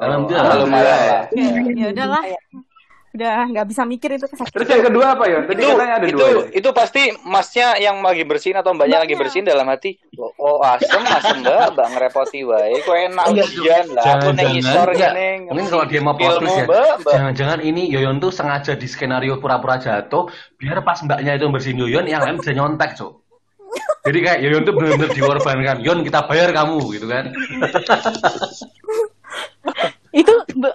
Alhamdulillah. 0.00 0.48
Oh, 0.48 0.58
Lumayan 0.64 0.84
lah. 0.86 1.22
Kayak, 1.28 1.76
ya 1.76 1.86
udahlah. 1.92 2.22
Udah 3.10 3.42
nggak 3.50 3.66
bisa 3.66 3.82
mikir 3.82 4.14
itu 4.14 4.30
Terus 4.30 4.38
kesakitan. 4.38 4.70
yang 4.70 4.86
kedua 4.86 5.06
apa 5.18 5.24
ya? 5.26 5.38
Tadi 5.42 5.58
itu 5.58 5.66
katanya 5.74 5.94
ada 5.98 6.06
itu 6.06 6.14
dua. 6.14 6.28
ya? 6.30 6.42
itu 6.54 6.68
pasti 6.70 7.02
masnya 7.26 7.68
yang 7.82 7.96
lagi 8.06 8.22
bersihin 8.22 8.56
atau 8.62 8.70
mbaknya 8.70 9.02
lagi 9.02 9.18
bersihin 9.18 9.42
dalam 9.42 9.66
hati 9.66 9.98
oh, 10.14 10.30
oh 10.38 10.62
asem 10.62 11.02
asem 11.02 11.42
mbak 11.42 11.74
mbak 11.74 11.88
ngerepoti 11.90 12.46
wae 12.46 12.78
kok 12.78 12.94
enak 12.94 13.26
ujian 13.34 13.86
lah 13.98 14.04
aku 14.14 14.30
neng 14.30 14.54
isor 14.62 14.88
enggak. 14.94 15.10
gini 15.10 15.28
Mungkin 15.50 15.66
kalau 15.66 15.84
dia 15.90 16.00
mau 16.00 16.14
twist 16.14 16.38
ya. 16.38 16.66
Jangan-jangan 17.02 17.58
ini 17.66 17.90
Yoyon 17.90 18.22
tuh 18.22 18.30
sengaja 18.30 18.78
di 18.78 18.86
skenario 18.86 19.42
pura-pura 19.42 19.82
jatuh 19.82 20.30
biar 20.54 20.78
pas 20.86 21.02
mbaknya 21.02 21.34
itu 21.34 21.50
bersihin 21.50 21.82
Yoyon 21.82 22.06
yang 22.06 22.22
lain 22.22 22.38
bisa 22.38 22.54
nyontek, 22.54 22.94
Cuk. 22.94 23.20
Jadi 24.00 24.18
kayak 24.24 24.38
Yoyon 24.40 24.62
tuh 24.64 24.74
benar-benar 24.74 25.10
dikorbankan. 25.12 25.76
Yon 25.84 26.00
kita 26.06 26.24
bayar 26.24 26.50
kamu 26.56 26.78
gitu 26.96 27.06
kan. 27.10 27.28
itu 30.20 30.34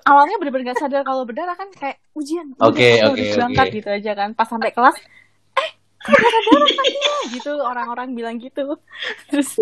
awalnya 0.10 0.36
bener-bener 0.42 0.74
gak 0.74 0.82
sadar 0.82 1.06
kalau 1.06 1.22
berdarah 1.24 1.54
kan 1.54 1.70
kayak 1.76 2.02
ujian. 2.18 2.58
Oke, 2.58 3.02
oke, 3.06 3.24
berangkat 3.38 3.68
oke. 3.70 3.76
gitu 3.78 3.90
aja 3.94 4.12
kan. 4.18 4.30
Pas 4.34 4.48
sampai 4.50 4.74
kelas, 4.74 4.98
eh 5.62 5.70
kok 6.02 6.18
gak 6.18 6.44
kakinya 6.50 7.16
gitu 7.30 7.54
orang-orang 7.62 8.08
bilang 8.18 8.36
gitu. 8.42 8.78
Terus 9.30 9.62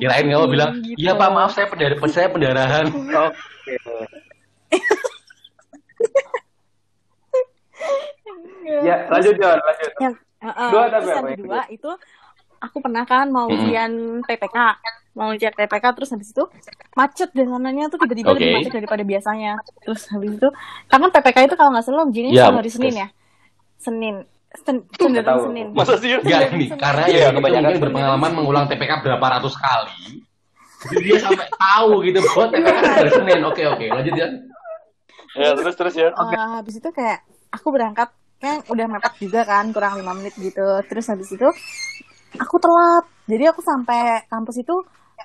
Kirain 0.00 0.26
kamu 0.26 0.46
bilang, 0.48 0.80
gitu. 0.80 0.96
"Iya, 0.96 1.12
Pak, 1.16 1.28
maaf 1.30 1.52
saya 1.52 1.66
pendarahan, 1.68 2.10
saya 2.10 2.28
pendarahan." 2.32 2.86
oke 2.88 3.74
Ya, 8.64 8.96
lanjut 9.12 9.36
John, 9.36 9.60
lanjut. 9.60 9.92
yang 10.00 10.14
uh, 10.40 10.70
Dua 10.72 10.88
terus 10.88 11.08
yang 11.12 11.26
kedua 11.36 11.60
itu 11.68 11.90
aku 12.64 12.76
pernah 12.80 13.04
kan 13.04 13.28
mau 13.28 13.44
ujian 13.44 14.24
PPK 14.24 14.56
mau 15.14 15.30
ujian 15.30 15.50
PPK 15.50 15.84
terus 15.94 16.10
habis 16.10 16.30
itu 16.30 16.44
macet 16.92 17.30
jalanannya 17.30 17.86
tuh 17.86 17.98
tiba-tiba 17.98 18.30
Oke. 18.30 18.38
lebih 18.38 18.50
macet 18.58 18.72
daripada 18.74 19.02
biasanya 19.02 19.52
terus 19.80 20.10
habis 20.10 20.30
itu 20.34 20.48
karena 20.86 21.06
PPK 21.08 21.36
itu 21.44 21.54
kalau 21.54 21.70
nggak 21.70 21.84
salah 21.84 22.04
ujiannya 22.04 22.32
Ya, 22.32 22.44
selalu 22.44 22.58
hari 22.58 22.70
Senin 22.70 22.90
terus. 22.90 23.00
ya 23.00 23.08
Senin 23.78 24.16
Sen 24.54 24.76
cenderung 24.94 25.26
tahu. 25.26 25.40
Senin 25.50 25.66
masa 25.74 25.94
sih 25.98 26.14
Ya 26.22 26.46
ini 26.46 26.70
karena 26.70 27.04
ya 27.06 27.30
kebanyakan 27.30 27.74
berpengalaman 27.80 28.30
mengulang 28.32 28.64
TPK 28.66 29.02
berapa 29.02 29.26
ratus 29.34 29.54
kali. 29.54 30.22
Jadi 30.84 31.02
dia 31.02 31.18
sampai 31.18 31.48
tahu 31.50 32.04
gitu 32.06 32.18
bahwa 32.22 32.44
TPK 32.50 32.76
hari 32.78 33.10
Senin. 33.10 33.40
Oke 33.42 33.62
oke 33.66 33.86
lanjut 33.90 34.14
ya. 34.14 34.28
ya 35.34 35.48
terus 35.58 35.74
terus 35.74 35.94
ya 35.94 36.06
Eh, 36.06 36.48
habis 36.54 36.74
itu 36.74 36.86
kayak 36.86 37.26
aku 37.50 37.70
berangkat 37.70 38.14
kan 38.38 38.62
udah 38.68 38.86
mepet 38.86 39.14
juga 39.18 39.42
kan 39.42 39.74
kurang 39.74 39.98
lima 39.98 40.14
menit 40.14 40.34
gitu 40.36 40.62
terus 40.86 41.08
habis 41.08 41.32
itu 41.32 41.48
aku 42.36 42.56
telat 42.58 43.04
jadi 43.24 43.50
aku 43.50 43.58
sampai 43.58 44.22
kampus 44.28 44.60
itu 44.60 44.74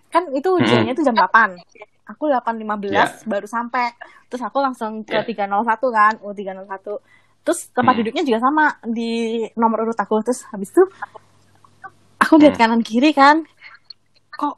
kan 0.10 0.26
itu 0.30 0.50
ujiannya 0.52 0.92
itu 0.92 1.02
jam 1.02 1.14
8 1.14 1.58
aku 2.06 2.26
8.15 2.28 2.90
Ya. 2.90 3.06
baru 3.24 3.46
sampai 3.46 3.94
terus 4.26 4.42
aku 4.42 4.58
langsung 4.58 5.02
ke 5.04 5.14
Ya. 5.16 5.22
301 5.22 5.62
kan 5.90 6.14
oh 6.20 6.34
301 6.34 6.98
terus 7.40 7.70
tempat 7.70 7.94
Hmm. 7.94 8.00
duduknya 8.02 8.24
juga 8.24 8.40
sama 8.40 8.66
di 8.84 9.12
nomor 9.54 9.84
urut 9.84 9.96
aku 9.96 10.18
terus 10.22 10.44
habis 10.48 10.70
itu 10.70 10.84
aku 12.20 12.36
lihat 12.38 12.54
Hmm. 12.54 12.62
kanan 12.68 12.82
kiri 12.82 13.10
kan 13.12 13.46
kok 14.32 14.58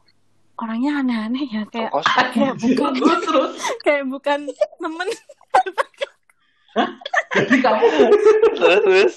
orangnya 0.54 0.98
aneh-aneh 0.98 1.44
ya 1.46 1.62
kayak 1.66 1.90
Kok 1.90 2.04
kayak 2.30 2.54
bukan 2.56 2.92
Terus 2.94 3.20
terus. 3.22 3.52
kayak 3.84 4.04
bukan 4.06 4.38
temen 4.78 5.08
Jadi 7.32 7.56
kamu 7.58 7.84
terus 8.56 8.80
terus 8.80 9.14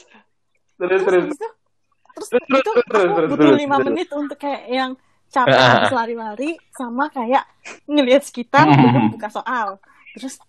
Terus 0.76 1.02
terus. 1.02 1.24
habis 1.24 1.32
itu 1.32 1.48
terus 2.12 2.28
Terus, 2.28 2.30
itu 2.32 2.60
terus, 2.66 2.86
terus, 2.86 3.04
aku 3.04 3.16
terus, 3.16 3.30
butuh 3.30 3.44
terus, 3.46 3.58
lima 3.58 3.76
terus. 3.76 3.88
menit 3.90 4.10
untuk 4.10 4.38
kayak 4.38 4.64
yang 4.68 4.92
capek 5.30 5.58
habis 5.58 5.92
lari-lari 5.92 6.52
sama 6.72 7.10
kayak 7.10 7.44
ngelihat 7.86 8.22
sekitar 8.22 8.66
Hmm. 8.66 8.78
belum 8.78 9.06
buka 9.12 9.30
soal. 9.30 9.78
Terus 10.14 10.40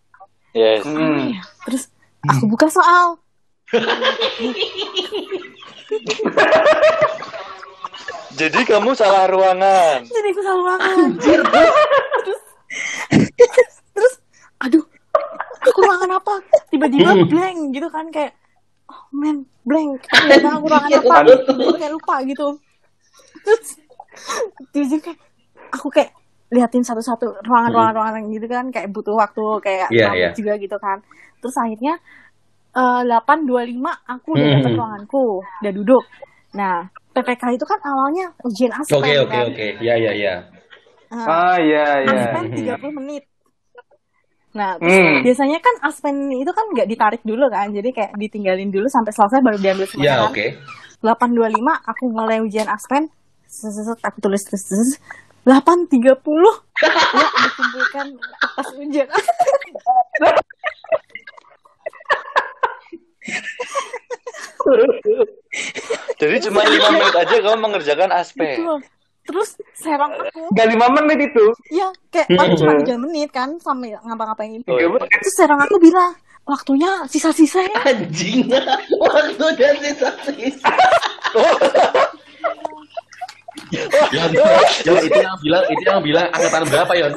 yes. 0.52 0.82
Apa 0.82 0.90
Hmm. 0.90 1.32
ya? 1.32 1.42
Terus 1.64 1.82
aku 2.22 2.44
buka 2.46 2.68
soal. 2.68 3.18
Jadi 8.36 8.60
kamu 8.62 8.92
salah 8.92 9.24
ruangan. 9.26 10.04
Jadi 10.04 10.28
aku 10.28 10.40
salah 10.40 10.60
ruangan. 10.60 11.08
Terus 11.16 12.40
terus 13.90 14.14
aduh 14.60 14.84
aku 15.62 15.78
ruangan 15.80 16.10
apa? 16.14 16.34
Tiba-tiba 16.68 17.10
Hmm. 17.10 17.26
blank 17.26 17.58
gitu 17.72 17.88
kan 17.88 18.06
kayak 18.10 18.36
oh 18.86 19.02
man 19.10 19.42
blank. 19.64 20.04
Aku 20.12 20.66
ruangan 20.68 20.90
apa. 20.92 21.16
Aku 21.48 21.74
kayak 21.74 21.92
lupa 21.92 22.14
gitu. 22.22 22.60
Terus 23.40 23.80
tiba 24.72 24.96
kayak 25.02 25.18
aku 25.72 25.88
kayak 25.92 26.10
liatin 26.52 26.84
satu-satu 26.86 27.42
ruangan-ruangan 27.42 27.94
ruangan 27.98 28.22
gitu 28.30 28.46
kan 28.46 28.66
kayak 28.70 28.88
butuh 28.94 29.18
waktu 29.18 29.44
kayak 29.66 29.88
lama 29.90 30.14
iya. 30.14 30.30
juga 30.30 30.52
gitu 30.62 30.76
kan 30.78 31.02
terus 31.42 31.56
akhirnya 31.58 31.98
eh, 32.76 33.00
8.25 33.02 33.82
aku 34.06 34.28
udah 34.36 34.46
dapet 34.54 34.70
Hmm. 34.70 34.78
ruanganku 34.78 35.24
udah 35.42 35.72
duduk 35.74 36.04
nah 36.54 36.86
PPK 37.16 37.42
itu 37.56 37.64
kan 37.64 37.80
awalnya 37.82 38.28
ujian 38.44 38.72
aspek 38.76 39.00
Oke 39.00 39.12
oke 39.24 39.32
kan 39.32 39.44
oke. 39.48 39.66
Ya 39.80 39.96
ya 39.96 40.12
ya. 40.12 40.34
Ah 41.08 41.56
iya 41.56 42.04
iya. 42.04 42.12
aspen 42.12 42.44
30 42.52 42.92
menit. 42.92 43.24
Nah, 44.52 44.76
terus 44.80 44.96
Hmm. 45.00 45.20
biasanya 45.24 45.58
kan 45.60 45.74
aspen 45.84 46.16
itu 46.32 46.48
kan 46.52 46.64
nggak 46.72 46.88
ditarik 46.88 47.22
dulu 47.24 47.48
kan, 47.48 47.72
jadi 47.72 47.88
kayak 47.92 48.12
ditinggalin 48.16 48.68
dulu 48.72 48.88
sampai 48.88 49.12
selesai 49.12 49.40
baru 49.44 49.56
diambil 49.60 49.84
semuanya 49.88 50.08
Ya 50.08 50.16
kan. 50.16 50.28
oke. 50.32 50.46
8.25 51.04 51.72
aku 51.88 52.04
mulai 52.08 52.40
ujian 52.40 52.68
aspen, 52.68 53.08
aku 54.02 54.18
tulis 54.20 54.42
terus 54.44 54.64
terus 54.66 54.90
8.30 55.46 56.02
ya 56.02 57.26
dikumpulkan 57.46 58.06
kertas 58.18 58.68
ujian 58.76 59.08
jadi 66.16 66.36
cuma 66.48 66.60
lima 66.66 66.88
menit 66.92 67.14
aja 67.14 67.36
kamu 67.38 67.58
mengerjakan 67.62 68.10
aspek 68.12 68.58
Gitu. 68.58 68.74
Terus 69.26 69.58
serong 69.74 70.14
aku, 70.14 70.54
Gak 70.54 70.70
lima 70.70 70.86
menit 71.02 71.34
itu. 71.34 71.44
ya 71.74 71.90
kayak 72.14 72.30
paling 72.30 72.54
cuma 72.54 72.78
3 72.78 72.94
menit 72.94 73.28
kan 73.34 73.58
sampai 73.58 73.98
ngapa-ngapain. 73.98 74.62
Oh, 74.70 74.78
iya. 74.78 74.86
Terus 74.86 75.34
serong 75.34 75.58
aku 75.66 75.82
bilang, 75.82 76.14
waktunya 76.46 77.02
sisa-sisa 77.10 77.66
ya. 77.66 77.74
Anjing. 77.90 78.46
Waktu 79.02 79.46
dan 79.58 79.74
sisa-sisa. 79.82 80.70
Yon, 84.14 84.30
Yon, 84.86 84.96
itu 85.02 85.18
yang 85.18 85.38
bilang 85.42 85.64
itu 85.66 85.82
yang 85.82 86.02
bilang 86.02 86.26
angkatan 86.30 86.62
berapa 86.70 86.92
Yon? 86.94 87.12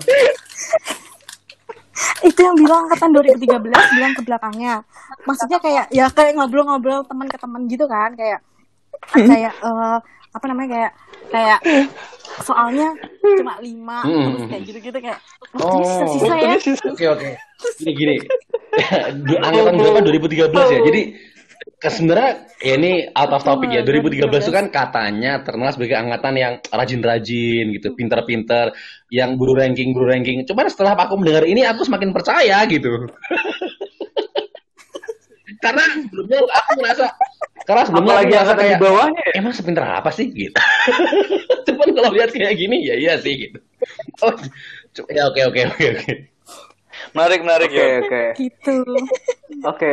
Itu 2.25 2.39
yang 2.39 2.55
bilang 2.57 2.79
angkatan 2.88 3.09
2013 3.12 3.69
bilang 3.69 4.13
ke 4.15 4.21
belakangnya. 4.23 4.73
Maksudnya 5.27 5.59
kayak 5.62 5.85
ya 5.93 6.05
kayak 6.09 6.33
ngobrol-ngobrol 6.39 7.05
teman 7.05 7.27
ke 7.27 7.38
teman 7.38 7.62
gitu 7.67 7.85
kan 7.85 8.15
kayak 8.15 8.39
kayak 9.13 9.53
eh, 9.53 9.97
apa 10.29 10.45
namanya 10.45 10.69
kayak 10.69 10.91
kayak 11.29 11.59
soalnya 12.45 12.93
cuma 13.21 13.57
lima 13.59 13.99
Hmm. 14.05 14.25
terus 14.38 14.45
kayak 14.47 14.63
gitu-gitu 14.69 14.97
kayak 15.01 15.19
waktunya 15.53 15.85
sisa-sisa 15.85 16.35
ya. 16.38 16.53
Oke 16.93 17.05
oke. 17.09 17.29
Gini 17.81 17.91
gini. 17.93 18.15
Angkatan 19.45 19.73
berapa 19.75 19.99
2013 20.05 20.75
ya. 20.75 20.79
Jadi 20.88 21.01
sebenarnya 21.87 22.43
ya 22.59 22.75
ini 22.75 23.07
out 23.15 23.31
of 23.31 23.47
topic 23.47 23.71
ya. 23.71 23.81
2013 23.87 24.27
itu 24.27 24.51
kan 24.51 24.67
katanya 24.67 25.39
terkenal 25.47 25.71
sebagai 25.71 25.95
angkatan 25.95 26.35
yang 26.35 26.53
rajin-rajin 26.67 27.71
gitu, 27.71 27.95
pinter-pinter, 27.95 28.75
yang 29.07 29.39
guru 29.39 29.55
ranking 29.55 29.95
guru 29.95 30.11
ranking. 30.11 30.43
Cuman 30.43 30.67
setelah 30.67 30.99
aku 30.99 31.15
mendengar 31.15 31.47
ini 31.47 31.63
aku 31.63 31.87
semakin 31.87 32.11
percaya 32.11 32.67
gitu. 32.67 32.91
karena 35.59 35.83
sebelumnya 35.91 36.39
aku 36.55 36.71
merasa 36.79 37.05
karena 37.67 37.83
sebelumnya 37.83 38.13
merasa 38.23 38.39
angkatan 38.39 38.55
di 38.55 38.63
kayak 38.63 38.79
bawahnya 38.79 39.21
ya? 39.27 39.33
emang 39.43 39.53
sepinter 39.55 39.83
apa 39.83 40.09
sih 40.11 40.27
gitu. 40.31 40.59
Cuman 41.67 41.87
kalau 41.95 42.11
lihat 42.15 42.31
kayak 42.31 42.55
gini 42.55 42.77
ya 42.83 42.95
iya 42.99 43.13
sih 43.19 43.33
gitu. 43.47 43.59
Oh, 44.19 44.35
ya 45.15 45.31
oke 45.31 45.39
oke 45.47 45.61
oke 45.71 45.85
oke. 45.95 46.11
Menarik, 47.15 47.39
menarik 47.47 47.69
Oke, 47.71 47.79
ya. 47.79 47.87
oke. 48.03 48.23
Gitu. 48.35 48.75
Oke, 49.63 49.89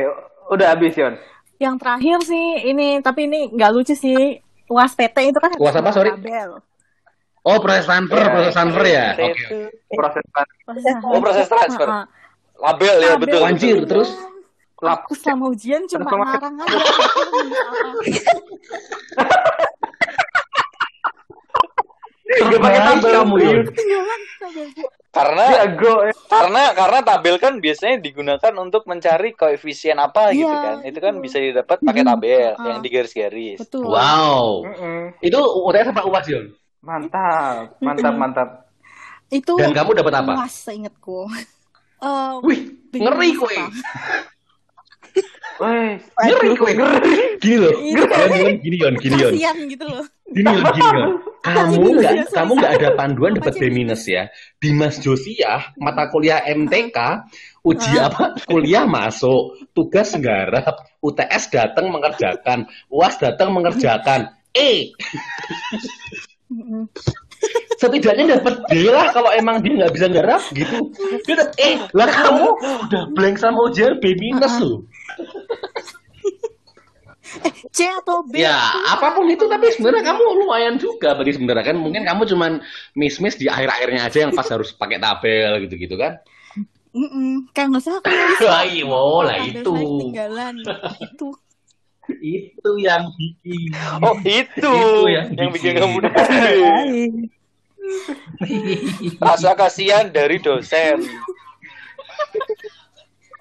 udah 0.51 0.67
habis, 0.75 0.99
Yon. 0.99 1.15
Yang 1.57 1.75
terakhir 1.81 2.19
sih 2.25 2.47
ini 2.69 3.01
tapi 3.01 3.29
ini 3.29 3.49
nggak 3.53 3.71
lucu 3.73 3.95
sih. 3.97 4.41
UAS 4.67 4.99
PT 4.99 5.31
itu 5.31 5.39
kan 5.39 5.55
UAS 5.63 5.79
apa, 5.79 5.91
sorry? 5.95 6.11
tabel. 6.11 6.59
Oh 7.47 7.63
proses 7.63 7.87
transfer, 7.87 8.19
Ya, 8.19 8.27
proses 8.35 8.53
transfer 8.59 8.85
ya. 8.91 9.07
Oke. 9.15 9.31
Itu. 9.39 9.59
Proses 9.95 10.25
Oh, 11.07 11.23
proses 11.23 11.47
transfer. 11.47 11.87
Label 12.59 12.95
ya, 12.99 13.15
betul. 13.15 13.41
Wanjir 13.47 13.87
terus. 13.87 14.11
Aku 14.77 15.15
selama 15.15 15.55
ujian 15.55 15.87
cuma 15.89 16.11
ngarang 16.11 16.59
aja. 16.61 16.77
Gak 22.27 22.61
pakai 22.61 22.81
tabel 22.83 23.11
kamu, 23.23 23.35
Yon. 23.39 23.65
Karena 25.17 25.45
Jago 25.49 25.95
ya. 26.03 26.13
karena 26.29 26.63
karena 26.73 26.99
tabel 27.01 27.37
kan 27.37 27.57
biasanya 27.57 27.97
digunakan 27.99 28.53
untuk 28.57 28.85
mencari 28.85 29.33
koefisien 29.33 29.97
apa 29.97 30.29
gitu 30.31 30.45
Iya, 30.45 30.61
kan. 30.61 30.77
Itu 30.85 30.99
kan 31.01 31.15
bisa 31.19 31.39
didapat 31.39 31.81
pakai 31.81 32.03
tabel 32.03 32.53
Ah. 32.53 32.67
yang 32.69 32.79
digaris-garis. 32.81 33.59
Betul. 33.59 33.89
Wow. 33.89 34.63
Mm-mm. 34.63 35.17
Itu 35.19 35.41
UTS 35.41 35.89
apa 35.91 36.05
UAS 36.05 36.27
Yon? 36.27 36.45
Mantap, 36.81 37.81
mantap, 37.81 38.15
mantap. 38.15 38.49
Itu 39.27 39.57
Dan 39.57 39.73
kamu 39.73 39.97
dapat 39.97 40.13
apa? 40.17 40.33
UAS 40.37 40.55
seingatku. 40.63 41.27
Eh, 41.99 42.35
Wih, 42.47 42.61
bikin 42.87 43.03
ngeri 43.03 43.31
kowe. 43.35 43.49
apa? 43.51 43.73
Woi, 45.57 45.97
Ngeri 45.97 46.51
kowe. 46.55 46.73
Gini 47.41 47.57
loh. 47.57 47.73
Itu 47.75 48.05
Yon, 48.05 48.29
Yon, 48.31 48.55
gini 48.61 48.77
Yon, 48.77 48.95
gini 48.95 49.17
Yon. 49.17 49.33
Gitu 49.67 49.85
loh. 49.85 50.05
Gini 50.29 50.45
Yon, 50.47 50.63
gini 50.69 50.89
Yon. 50.93 51.11
Kamu 51.47 52.03
nggak 52.03 52.15
kamu 52.35 52.53
nggak 52.59 52.73
ada 52.83 52.91
panduan 52.99 53.33
Apa 53.39 53.55
dapat? 53.55 53.61
B 53.63 53.71
minus 53.71 54.03
ya. 54.11 54.27
Di 54.59 54.75
Mas 54.75 54.99
Josiah 54.99 55.71
mata 55.79 56.11
kuliah 56.11 56.43
MTK 56.43 56.99
uji 57.63 57.95
Ah. 58.03 58.11
apa? 58.11 58.35
Kuliah 58.51 58.83
masuk 58.83 59.71
tugas 59.71 60.11
nggarap 60.19 60.75
UTS 60.99 61.45
datang 61.55 61.95
mengerjakan 61.95 62.67
UAS 62.91 63.15
datang 63.23 63.55
mengerjakan. 63.55 64.35
E. 64.51 64.91
Setidaknya 67.77 68.41
dapat 68.41 68.65
D 68.73 68.89
lah 68.89 69.13
kalau 69.13 69.29
emang 69.37 69.61
dia 69.61 69.77
nggak 69.77 69.93
bisa 69.93 70.07
nggarap 70.09 70.43
gitu. 70.51 70.79
Dia 71.29 71.35
dapat 71.39 71.55
E. 71.61 71.71
Lah 71.95 72.09
kamu 72.09 72.47
udah 72.89 73.03
blank 73.15 73.37
sama 73.39 73.71
ujian 73.71 74.01
B 74.03 74.19
minus 74.19 74.59
loh 74.59 74.83
C 77.73 77.79
atau 77.89 78.25
B? 78.25 78.41
ya 78.41 78.57
apa 78.89 79.17
pun 79.17 79.27
itu 79.29 79.45
tapi 79.47 79.69
sebenarnya 79.75 80.15
kamu 80.15 80.23
lumayan 80.45 80.75
juga 80.81 81.13
berarti 81.17 81.37
sebenarnya 81.37 81.65
kan 81.73 81.77
mungkin 81.77 82.03
kamu 82.05 82.23
cuman 82.33 82.53
miss 82.97 83.21
miss 83.21 83.37
di 83.37 83.47
akhir 83.51 83.69
akhirnya 83.69 84.01
aja 84.09 84.19
yang 84.29 84.33
pas 84.33 84.49
harus 84.49 84.73
pakai 84.73 84.97
tabel 85.01 85.67
gitu 85.69 85.75
gitu 85.77 85.97
kan 86.01 86.21
Mm-mm. 86.97 87.53
Kayak 87.53 87.77
nggak 87.77 87.83
salah 87.85 88.01
aku 88.01 88.09
nulis 88.09 88.41
Wah, 88.49 88.65
iya, 88.65 88.85
lah 89.21 89.37
itu. 89.45 89.77
Itu. 90.97 91.29
itu 92.23 92.71
yang 92.81 93.05
bikin 93.19 93.75
Oh, 94.01 94.17
itu, 94.25 94.73
Itu 94.73 95.05
yang 95.11 95.27
yang 95.37 95.51
bikin 95.53 95.77
kamu. 95.77 96.01
Rasa 99.23 99.53
kasihan 99.59 100.09
dari 100.09 100.41
dosen. 100.41 101.03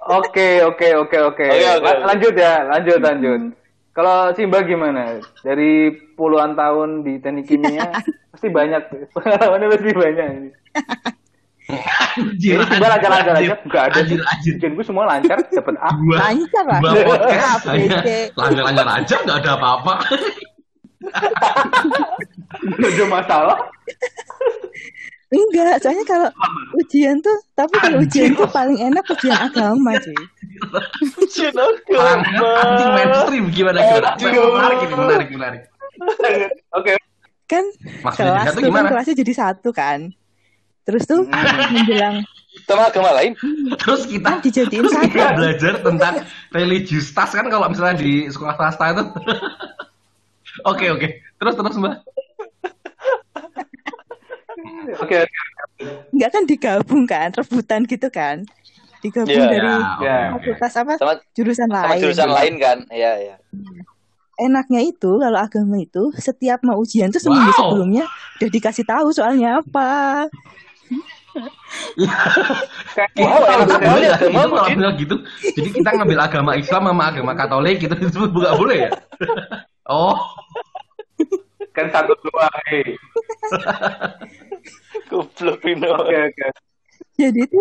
Oke, 0.05 0.61
oke, 0.61 0.87
oke, 1.01 1.17
oke. 1.33 1.47
La- 1.47 1.77
oke. 1.81 1.93
Lanjut 2.05 2.33
ya, 2.37 2.61
lanjut, 2.69 2.99
lanjut. 3.01 3.41
Kalau 3.95 4.35
Simba 4.35 4.59
gimana? 4.61 5.23
Dari 5.39 5.87
puluhan 6.19 6.51
tahun 6.53 7.07
di 7.07 7.15
teknik 7.23 7.47
kimia, 7.47 7.87
pasti 8.35 8.51
banyak. 8.51 8.81
Pengalamannya 9.15 9.67
pasti 9.71 9.91
banyak. 9.95 10.27
ini. 10.35 10.49
anjir 11.65 12.59
Simba 12.67 12.87
lancar-lancar 12.91 13.33
aja. 13.39 13.55
Enggak 13.57 13.83
ada. 13.89 13.97
anjir 14.03 14.19
anjir 14.21 14.53
Ujian 14.59 14.71
gue 14.75 14.85
semua 14.85 15.07
lancar, 15.07 15.39
dapet 15.41 15.75
A. 15.79 15.89
dua 15.95 16.17
Lancar 16.21 16.63
lah. 16.67 16.79
dua 16.83 17.01
podcast 17.07 17.41
A, 17.41 17.53
B, 17.55 17.67
hanya 17.71 17.97
C. 18.03 18.07
lancar 18.35 18.63
lancar 18.67 18.87
aja 18.99 19.15
nggak 19.23 19.37
ada 19.41 19.51
apa-apa 19.57 19.93
Gak 22.75 22.91
ada 22.97 23.05
masalah. 23.07 23.57
Enggak, 25.25 25.81
soalnya 25.83 26.05
kalau 26.07 26.29
ujian 26.79 27.17
tuh, 27.19 27.35
tapi 27.53 27.75
kalau 27.81 27.97
ujian 27.99 28.31
tuh 28.33 28.47
paling 28.47 28.77
enak 28.79 29.03
ujian 29.09 29.35
agama 29.35 29.91
sih. 29.99 30.15
Ujian 31.35 31.53
orang 31.91 32.19
agama. 32.21 32.49
anjing 32.57 32.89
mainstream 32.91 33.45
gimana 33.49 33.79
gimana 33.81 34.09
menarik 34.15 34.79
ini 34.79 34.95
menarik 34.95 35.27
menarik 35.29 35.61
Oke. 36.71 36.93
Kan 37.45 37.63
Maksudnya 38.01 38.25
jadi 38.25 38.41
kelas 38.41 38.45
satu 38.45 38.51
tuh 38.51 38.63
kan 38.63 38.69
gimana? 38.69 38.87
kelasnya 38.89 39.15
jadi 39.15 39.33
satu 39.33 39.69
kan. 39.71 39.99
Terus 40.83 41.03
tuh 41.03 41.19
Hmm. 41.21 41.71
menjelang 41.71 42.15
Sama 42.61 42.83
agama 42.85 43.11
lain? 43.13 43.35
terus 43.77 44.03
kita 44.05 44.25
kan 44.25 44.39
dijadiin 44.39 44.79
terus 44.81 44.93
satu. 44.93 45.07
kita 45.07 45.27
belajar 45.33 45.73
tentang 45.77 46.13
religiusitas 46.49 47.29
kan 47.29 47.45
kalau 47.45 47.67
misalnya 47.67 47.95
di 47.95 48.25
sekolah 48.25 48.55
swasta 48.55 48.85
itu 48.89 49.03
oke 50.71 50.85
oke 50.89 51.07
terus 51.35 51.53
terus 51.53 51.75
mbak 51.75 51.99
Oke, 54.97 55.15
oke. 55.19 55.35
Enggak 56.09 56.29
kan 56.31 56.43
digabung 56.45 57.03
kan, 57.05 57.27
rebutan 57.29 57.83
gitu 57.83 58.07
kan. 58.09 58.47
Digabung 59.05 59.29
Iya, 59.29 59.45
dari 59.45 59.69
ya, 60.01 60.17
oke. 60.33 60.41
fakultas 60.41 60.73
apa 60.73 60.93
Sama 60.97 61.13
jurusan 61.37 61.69
sama 61.69 61.77
lain. 61.93 62.01
jurusan 62.01 62.29
lain 62.33 62.53
kan? 62.57 62.77
Iya, 62.89 63.11
iya. 63.21 63.35
Enaknya 64.35 64.81
itu 64.81 65.11
kalau 65.15 65.37
agama 65.37 65.77
itu 65.77 66.09
setiap 66.17 66.59
mau 66.65 66.81
ujian 66.81 67.07
tuh 67.07 67.21
seminggu 67.21 67.53
Wow. 67.53 67.57
sebelumnya 67.61 68.03
udah 68.35 68.49
dikasih 68.49 68.83
tahu 68.83 69.07
soalnya 69.13 69.61
apa. 69.61 70.25
Wow, 73.15 73.43
sekali 73.67 74.07
aja. 74.07 74.15
agama, 74.15 74.47
Mungkin. 74.47 74.75
bilang 74.79 74.95
gitu 74.95 75.15
jadi 75.51 75.69
kita 75.69 75.89
ngambil 75.91 76.19
agama 76.23 76.51
Islam 76.55 76.81
sama 76.87 77.03
agama 77.11 77.31
Katolik 77.35 77.83
gitu 77.83 77.91
itu 77.91 78.19
nggak 78.23 78.55
boleh 78.55 78.77
ya 78.87 78.91
oh 79.85 80.15
Kan 81.75 81.91
satu 81.91 82.15
dua. 82.23 82.47
hei. 82.71 82.95
Goblok. 85.11 85.59
Oke, 85.59 86.15
oke. 86.31 86.47
Jadi 87.19 87.39
itu 87.43 87.59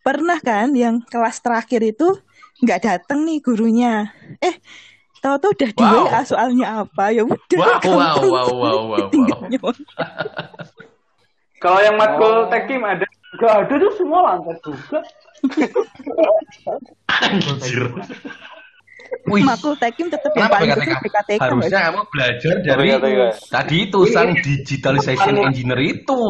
pernah 0.00 0.38
kan 0.40 0.72
yang 0.72 1.04
kelas 1.04 1.40
terakhir 1.40 1.80
itu 1.84 2.16
nggak 2.60 2.80
datang 2.84 3.24
nih 3.24 3.40
gurunya. 3.40 4.12
Eh, 4.40 4.56
tahu-tahu 5.20 5.52
udah 5.56 5.70
di 5.72 5.84
Wow. 5.84 6.04
WA 6.08 6.20
soalnya 6.24 6.66
apa 6.84 7.04
ya 7.12 7.22
udah. 7.24 7.58
Wow, 7.60 7.80
wow, 7.84 8.14
tuh. 8.16 8.30
wow, 8.32 8.48
wow, 8.52 8.80
wow, 8.88 9.06
Tinggal 9.12 9.38
wow. 9.40 9.48
nyolong. 9.48 9.78
Kalau 11.60 11.80
yang 11.84 11.96
matkul 12.00 12.32
Oh. 12.32 12.48
tekim 12.48 12.80
ada? 12.80 13.04
Gak 13.36 13.52
ada 13.68 13.74
tuh 13.76 13.92
semua 13.94 14.20
lancar 14.26 14.56
juga. 14.64 14.98
anjir 17.20 17.84
Wih, 19.26 19.42
Makul 19.42 19.74
tekim 19.74 20.06
tetap 20.06 20.30
yang 20.38 20.46
paling 20.46 20.70
kecil 20.70 20.96
PKTK. 21.02 21.40
Harusnya 21.42 21.80
kamu 21.90 22.02
belajar 22.14 22.54
dari 22.62 22.88
tadi 23.50 23.76
itu 23.90 24.00
sang 24.06 24.30
digitalization 24.38 25.34
engineer 25.50 25.80
itu. 25.82 26.22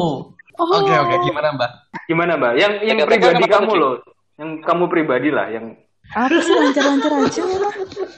Oke 0.61 0.93
oke 0.93 1.15
gimana 1.25 1.49
mbak? 1.57 1.71
Gimana, 2.05 2.35
Mbak? 2.35 2.53
Yang 2.59 2.73
yang 2.83 2.99
Tekem-tekem 2.99 3.23
pribadi 3.31 3.45
kamu 3.47 3.73
loh. 3.79 3.95
Yang 4.35 4.51
kamu 4.67 4.85
pribadi 4.91 5.29
lah, 5.31 5.47
yang 5.47 5.67
Apa 6.11 6.43
sih 6.43 6.55
lancar-lancar 6.59 7.13
aja 7.23 7.43
lah. 7.47 7.73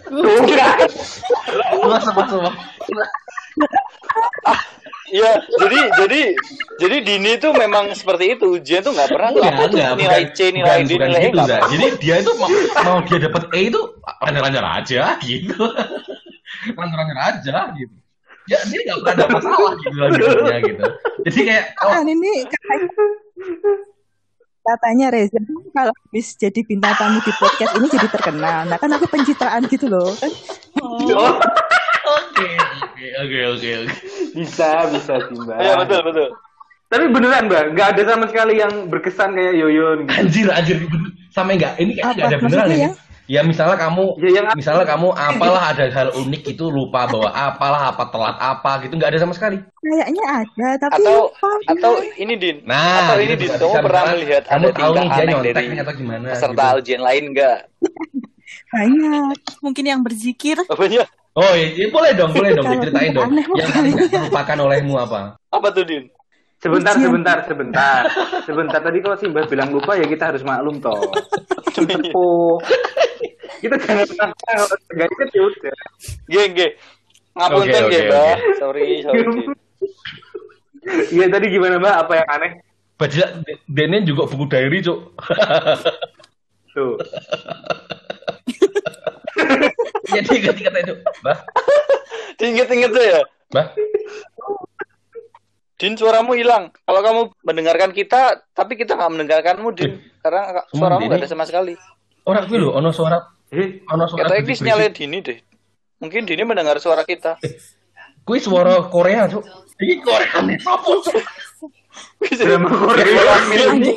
tuh 0.09 0.55
kan. 0.57 0.79
Semua 1.77 1.99
semua 2.01 2.25
semua. 2.25 2.53
Iya, 5.13 5.33
jadi 5.61 5.79
jadi 6.01 6.21
jadi 6.81 6.97
Dini 7.05 7.31
itu 7.37 7.53
memang 7.53 7.93
seperti 7.93 8.33
itu. 8.33 8.57
Ujian 8.57 8.81
tuh 8.81 8.97
nggak 8.97 9.13
pernah 9.13 9.29
tuh 9.29 9.43
apa 9.45 9.63
tuh 9.69 9.77
nilai 10.01 10.25
C, 10.33 10.57
nilai 10.57 10.81
bukan- 10.81 10.89
D, 10.89 10.93
bukan 10.97 11.09
nilai 11.13 11.21
E 11.21 11.29
gitu. 11.29 11.41
Jadi 11.69 11.87
dia 12.01 12.15
itu 12.25 12.33
mau, 12.41 12.49
mau 12.81 12.99
dia 13.05 13.19
dapat 13.21 13.43
E 13.53 13.61
itu 13.69 13.81
lancar-lancar 14.25 14.65
aja 14.81 15.03
gitu. 15.21 15.61
Lancar-lancar 16.73 17.19
aja 17.29 17.57
gitu. 17.77 17.93
Ya 18.51 18.59
dia 18.67 18.81
nggak 18.83 18.99
pernah 19.03 19.15
ada 19.15 19.27
masalah 19.31 19.73
gitu 19.79 19.97
hidupnya 20.03 20.59
gitu. 20.67 20.85
Jadi 21.31 21.41
kayak 21.47 21.65
oh, 21.79 21.91
Kan 21.95 22.07
ini 22.11 22.33
katanya, 22.51 22.89
katanya 24.63 25.07
Reza 25.15 25.39
kalau 25.71 25.95
habis 25.95 26.27
jadi 26.35 26.61
bintang 26.67 26.95
tamu 26.99 27.19
di 27.23 27.33
podcast 27.39 27.73
ini 27.79 27.87
jadi 27.87 28.09
terkenal. 28.11 28.59
Nah 28.67 28.77
kan 28.83 28.91
aku 28.91 29.07
pencitraan 29.07 29.63
gitu 29.71 29.87
loh 29.87 30.11
kan. 30.19 30.31
Oh, 30.83 31.39
oke 32.19 32.49
oke 32.83 33.07
oke 33.23 33.39
oke 33.55 33.71
oke. 33.87 33.95
bisa, 34.35 34.69
bisa 34.91 35.13
sih, 35.29 35.37
Mbak. 35.39 35.57
Iya 35.61 35.73
betul 35.79 36.01
betul. 36.09 36.29
Tapi 36.93 37.05
beneran, 37.09 37.49
Mbak, 37.49 37.63
nggak 37.73 37.89
ada 37.97 38.03
sama 38.05 38.25
sekali 38.29 38.61
yang 38.61 38.93
berkesan 38.93 39.33
kayak 39.33 39.55
Yoyon 39.57 39.99
gitu. 40.05 40.13
Anjir 40.19 40.49
anjir 40.53 40.77
sama 41.33 41.57
enggak? 41.57 41.73
Ini 41.81 41.93
kayak 41.97 42.07
nggak 42.19 42.29
ada 42.29 42.39
beneran 42.43 42.69
ini. 42.69 42.91
Ya 43.31 43.41
misalnya 43.47 43.79
kamu 43.79 44.19
Ya, 44.19 44.29
yang 44.43 44.47
misalnya 44.59 44.83
kamu 44.83 45.15
apalah 45.15 45.71
ada 45.71 45.87
hal 45.87 46.09
unik 46.11 46.43
itu 46.59 46.65
lupa 46.69 47.07
bawa 47.07 47.31
apalah 47.31 47.95
apa 47.95 48.05
telat 48.11 48.37
apa 48.37 48.83
gitu 48.83 48.99
nggak 48.99 49.15
ada 49.15 49.21
sama 49.23 49.35
sekali. 49.35 49.63
Kayaknya 49.79 50.25
ada 50.27 50.69
tapi 50.79 50.95
Atau 51.01 51.31
lupa 51.31 51.49
atau 51.71 51.93
gimana. 52.03 52.19
ini 52.19 52.35
Din. 52.35 52.57
Nah, 52.67 52.99
atau 53.07 53.17
ini 53.23 53.35
gitu 53.39 53.41
Din, 53.47 53.51
kamu 53.59 53.75
pernah 53.87 54.03
melihat 54.11 54.43
kamu 54.51 54.67
ada 54.67 54.75
tahu 54.75 54.93
tingkah 54.99 55.17
nih 55.17 55.23
dia 55.23 55.33
nyontek 55.33 55.55
dari 55.55 55.77
atau 55.79 55.95
gimana 55.95 56.27
peserta 56.35 56.65
gitu. 56.67 56.79
ujian 56.83 57.03
lain 57.03 57.25
nggak? 57.31 57.59
banyak. 58.75 59.37
Mungkin 59.65 59.85
yang 59.87 60.01
berzikir. 60.03 60.57
Apanya? 60.69 61.05
Oh 61.33 61.53
iya, 61.57 61.69
iya, 61.73 61.87
boleh 61.89 62.13
dong, 62.13 62.31
boleh 62.37 62.53
dong, 62.53 62.67
diceritain 62.69 63.17
dong. 63.17 63.33
Yang 63.57 64.13
terlupakan 64.13 64.57
olehmu 64.69 64.95
apa? 65.01 65.41
Apa 65.49 65.69
tuh 65.73 65.85
Din? 65.89 66.05
Sebentar, 66.63 66.95
Ujian. 66.95 67.11
sebentar, 67.11 67.39
sebentar. 67.43 68.03
Sebentar 68.47 68.79
tadi 68.79 69.03
kalau 69.03 69.19
si 69.19 69.27
Mbak 69.27 69.51
bilang 69.51 69.75
lupa 69.75 69.99
ya 69.99 70.07
kita 70.07 70.31
harus 70.31 70.47
maklum 70.47 70.79
toh. 70.79 70.95
Oh, 72.15 72.63
kita 73.59 73.75
jangan 73.83 74.07
maksa 74.07 74.25
kalau 74.47 74.67
enggak 74.95 75.09
ikut 75.11 75.29
ya 75.35 75.43
udah. 75.43 75.77
Geng, 76.31 76.53
geng. 76.55 76.73
Ngapunten 77.35 77.83
nggih, 77.91 78.03
Mbak. 78.07 78.37
Sorry, 78.63 78.87
sorry. 79.03 79.21
Iya 81.11 81.27
tadi 81.31 81.47
gimana 81.51 81.83
Mbak? 81.83 81.95
Apa 82.07 82.13
yang 82.23 82.29
aneh? 82.31 82.53
Bajak 82.95 83.29
Dene 83.67 84.07
juga 84.07 84.31
buku 84.31 84.47
diary, 84.47 84.79
Cuk. 84.87 85.19
Tuh. 86.71 86.95
Jadi 90.15 90.29
ingat-ingat 90.39 90.75
itu. 90.79 90.95
Mbah, 91.27 91.39
Ingat-ingat 92.39 92.91
tuh 92.95 93.03
ya. 93.03 93.21
Mbah. 93.51 93.67
Din 95.83 95.99
suaramu 95.99 96.39
hilang. 96.39 96.71
Kalau 96.79 97.01
kamu 97.03 97.21
mendengarkan 97.43 97.91
kita, 97.91 98.47
tapi 98.55 98.79
kita 98.79 98.95
nggak 98.95 99.11
mendengarkanmu, 99.11 99.75
Din. 99.75 99.99
Karena 100.23 100.63
Cuman 100.71 100.79
suaramu 100.79 101.03
nggak 101.03 101.19
ini- 101.19 101.25
ada 101.27 101.29
sama 101.29 101.43
sekali. 101.43 101.75
Orang 102.23 102.47
lho 102.47 102.71
ono 102.71 102.95
suara 102.95 103.19
Eh, 103.51 103.83
ono 103.85 104.07
suara 104.07 104.25
Katanya 104.25 104.47
ini 104.47 104.55
sinyalnya 104.55 104.91
Dini 104.95 105.19
deh. 105.21 105.39
Mungkin 105.99 106.23
Dini 106.23 106.47
mendengar 106.47 106.79
suara 106.79 107.03
kita. 107.03 107.35
Kuwi 108.23 108.39
suara 108.39 108.87
Korea, 108.87 109.27
Cuk. 109.27 109.43
Iki 109.75 109.95
Korea 110.01 110.39
nih, 110.41 110.57
apa, 110.63 110.87
Cuk? 111.03 111.19
drama 112.33 112.71
Korea. 112.71 113.35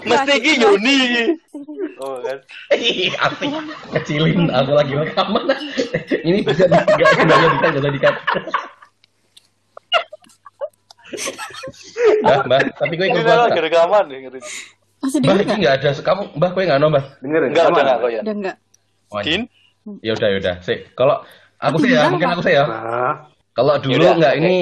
Mesti 0.02 0.34
iki 0.36 0.52
Yuni 0.60 0.96
iki. 0.98 1.24
Oh 1.96 2.18
kan. 2.20 2.38
Ih, 2.74 3.14
asik. 3.14 3.50
Kecilin 3.94 4.50
aku 4.50 4.72
lagi 4.74 4.94
rekaman. 4.98 5.44
Ini 6.26 6.42
bisa 6.42 6.66
di- 6.66 6.84
nggak 6.84 7.10
sebenarnya 7.14 7.48
bisa 7.78 7.90
dikat. 7.94 8.16
Mbah, 12.22 12.40
mbah, 12.46 12.60
tapi 12.76 12.94
gue 12.96 13.08
Ini 13.08 13.14
ikut 13.14 13.26
lagi 13.26 13.50
mbah. 13.52 13.64
rekaman 13.64 14.04
nih. 14.10 14.18
ngeri. 14.28 14.40
Masih 15.00 15.20
Mbah, 15.22 15.34
dengar 15.34 15.36
ini 15.36 15.46
nggak? 15.46 15.60
nggak 15.62 15.74
ada. 15.78 15.90
Kamu, 16.02 16.22
mbah, 16.36 16.50
gue 16.52 16.64
nggak 16.66 16.80
nambah. 16.82 17.04
Denger 17.22 17.42
Enggak, 17.46 17.66
udah 17.66 17.82
enggak 17.84 17.98
kok 17.98 18.10
ya. 18.10 18.22
Udah 18.22 18.36
enggak. 18.36 18.56
Oh, 19.06 19.22
Din, 19.22 19.42
ya 20.02 20.12
udah, 20.14 20.28
ya 20.28 20.38
udah. 20.42 20.56
Sih, 20.60 20.78
kalau 20.94 21.16
aku 21.58 21.78
sih 21.80 21.92
ya, 21.94 22.10
mungkin 22.10 22.30
aku 22.32 22.42
sih 22.42 22.54
ya. 22.54 22.64
Kalau 23.54 23.74
dulu 23.80 23.96
Yaudah, 23.96 24.14
nggak 24.20 24.34
oke. 24.34 24.42
ini 24.42 24.56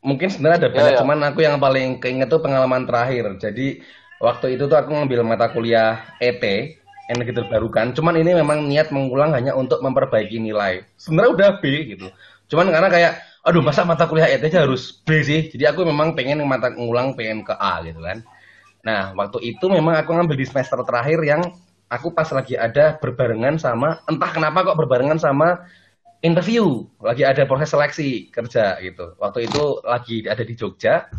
mungkin 0.00 0.28
sebenarnya 0.30 0.58
ada 0.58 0.68
Ya, 0.68 0.74
banyak, 0.74 0.92
ya. 0.94 0.98
cuman 1.02 1.18
aku 1.26 1.38
yang 1.42 1.56
paling 1.58 1.88
keinget 1.98 2.28
tuh 2.30 2.40
pengalaman 2.40 2.86
terakhir. 2.86 3.36
Jadi 3.36 3.82
waktu 4.16 4.46
itu 4.56 4.64
tuh 4.64 4.76
aku 4.78 4.94
ngambil 4.94 5.20
mata 5.26 5.50
kuliah 5.50 6.00
ET, 6.18 6.40
energi 7.06 7.32
terbarukan. 7.34 7.92
Cuman 7.92 8.14
ini 8.16 8.32
memang 8.32 8.64
niat 8.64 8.88
mengulang 8.88 9.34
hanya 9.34 9.52
untuk 9.52 9.82
memperbaiki 9.82 10.40
nilai. 10.40 10.86
Sebenarnya 10.96 11.30
udah 11.34 11.48
B 11.60 11.64
gitu. 11.90 12.08
Cuman 12.48 12.72
karena 12.72 12.88
kayak, 12.88 13.12
aduh 13.44 13.60
masa 13.60 13.84
mata 13.84 14.08
kuliah 14.08 14.26
ET 14.32 14.40
aja 14.40 14.64
harus 14.64 15.04
B 15.04 15.20
sih. 15.20 15.52
Jadi 15.52 15.64
aku 15.68 15.84
memang 15.84 16.16
pengen 16.16 16.40
mata 16.48 16.72
ngulang 16.72 17.12
pengen 17.12 17.44
ke 17.44 17.52
A 17.52 17.84
gitu 17.84 18.00
kan. 18.00 18.24
Nah 18.80 19.12
waktu 19.12 19.38
itu 19.54 19.64
memang 19.68 20.00
aku 20.00 20.16
ngambil 20.16 20.36
di 20.40 20.46
semester 20.48 20.80
terakhir 20.80 21.20
yang 21.20 21.40
aku 21.92 22.16
pas 22.16 22.26
lagi 22.32 22.56
ada 22.56 22.96
berbarengan 22.96 23.60
sama, 23.60 24.00
entah 24.08 24.30
kenapa 24.32 24.64
kok 24.64 24.80
berbarengan 24.80 25.20
sama 25.20 25.68
interview. 26.24 26.88
Lagi 27.04 27.22
ada 27.22 27.44
proses 27.44 27.68
seleksi 27.68 28.32
kerja 28.32 28.80
gitu. 28.80 29.12
Waktu 29.20 29.44
itu 29.44 29.62
lagi 29.84 30.24
ada 30.24 30.40
di 30.40 30.56
Jogja. 30.56 31.12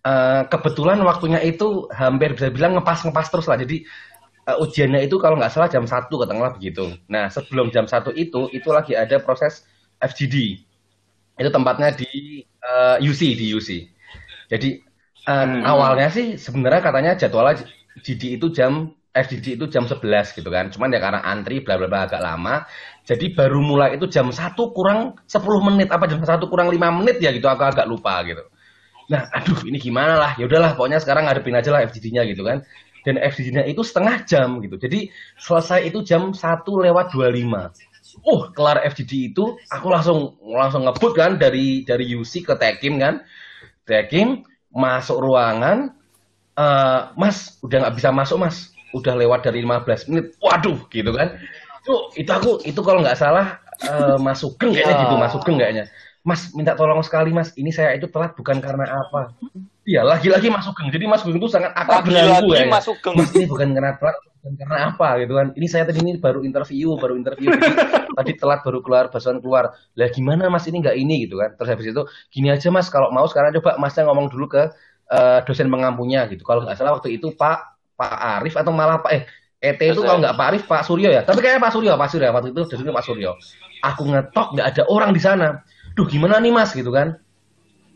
Eh, 0.00 0.42
kebetulan 0.50 0.98
waktunya 1.06 1.38
itu 1.44 1.86
hampir 1.94 2.34
bisa 2.34 2.50
bilang 2.50 2.74
ngepas 2.74 3.06
ngepas 3.06 3.30
terus 3.30 3.46
lah. 3.46 3.58
Jadi 3.62 3.86
eh, 4.50 4.56
ujiannya 4.58 5.06
itu 5.06 5.22
kalau 5.22 5.38
nggak 5.38 5.54
salah 5.54 5.70
jam 5.70 5.86
satu 5.86 6.18
katakanlah 6.18 6.58
begitu. 6.58 6.98
Nah 7.06 7.30
sebelum 7.30 7.70
jam 7.70 7.86
satu 7.86 8.10
itu 8.10 8.50
itu 8.50 8.68
lagi 8.74 8.98
ada 8.98 9.22
proses 9.22 9.62
FGD 10.02 10.66
itu 11.40 11.50
tempatnya 11.56 11.88
di 11.96 12.06
eh, 12.44 12.96
UC 13.00 13.22
di 13.40 13.46
UC 13.56 13.70
jadi 14.52 14.68
eh, 15.30 15.46
Hmm. 15.46 15.62
awalnya 15.62 16.08
sih 16.16 16.26
sebenarnya 16.40 16.80
katanya 16.82 17.12
jadwalnya 17.20 17.54
GD 18.00 18.22
itu 18.40 18.46
jam 18.54 18.72
FGD 19.10 19.58
itu 19.58 19.66
jam 19.74 19.84
11 19.90 20.30
gitu 20.36 20.48
kan 20.54 20.70
cuman 20.70 20.88
ya 20.94 21.00
karena 21.02 21.20
antri 21.26 21.60
bla 21.66 21.74
bla 21.80 21.88
bla 21.90 22.00
agak 22.06 22.22
lama 22.22 22.62
jadi 23.08 23.26
baru 23.34 23.58
mulai 23.60 23.88
itu 23.98 24.06
jam 24.06 24.30
1 24.30 24.70
kurang 24.76 25.18
10 25.26 25.60
menit 25.66 25.88
apa 25.90 26.06
jam 26.10 26.22
1 26.22 26.46
kurang 26.52 26.68
5 26.70 26.88
menit 26.94 27.18
ya 27.24 27.30
gitu 27.34 27.46
aku 27.50 27.64
agak 27.66 27.86
lupa 27.90 28.22
gitu. 28.28 28.44
Nah, 29.12 29.26
aduh 29.34 29.58
ini 29.66 29.78
gimana 29.82 30.14
lah. 30.16 30.30
Ya 30.38 30.46
udahlah 30.46 30.72
pokoknya 30.78 30.98
sekarang 31.02 31.26
ngadepin 31.26 31.56
aja 31.58 31.70
lah 31.74 31.80
FGD-nya 31.86 32.22
gitu 32.30 32.42
kan. 32.46 32.62
Dan 33.06 33.18
FGD-nya 33.18 33.64
itu 33.66 33.82
setengah 33.82 34.22
jam 34.30 34.62
gitu. 34.64 34.76
Jadi 34.78 35.10
selesai 35.40 35.88
itu 35.90 35.98
jam 36.06 36.30
1 36.36 36.78
lewat 36.78 37.10
25. 37.14 37.74
Oh, 38.26 38.50
kelar 38.50 38.82
FGD 38.82 39.32
itu 39.34 39.54
aku 39.70 39.86
langsung 39.90 40.34
langsung 40.42 40.84
ngebut 40.86 41.12
kan 41.14 41.38
dari 41.38 41.86
dari 41.86 42.10
UC 42.12 42.44
ke 42.46 42.54
Tekim 42.58 42.98
kan. 42.98 43.22
Tekim 43.86 44.44
masuk 44.70 45.18
ruangan 45.22 45.94
eh 46.54 47.00
Mas, 47.16 47.58
udah 47.62 47.86
nggak 47.86 47.94
bisa 47.96 48.10
masuk 48.10 48.38
Mas. 48.42 48.70
Udah 48.90 49.14
lewat 49.14 49.46
dari 49.46 49.62
15 49.62 50.10
menit. 50.10 50.34
Waduh, 50.42 50.82
gitu 50.90 51.10
kan. 51.14 51.38
Itu 51.82 51.94
itu 52.18 52.30
aku 52.30 52.50
itu 52.66 52.80
kalau 52.82 53.00
nggak 53.00 53.16
salah 53.18 53.62
eh, 53.80 54.18
Mas 54.20 54.42
Sugeng 54.42 54.74
kayaknya 54.74 54.94
Ya. 54.98 55.02
gitu, 55.06 55.14
Mas 55.16 55.32
Sugeng 55.32 55.56
kayaknya. 55.56 55.84
Mas 56.20 56.52
minta 56.52 56.76
tolong 56.76 57.00
sekali 57.00 57.32
Mas, 57.32 57.48
ini 57.56 57.72
saya 57.72 57.96
itu 57.96 58.04
telat 58.12 58.36
bukan 58.36 58.60
karena 58.60 58.84
apa. 58.92 59.32
Iya, 59.88 60.04
lagi-lagi 60.04 60.52
Mas 60.52 60.68
Sugeng. 60.68 60.92
Jadi 60.92 61.04
Mas 61.08 61.24
Sugeng 61.24 61.40
itu 61.40 61.48
sangat 61.48 61.72
akrab 61.72 62.04
dengan 62.04 62.44
gue. 62.44 62.56
Ya. 62.60 62.68
Mas 62.68 62.84
Sugeng. 62.84 63.16
Mas 63.16 63.32
ini 63.32 63.48
bukan 63.48 63.72
karena 63.72 63.96
telat, 63.96 64.16
bukan 64.40 64.56
karena 64.56 64.96
apa 64.96 65.08
gitu 65.20 65.36
kan. 65.36 65.52
Ini 65.52 65.66
saya 65.68 65.84
tadi 65.84 66.00
ini 66.00 66.16
baru 66.16 66.40
interview, 66.40 66.96
baru 66.96 67.14
interview. 67.20 67.52
Jadi, 67.52 67.76
tadi 68.18 68.32
telat 68.40 68.64
baru 68.64 68.80
keluar, 68.80 69.12
basuhan 69.12 69.38
keluar. 69.44 69.76
Lah 70.00 70.08
gimana 70.08 70.48
Mas 70.48 70.64
ini 70.64 70.80
nggak 70.80 70.96
ini 70.96 71.28
gitu 71.28 71.36
kan. 71.36 71.52
Terus 71.60 71.68
habis 71.76 71.86
itu 71.92 72.02
gini 72.32 72.48
aja 72.48 72.72
Mas, 72.72 72.88
kalau 72.88 73.12
mau 73.12 73.28
sekarang 73.28 73.52
coba 73.60 73.76
Masnya 73.76 74.08
ngomong 74.08 74.32
dulu 74.32 74.48
ke 74.48 74.62
eh, 75.12 75.38
dosen 75.44 75.68
pengampunya 75.68 76.24
gitu. 76.32 76.40
Kalau 76.42 76.64
nggak 76.64 76.80
salah 76.80 76.96
waktu 76.96 77.20
itu 77.20 77.36
Pak 77.36 77.58
Pak 78.00 78.40
Arif 78.40 78.56
atau 78.56 78.72
malah 78.72 79.04
Pak 79.04 79.12
eh 79.12 79.22
ET 79.60 79.76
itu 79.76 80.00
kalau 80.00 80.24
nggak 80.24 80.34
Pak 80.40 80.46
Arif 80.56 80.62
Pak 80.64 80.82
Suryo 80.88 81.12
ya. 81.12 81.20
Tapi 81.20 81.44
kayaknya 81.44 81.60
Pak 81.60 81.72
Suryo, 81.76 81.92
Pak 82.00 82.08
Suryo 82.08 82.28
waktu 82.32 82.48
itu 82.56 82.60
dosennya 82.64 82.96
Pak 82.96 83.04
Suryo. 83.04 83.30
Aku 83.84 84.08
ngetok 84.08 84.56
nggak 84.56 84.66
ada 84.72 84.82
orang 84.88 85.12
di 85.12 85.20
sana. 85.20 85.60
Duh 85.92 86.08
gimana 86.08 86.40
nih 86.40 86.48
Mas 86.48 86.72
gitu 86.72 86.88
kan. 86.88 87.20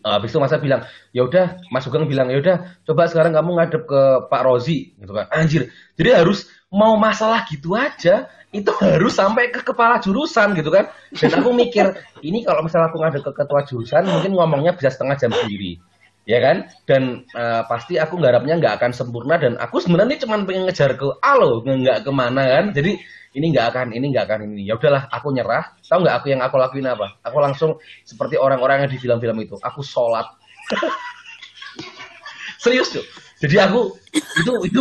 Nah, 0.04 0.20
habis 0.20 0.36
itu 0.36 0.38
masa 0.38 0.60
bilang, 0.60 0.84
ya 1.16 1.24
udah, 1.24 1.64
Mas 1.72 1.88
Sugeng 1.88 2.04
bilang, 2.04 2.28
ya 2.28 2.36
udah, 2.36 2.76
coba 2.84 3.08
sekarang 3.08 3.32
kamu 3.32 3.56
ngadep 3.56 3.82
ke 3.88 4.02
Pak 4.28 4.42
Rozi, 4.44 4.92
gitu 5.00 5.16
kan. 5.16 5.32
Anjir. 5.32 5.72
Jadi 5.96 6.10
harus 6.12 6.44
mau 6.68 7.00
masalah 7.00 7.48
gitu 7.48 7.72
aja, 7.72 8.28
itu 8.52 8.68
harus 8.84 9.16
sampai 9.16 9.48
ke 9.48 9.64
kepala 9.64 10.04
jurusan 10.04 10.52
gitu 10.60 10.68
kan. 10.68 10.92
Dan 11.08 11.40
aku 11.40 11.56
mikir, 11.56 11.96
ini 12.20 12.44
kalau 12.44 12.60
misalnya 12.60 12.92
aku 12.92 13.00
ngadep 13.00 13.24
ke 13.24 13.32
ketua 13.32 13.64
jurusan, 13.64 14.04
mungkin 14.04 14.36
ngomongnya 14.36 14.76
bisa 14.76 14.92
setengah 14.92 15.16
jam 15.16 15.32
sendiri. 15.32 15.80
Ya 16.24 16.40
kan? 16.40 16.56
Dan 16.88 17.28
eh, 17.36 17.62
pasti 17.68 18.00
aku 18.00 18.16
nggarapnya 18.16 18.56
nggak 18.56 18.74
akan 18.80 18.90
sempurna 18.96 19.36
dan 19.36 19.60
aku 19.60 19.80
sebenarnya 19.80 20.24
cuma 20.24 20.40
pengen 20.44 20.64
ngejar 20.68 20.96
ke 20.96 21.06
alo, 21.20 21.60
nggak 21.60 22.04
ke 22.04 22.10
mana 22.12 22.42
kan. 22.48 22.64
Jadi 22.72 22.96
ini 23.34 23.50
nggak 23.50 23.66
akan, 23.74 23.86
ini 23.92 24.14
nggak 24.14 24.24
akan 24.30 24.40
ini. 24.46 24.62
Ya 24.70 24.78
udahlah, 24.78 25.10
aku 25.10 25.34
nyerah. 25.34 25.74
Tahu 25.82 26.06
nggak 26.06 26.16
aku 26.22 26.26
yang 26.30 26.40
aku 26.40 26.54
lakuin 26.56 26.86
apa? 26.86 27.18
Aku 27.26 27.42
langsung 27.42 27.82
seperti 28.06 28.38
orang-orang 28.38 28.86
yang 28.86 28.90
di 28.94 28.98
film-film 29.02 29.36
itu. 29.42 29.58
Aku 29.58 29.82
sholat. 29.82 30.24
Serius 32.62 32.94
tuh. 32.94 33.04
Jadi 33.44 33.60
aku 33.60 33.92
itu 34.14 34.52
itu 34.64 34.80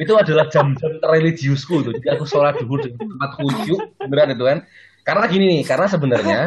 itu 0.00 0.12
adalah 0.14 0.46
jam-jam 0.48 0.92
religiusku 1.04 1.84
tuh. 1.84 1.92
Jadi 1.98 2.08
aku 2.14 2.24
sholat 2.24 2.56
dulu 2.62 2.80
di 2.80 2.94
tempat 2.94 3.30
khusyuk 3.36 3.80
beneran 4.00 4.32
itu 4.32 4.44
kan. 4.46 4.58
Karena 5.08 5.24
gini 5.24 5.44
nih, 5.56 5.62
karena 5.64 5.88
sebenarnya 5.88 6.40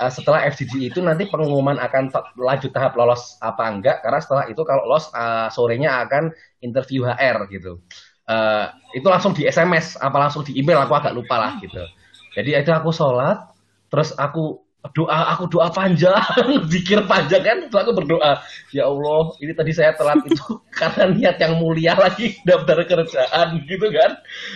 uh, 0.00 0.08
setelah 0.16 0.48
FGD 0.48 0.88
itu 0.88 1.04
nanti 1.04 1.28
pengumuman 1.28 1.76
akan 1.76 2.08
lanjut 2.40 2.72
tahap 2.72 2.96
lolos 2.96 3.36
apa 3.44 3.68
enggak. 3.68 4.00
Karena 4.00 4.24
setelah 4.24 4.48
itu 4.48 4.64
kalau 4.64 4.88
lolos 4.88 5.12
uh, 5.12 5.52
sorenya 5.52 6.00
akan 6.08 6.32
interview 6.64 7.04
HR 7.04 7.44
gitu. 7.52 7.84
Uh, 8.24 8.72
itu 8.96 9.04
langsung 9.04 9.36
di 9.36 9.44
SMS 9.44 10.00
apa 10.00 10.16
langsung 10.16 10.40
di 10.48 10.56
email 10.56 10.80
aku 10.80 10.96
agak 10.96 11.12
lupa 11.12 11.36
lah 11.36 11.60
gitu. 11.60 11.84
Jadi 12.32 12.56
itu 12.56 12.72
aku 12.72 12.88
sholat, 12.88 13.52
terus 13.92 14.16
aku 14.16 14.65
doa 14.92 15.34
aku 15.34 15.48
doa 15.50 15.72
panjang, 15.72 16.14
zikir 16.72 17.02
panjang 17.08 17.42
kan, 17.42 17.56
terus 17.66 17.80
aku 17.82 17.92
berdoa, 17.96 18.42
ya 18.70 18.86
Allah, 18.86 19.32
ini 19.40 19.52
tadi 19.56 19.72
saya 19.72 19.96
telat 19.96 20.20
itu 20.28 20.60
karena 20.78 21.04
niat 21.10 21.36
yang 21.40 21.54
mulia 21.58 21.94
lagi 21.96 22.36
daftar 22.48 22.84
kerjaan 22.84 23.64
gitu 23.64 23.86
kan. 23.90 24.10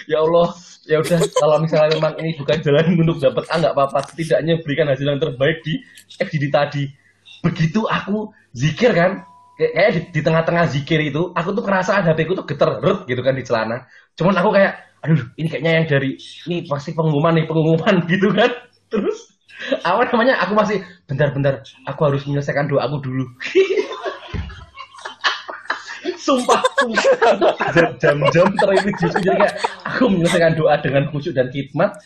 Ya 0.06 0.20
Allah, 0.20 0.52
ya 0.86 1.00
udah 1.00 1.18
kalau 1.34 1.56
misalnya 1.62 1.96
memang 1.96 2.14
ini 2.20 2.36
bukan 2.36 2.58
jalan 2.60 2.84
untuk 3.00 3.18
dapat 3.22 3.44
A 3.48 3.54
nggak 3.58 3.74
apa-apa, 3.74 3.98
setidaknya 4.12 4.60
berikan 4.62 4.86
hasil 4.92 5.06
yang 5.06 5.20
terbaik 5.20 5.64
di 5.64 5.80
FGD 6.20 6.44
tadi. 6.52 6.84
Begitu 7.40 7.80
aku 7.88 8.30
zikir 8.52 8.92
kan, 8.92 9.24
kayak 9.56 9.90
di, 9.92 10.00
di 10.16 10.20
tengah-tengah 10.20 10.64
zikir 10.68 11.00
itu, 11.00 11.32
aku 11.32 11.56
tuh 11.56 11.64
kerasa 11.64 12.00
HP 12.00 12.28
ku 12.28 12.32
tuh 12.36 12.44
geter 12.44 12.80
rut 12.80 13.08
gitu 13.08 13.20
kan 13.20 13.32
di 13.36 13.44
celana. 13.44 13.88
Cuman 14.18 14.34
aku 14.36 14.52
kayak, 14.52 14.72
aduh, 15.00 15.24
ini 15.40 15.48
kayaknya 15.48 15.72
yang 15.80 15.86
dari 15.88 16.10
ini 16.48 16.68
pasti 16.68 16.92
pengumuman 16.92 17.32
nih 17.40 17.46
pengumuman 17.48 17.94
gitu 18.08 18.28
kan. 18.34 18.50
Terus 18.90 19.29
apa 19.84 20.08
namanya 20.12 20.40
aku 20.40 20.52
masih 20.56 20.78
bentar-bentar 21.04 21.60
aku 21.84 22.00
harus 22.08 22.22
menyelesaikan 22.24 22.68
doa 22.68 22.86
aku 22.88 23.00
dulu. 23.04 23.24
Sumpah 26.20 26.60
sumpah. 26.78 27.54
Jam-jam. 28.00 28.46
Terimit 28.56 28.94
justru 28.96 29.20
jadi 29.20 29.36
kayak 29.36 29.54
aku 29.84 30.08
menyelesaikan 30.08 30.52
doa 30.56 30.74
dengan 30.80 31.08
khusyuk 31.12 31.36
dan 31.36 31.52
khidmat 31.52 31.96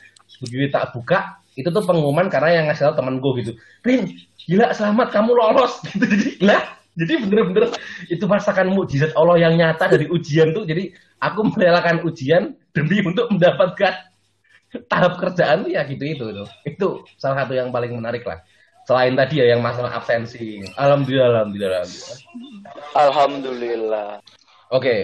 begitu 0.43 0.71
tak 0.75 0.91
buka. 0.93 1.39
Itu 1.55 1.71
tuh 1.71 1.87
pengumuman 1.87 2.27
karena 2.27 2.63
yang 2.63 2.65
ngasih 2.67 2.91
tahu 2.91 2.95
temanku 2.99 3.29
gitu. 3.39 3.55
Rin 3.87 4.19
gila 4.51 4.75
selamat 4.75 5.15
kamu 5.15 5.31
lolos. 5.39 5.79
Gitu 5.95 6.05
jadi 6.05 6.29
lah 6.43 6.63
jadi 6.95 7.27
bener-bener 7.27 7.75
itu 8.07 8.23
merasakan 8.27 8.71
mukjizat 8.71 9.15
Allah 9.19 9.39
yang 9.39 9.59
nyata 9.59 9.91
dari 9.91 10.07
ujian 10.07 10.55
tuh. 10.55 10.63
Jadi 10.63 10.95
aku 11.19 11.51
merelakan 11.51 12.07
ujian 12.07 12.55
demi 12.71 13.03
untuk 13.03 13.31
mendapatkan 13.35 14.14
tahap 14.93 15.19
kerjaan 15.19 15.65
tuh 15.65 15.71
ya 15.71 15.83
gitu 15.87 16.05
itu 16.05 16.25
itu 16.31 16.45
itu 16.65 16.89
salah 17.17 17.45
satu 17.45 17.53
yang 17.55 17.71
paling 17.71 17.95
menarik 17.95 18.25
lah 18.25 18.43
selain 18.85 19.17
tadi 19.17 19.41
ya 19.41 19.57
yang 19.57 19.65
masalah 19.65 19.97
absensi 19.97 20.61
alhamdulillah 20.77 21.41
alhamdulillah, 21.41 21.81
alhamdulillah. 21.83 22.19
Alhamdulillah. 22.95 24.09
oke 24.71 24.97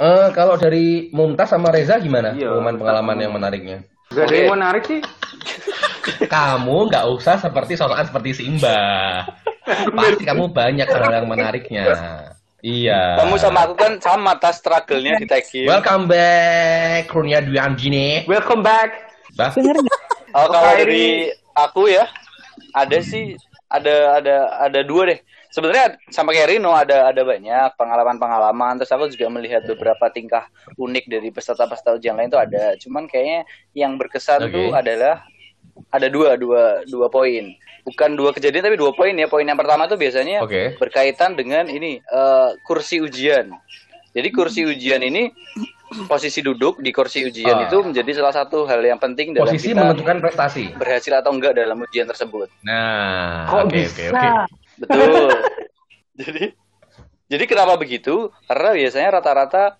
Eh, 0.00 0.28
kalau 0.32 0.56
dari 0.56 1.12
Mumtaz 1.12 1.52
sama 1.52 1.68
Reza 1.68 2.00
gimana 2.00 2.32
Iya. 2.32 2.48
pengalaman 2.50 2.74
pengalaman 2.80 3.16
yang 3.20 3.32
menariknya 3.36 3.78
Gak 4.10 4.26
ada 4.26 4.32
Oke. 4.32 4.38
yang 4.42 4.52
menarik 4.58 4.82
sih. 4.88 5.00
kamu 6.34 6.90
nggak 6.90 7.04
usah 7.14 7.36
seperti 7.38 7.78
sosokan 7.78 8.08
seperti 8.08 8.30
Simba 8.34 8.80
pasti 9.94 10.24
kamu 10.26 10.50
banyak 10.50 10.88
hal 10.88 11.12
yang 11.12 11.28
menariknya 11.30 11.84
iya 12.64 13.20
Kamu 13.20 13.38
sama 13.38 13.68
aku 13.68 13.74
kan 13.76 13.92
sama 14.02 14.34
tas 14.40 14.58
struggle-nya 14.58 15.20
di 15.20 15.28
welcome 15.68 16.08
back 16.10 17.06
Kurnia 17.08 17.40
Dwi 17.44 17.56
Anjini 17.60 18.24
Welcome 18.26 18.64
back. 18.66 19.09
Nggak? 19.36 19.50
Oh, 20.30 20.46
kalau 20.46 20.78
dari 20.78 21.26
aku 21.58 21.90
ya, 21.90 22.06
ada 22.70 23.02
sih 23.02 23.34
ada 23.66 24.22
ada 24.22 24.36
ada 24.62 24.80
dua 24.86 25.10
deh. 25.10 25.18
Sebenarnya 25.50 25.98
sama 26.14 26.30
kayak 26.30 26.54
Rino 26.54 26.70
ada 26.70 27.10
ada 27.10 27.22
banyak 27.26 27.74
pengalaman-pengalaman. 27.74 28.78
Terus 28.78 28.94
aku 28.94 29.10
juga 29.10 29.26
melihat 29.26 29.66
beberapa 29.66 30.06
tingkah 30.06 30.46
unik 30.78 31.10
dari 31.10 31.34
peserta-peserta 31.34 31.98
ujian 31.98 32.14
lain 32.14 32.30
itu 32.30 32.38
ada. 32.38 32.78
Cuman 32.78 33.10
kayaknya 33.10 33.42
yang 33.74 33.98
berkesan 33.98 34.46
Oke. 34.46 34.54
tuh 34.54 34.68
adalah 34.70 35.26
ada 35.90 36.06
dua 36.06 36.38
dua 36.38 36.86
dua 36.86 37.10
poin. 37.10 37.50
Bukan 37.82 38.14
dua 38.14 38.30
kejadian 38.30 38.70
tapi 38.70 38.78
dua 38.78 38.94
poin 38.94 39.10
ya. 39.10 39.26
Poin 39.26 39.42
yang 39.42 39.58
pertama 39.58 39.90
tuh 39.90 39.98
biasanya 39.98 40.46
Oke. 40.46 40.78
berkaitan 40.78 41.34
dengan 41.34 41.66
ini 41.66 41.98
eh, 41.98 42.50
kursi 42.62 43.02
ujian. 43.02 43.50
Jadi 44.14 44.28
kursi 44.30 44.62
ujian 44.62 45.02
ini 45.02 45.30
posisi 46.06 46.38
duduk 46.40 46.78
di 46.78 46.90
kursi 46.90 47.22
ujian 47.22 47.56
Ah. 47.56 47.66
itu 47.66 47.82
menjadi 47.82 48.10
salah 48.16 48.30
satu 48.32 48.62
hal 48.64 48.78
yang 48.80 48.96
penting 48.96 49.34
dalam 49.34 49.50
posisi 49.50 49.70
kita 49.70 49.82
menentukan 49.82 50.18
prestasi 50.18 50.70
berhasil 50.74 51.12
atau 51.12 51.30
enggak 51.30 51.54
dalam 51.54 51.78
ujian 51.80 52.06
tersebut. 52.06 52.46
nah 52.62 53.50
oke 53.58 53.74
oke 53.76 54.04
oke 54.08 54.28
Betul. 54.78 55.28
jadi 56.20 56.44
jadi 57.26 57.44
kenapa 57.46 57.74
begitu? 57.74 58.34
Karena 58.44 58.74
biasanya 58.74 59.08
rata-rata 59.16 59.78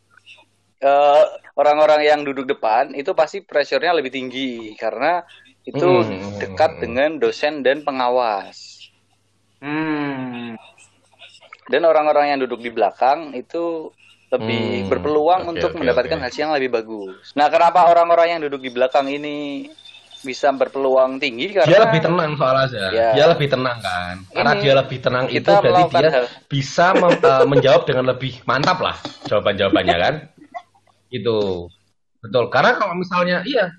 eh, 0.79 1.25
orang-orang 1.55 2.01
yang 2.03 2.21
duduk 2.23 2.47
depan 2.47 2.91
itu 2.93 3.11
pasti 3.13 3.41
pressure-nya 3.41 3.91
lebih 3.91 4.09
tinggi 4.09 4.73
karena 4.75 5.21
itu 5.63 5.83
Hmm. 5.83 6.39
dekat 6.39 6.81
dengan 6.81 7.19
dosen 7.19 7.61
dan 7.61 7.83
pengawas. 7.83 8.81
Hmm. 9.61 10.57
Dan 11.67 11.83
orang-orang 11.85 12.33
yang 12.33 12.41
duduk 12.41 12.59
di 12.59 12.71
belakang 12.71 13.31
itu 13.33 13.93
lebih 14.31 14.87
Hmm, 14.87 14.89
berpeluang 14.91 15.43
oke, 15.43 15.51
untuk 15.59 15.71
oke, 15.75 15.79
mendapatkan 15.83 16.19
oke. 16.19 16.25
hasil 16.25 16.41
yang 16.47 16.55
lebih 16.55 16.71
bagus. 16.71 17.35
Nah, 17.35 17.51
kenapa 17.51 17.91
orang-orang 17.91 18.39
yang 18.39 18.41
duduk 18.47 18.63
di 18.63 18.71
belakang 18.71 19.11
ini 19.11 19.67
bisa 20.21 20.53
berpeluang 20.53 21.17
tinggi 21.17 21.49
karena 21.49 21.65
dia 21.65 21.81
lebih 21.81 22.01
tenang 22.05 22.31
soalnya 22.37 22.93
Ya. 22.93 23.09
dia 23.17 23.25
lebih 23.25 23.49
tenang 23.49 23.79
kan 23.81 24.15
karena 24.29 24.53
dia 24.61 24.73
lebih 24.77 24.99
tenang 25.01 25.27
itu 25.33 25.49
berarti 25.49 25.83
dia 25.97 26.09
hal- 26.13 26.29
bisa 26.45 26.87
mem- 26.93 27.25
eh, 27.25 27.45
menjawab 27.49 27.83
dengan 27.89 28.05
lebih 28.13 28.37
mantap 28.45 28.85
lah 28.85 29.01
jawaban 29.25 29.57
jawabannya 29.57 29.97
kan 29.97 30.15
itu 31.09 31.65
betul 32.21 32.53
karena 32.53 32.77
kalau 32.77 32.95
misalnya 33.01 33.41
iya 33.49 33.73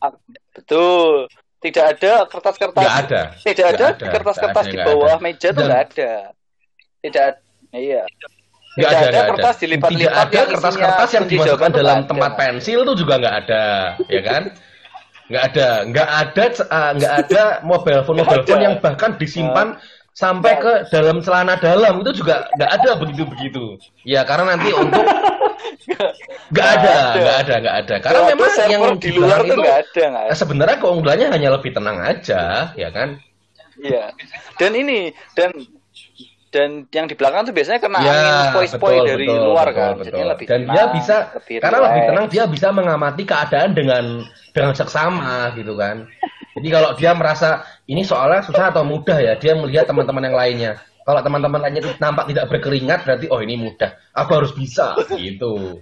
Ah, 0.00 0.16
betul. 0.56 1.28
Tidak 1.60 1.84
ada 1.84 2.24
kertas-kertas. 2.24 2.80
nggak 2.80 2.98
ada 3.04 3.22
Tidak 3.36 3.66
ada 3.68 3.86
kertas-kertas 4.00 4.64
di 4.72 4.78
bawah 4.80 5.20
ada. 5.20 5.24
meja 5.26 5.48
tuh 5.52 5.60
nggak 5.68 5.82
ada. 5.92 6.12
Tidak. 7.04 7.26
Iya. 7.76 8.08
Tidak 8.70 8.86
ada, 8.86 9.06
ada 9.10 9.20
kertas 9.34 9.54
ada. 9.58 9.62
dilipat-lipat 9.66 9.98
tidak 9.98 10.14
ada 10.14 10.34
yang 10.38 10.50
kertas-kertas 10.54 11.10
yang 11.10 11.24
kunci 11.26 11.34
dimasukkan 11.34 11.70
dalam 11.74 11.98
ada. 11.98 12.06
tempat 12.06 12.30
pensil 12.38 12.78
itu 12.86 12.92
juga 13.02 13.14
nggak 13.18 13.36
ada 13.46 13.64
ya 14.06 14.22
kan 14.22 14.42
nggak 15.30 15.42
ada 15.50 15.68
nggak 15.90 16.08
ada 16.10 16.44
eh, 16.46 16.90
nggak 16.98 17.14
ada 17.26 17.42
mobile 17.70 18.02
phone 18.06 18.18
mobile 18.22 18.44
phone 18.46 18.62
yang 18.62 18.76
bahkan 18.78 19.10
disimpan 19.18 19.74
sampai 20.14 20.52
ke 20.58 20.72
dalam 20.94 21.18
celana 21.18 21.58
dalam 21.58 21.98
itu 22.02 22.22
juga 22.22 22.46
nggak 22.54 22.70
ada 22.70 22.90
begitu 22.98 23.22
begitu 23.26 23.64
ya 24.06 24.22
karena 24.22 24.54
nanti 24.54 24.70
untuk 24.82 25.02
nggak 26.54 26.68
ada 26.78 26.94
nggak 27.18 27.36
ada 27.42 27.54
nggak 27.58 27.76
ada 27.86 27.94
karena 27.98 28.20
memang 28.34 28.50
yang 28.70 28.82
di 29.02 29.10
luar 29.18 29.38
itu 29.42 29.54
nggak 29.58 29.78
ada, 29.82 30.02
nggak 30.14 30.24
ada. 30.30 30.34
sebenarnya 30.38 30.76
keunggulannya 30.78 31.26
hanya 31.30 31.48
lebih 31.58 31.70
tenang 31.74 31.98
aja 31.98 32.70
ya 32.78 32.90
kan 32.94 33.18
Iya. 33.80 34.12
Dan 34.60 34.76
ini 34.76 35.08
dan 35.32 35.50
dan 36.50 36.82
yang 36.90 37.06
di 37.06 37.14
belakang 37.14 37.46
tuh 37.46 37.54
biasanya 37.54 37.78
kena 37.78 37.98
Ya, 38.02 38.10
angin 38.10 38.34
spoi-spoi 38.50 38.96
dari 39.06 39.26
betul, 39.26 39.46
luar 39.54 39.66
betul, 39.70 39.78
kan. 39.78 39.90
betul. 39.94 40.04
Jadinya 40.10 40.26
lebih 40.34 40.46
Dan 40.50 40.60
dia 40.66 40.70
tenang, 40.74 40.90
bisa 40.98 41.16
lebih 41.38 41.54
karena 41.62 41.78
lebih 41.86 42.02
tenang 42.10 42.26
dia 42.26 42.44
bisa 42.50 42.68
mengamati 42.74 43.22
keadaan 43.22 43.70
dengan 43.72 44.04
dengan 44.50 44.74
seksama 44.74 45.54
gitu 45.54 45.78
kan. 45.78 46.10
Jadi 46.58 46.68
kalau 46.68 46.90
dia 46.98 47.14
merasa 47.14 47.62
ini 47.86 48.02
soalnya 48.02 48.42
susah 48.42 48.74
atau 48.74 48.82
mudah 48.82 49.18
ya, 49.22 49.38
dia 49.38 49.54
melihat 49.54 49.86
teman-teman 49.86 50.26
yang 50.26 50.36
lainnya. 50.36 50.72
Kalau 51.06 51.22
teman-teman 51.22 51.62
lainnya 51.62 51.82
itu 51.86 51.92
nampak 52.02 52.26
tidak 52.28 52.50
berkeringat 52.50 53.06
berarti 53.06 53.26
oh 53.30 53.40
ini 53.40 53.54
mudah. 53.56 53.90
Aku 54.18 54.30
harus 54.34 54.50
bisa 54.52 54.98
gitu. 55.14 55.78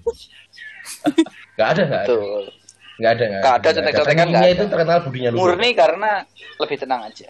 Gak 1.56 1.68
ada, 1.74 1.82
gak 1.88 2.00
ada. 2.04 2.12
Betul. 2.12 2.42
Gak 2.98 3.10
ada, 3.14 3.24
gak 3.24 3.40
Nggak 3.40 3.54
ada, 3.54 3.68
cetek-cetekan 3.72 4.06
Tekniknya 4.10 4.38
nggak 4.38 4.52
itu 4.52 4.62
ada. 4.62 4.70
terkenal 4.74 4.98
budinya. 5.06 5.30
Murni 5.32 5.70
karena 5.72 6.10
lebih 6.60 6.76
tenang 6.76 7.00
aja. 7.08 7.28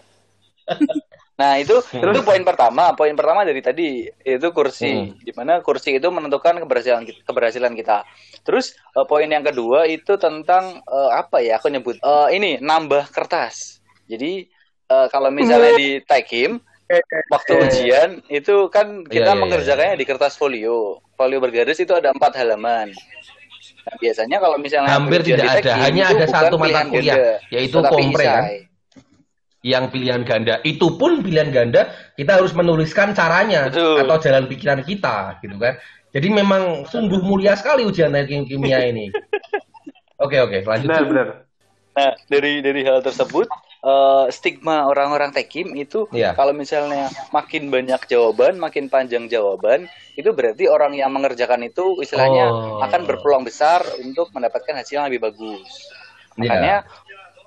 Nah 1.38 1.54
itu 1.62 1.78
itu 1.94 2.20
poin 2.26 2.42
pertama. 2.42 2.90
Poin 2.98 3.14
pertama 3.14 3.46
dari 3.46 3.62
tadi 3.62 4.10
itu 4.10 4.48
kursi. 4.50 4.90
Hmm. 4.90 5.14
Di 5.22 5.30
mana 5.38 5.62
kursi 5.62 5.94
itu 5.94 6.10
menentukan 6.10 6.58
keberhasilan 6.58 7.06
kita, 7.06 7.20
keberhasilan 7.22 7.72
kita. 7.78 8.02
Terus 8.42 8.74
eh, 8.74 9.06
poin 9.06 9.30
yang 9.30 9.46
kedua 9.46 9.86
itu 9.86 10.18
tentang 10.18 10.82
eh, 10.82 11.10
apa 11.14 11.38
ya? 11.38 11.62
Aku 11.62 11.70
nyebut 11.70 12.02
eh, 12.02 12.28
ini 12.34 12.58
nambah 12.58 13.14
kertas. 13.14 13.78
Jadi 14.10 14.50
eh, 14.90 15.06
kalau 15.14 15.30
misalnya 15.30 15.78
di 15.78 16.02
Tekim 16.02 16.58
waktu 17.28 17.52
ujian 17.68 18.10
itu 18.32 18.72
kan 18.72 19.04
Iya, 19.06 19.12
kita 19.12 19.32
iya, 19.36 19.40
mengerjakannya 19.40 19.94
di 19.94 20.06
kertas 20.08 20.34
folio. 20.34 21.04
Folio 21.14 21.38
bergaris 21.38 21.78
itu 21.78 21.94
ada 21.94 22.10
empat 22.10 22.34
halaman. 22.34 22.90
Nah, 23.86 23.94
biasanya 24.00 24.36
kalau 24.42 24.56
misalnya 24.58 24.90
Hampir 24.90 25.20
tidak 25.24 25.64
ada, 25.64 25.72
hanya 25.86 26.12
ada 26.12 26.26
satu 26.28 26.60
mata 26.60 26.84
kuliah, 26.88 27.40
yaitu 27.48 27.80
kompre, 27.80 28.24
kan? 28.24 28.67
Yang 29.66 29.90
pilihan 29.90 30.22
ganda 30.22 30.62
itu 30.62 30.94
pun 30.94 31.18
pilihan 31.20 31.50
ganda 31.50 31.90
kita 32.14 32.38
harus 32.38 32.54
menuliskan 32.54 33.10
caranya 33.10 33.66
Betul. 33.68 34.06
atau 34.06 34.16
jalan 34.22 34.44
pikiran 34.46 34.80
kita 34.86 35.38
gitu 35.42 35.58
kan 35.58 35.74
jadi 36.14 36.28
memang 36.30 36.86
sungguh 36.86 37.18
mulia 37.20 37.58
sekali 37.58 37.82
ujian 37.82 38.14
teknik 38.14 38.46
kimia 38.46 38.86
ini 38.86 39.10
oke 40.24 40.36
oke 40.38 40.58
lanjut 40.62 40.88
Benar, 40.88 41.04
benar. 41.10 41.28
Nah, 41.98 42.14
dari 42.30 42.62
dari 42.62 42.86
hal 42.86 43.02
tersebut 43.02 43.50
eh, 43.82 44.26
stigma 44.30 44.86
orang-orang 44.86 45.34
tekim 45.34 45.74
itu 45.74 46.06
Iya. 46.14 46.30
kalau 46.30 46.54
misalnya 46.54 47.10
makin 47.34 47.74
banyak 47.74 47.98
jawaban, 48.06 48.54
makin 48.62 48.86
panjang 48.86 49.26
jawaban, 49.26 49.90
itu 50.14 50.30
berarti 50.30 50.70
orang 50.70 50.94
yang 50.94 51.10
mengerjakan 51.10 51.66
itu 51.66 51.98
istilahnya 51.98 52.54
Oh. 52.54 52.78
akan 52.86 53.02
berpeluang 53.02 53.42
besar 53.42 53.82
untuk 53.98 54.30
mendapatkan 54.30 54.78
hasil 54.78 55.02
yang 55.02 55.10
lebih 55.10 55.26
bagus. 55.26 55.90
Makanya 56.38 56.86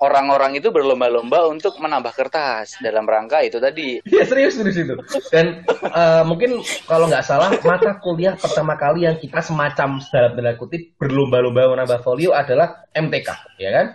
orang-orang 0.02 0.58
itu 0.58 0.74
berlomba-lomba 0.74 1.46
untuk 1.46 1.78
menambah 1.78 2.10
kertas 2.10 2.82
dalam 2.82 3.06
rangka 3.06 3.38
itu 3.46 3.62
tadi. 3.62 4.02
Iya 4.02 4.26
serius 4.26 4.58
serius 4.58 4.76
itu. 4.82 4.94
Dan 5.30 5.62
eh, 5.70 6.22
mungkin 6.26 6.58
kalau 6.90 7.06
nggak 7.06 7.22
salah 7.22 7.54
mata 7.62 8.02
kuliah 8.02 8.34
pertama 8.34 8.74
kali 8.74 9.06
yang 9.06 9.16
kita 9.22 9.38
semacam 9.38 10.02
dalam 10.02 10.30
tanda 10.34 10.52
kutip 10.58 10.98
berlomba-lomba 10.98 11.70
menambah 11.78 12.02
folio 12.02 12.34
adalah 12.34 12.82
MTK, 12.90 13.28
ya 13.62 13.70
kan? 13.70 13.86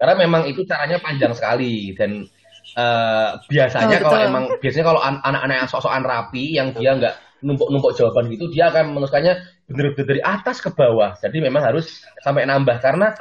Karena 0.00 0.14
memang 0.18 0.48
itu 0.48 0.64
caranya 0.64 0.98
panjang 0.98 1.36
sekali 1.36 1.92
dan 1.92 2.24
eh, 2.72 3.30
biasanya 3.52 4.00
Oh, 4.00 4.08
kalau 4.08 4.20
emang 4.24 4.44
biasanya 4.56 4.86
kalau 4.88 5.00
an- 5.04 5.20
anak-anak 5.20 5.56
yang 5.62 5.68
sok-sokan 5.68 6.02
rapi 6.02 6.56
yang 6.56 6.72
dia 6.72 6.96
nggak 6.96 7.14
numpuk-numpuk 7.42 7.98
jawaban 7.98 8.30
gitu 8.30 8.46
dia 8.54 8.70
akan 8.70 8.94
menuliskannya 8.94 9.34
bener-bener 9.66 10.06
dari 10.06 10.22
atas 10.22 10.62
ke 10.62 10.70
bawah. 10.70 11.16
Jadi 11.18 11.42
memang 11.42 11.62
harus 11.64 12.06
sampai 12.22 12.46
nambah 12.46 12.78
karena 12.78 13.14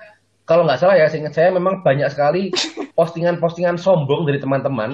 kalau 0.51 0.67
nggak 0.67 0.77
salah 0.77 0.99
ya 0.99 1.07
seingat 1.07 1.31
saya 1.31 1.47
memang 1.49 1.79
banyak 1.79 2.11
sekali 2.11 2.51
postingan-postingan 2.91 3.79
sombong 3.79 4.27
dari 4.27 4.35
teman-teman 4.35 4.91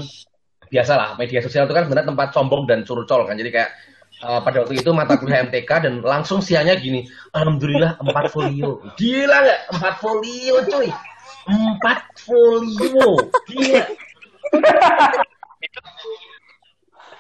biasalah 0.70 1.18
media 1.18 1.42
sosial 1.42 1.66
itu 1.66 1.74
kan 1.74 1.90
sebenarnya 1.90 2.14
tempat 2.14 2.30
sombong 2.30 2.70
dan 2.70 2.86
curcol 2.86 3.26
kan 3.26 3.34
jadi 3.34 3.50
kayak 3.50 3.70
eh, 4.20 4.40
pada 4.40 4.62
waktu 4.62 4.78
itu 4.78 4.90
mata 4.92 5.18
kuliah 5.18 5.42
MTK 5.42 5.72
dan 5.82 5.94
langsung 6.02 6.38
sianya 6.40 6.78
gini 6.78 7.04
alhamdulillah 7.32 7.98
empat 7.98 8.30
folio 8.30 8.86
gila 8.94 9.38
nggak 9.42 9.60
empat 9.74 9.94
folio 9.98 10.56
cuy 10.64 10.90
empat 11.48 12.00
folio 12.22 13.10
gila 13.50 13.82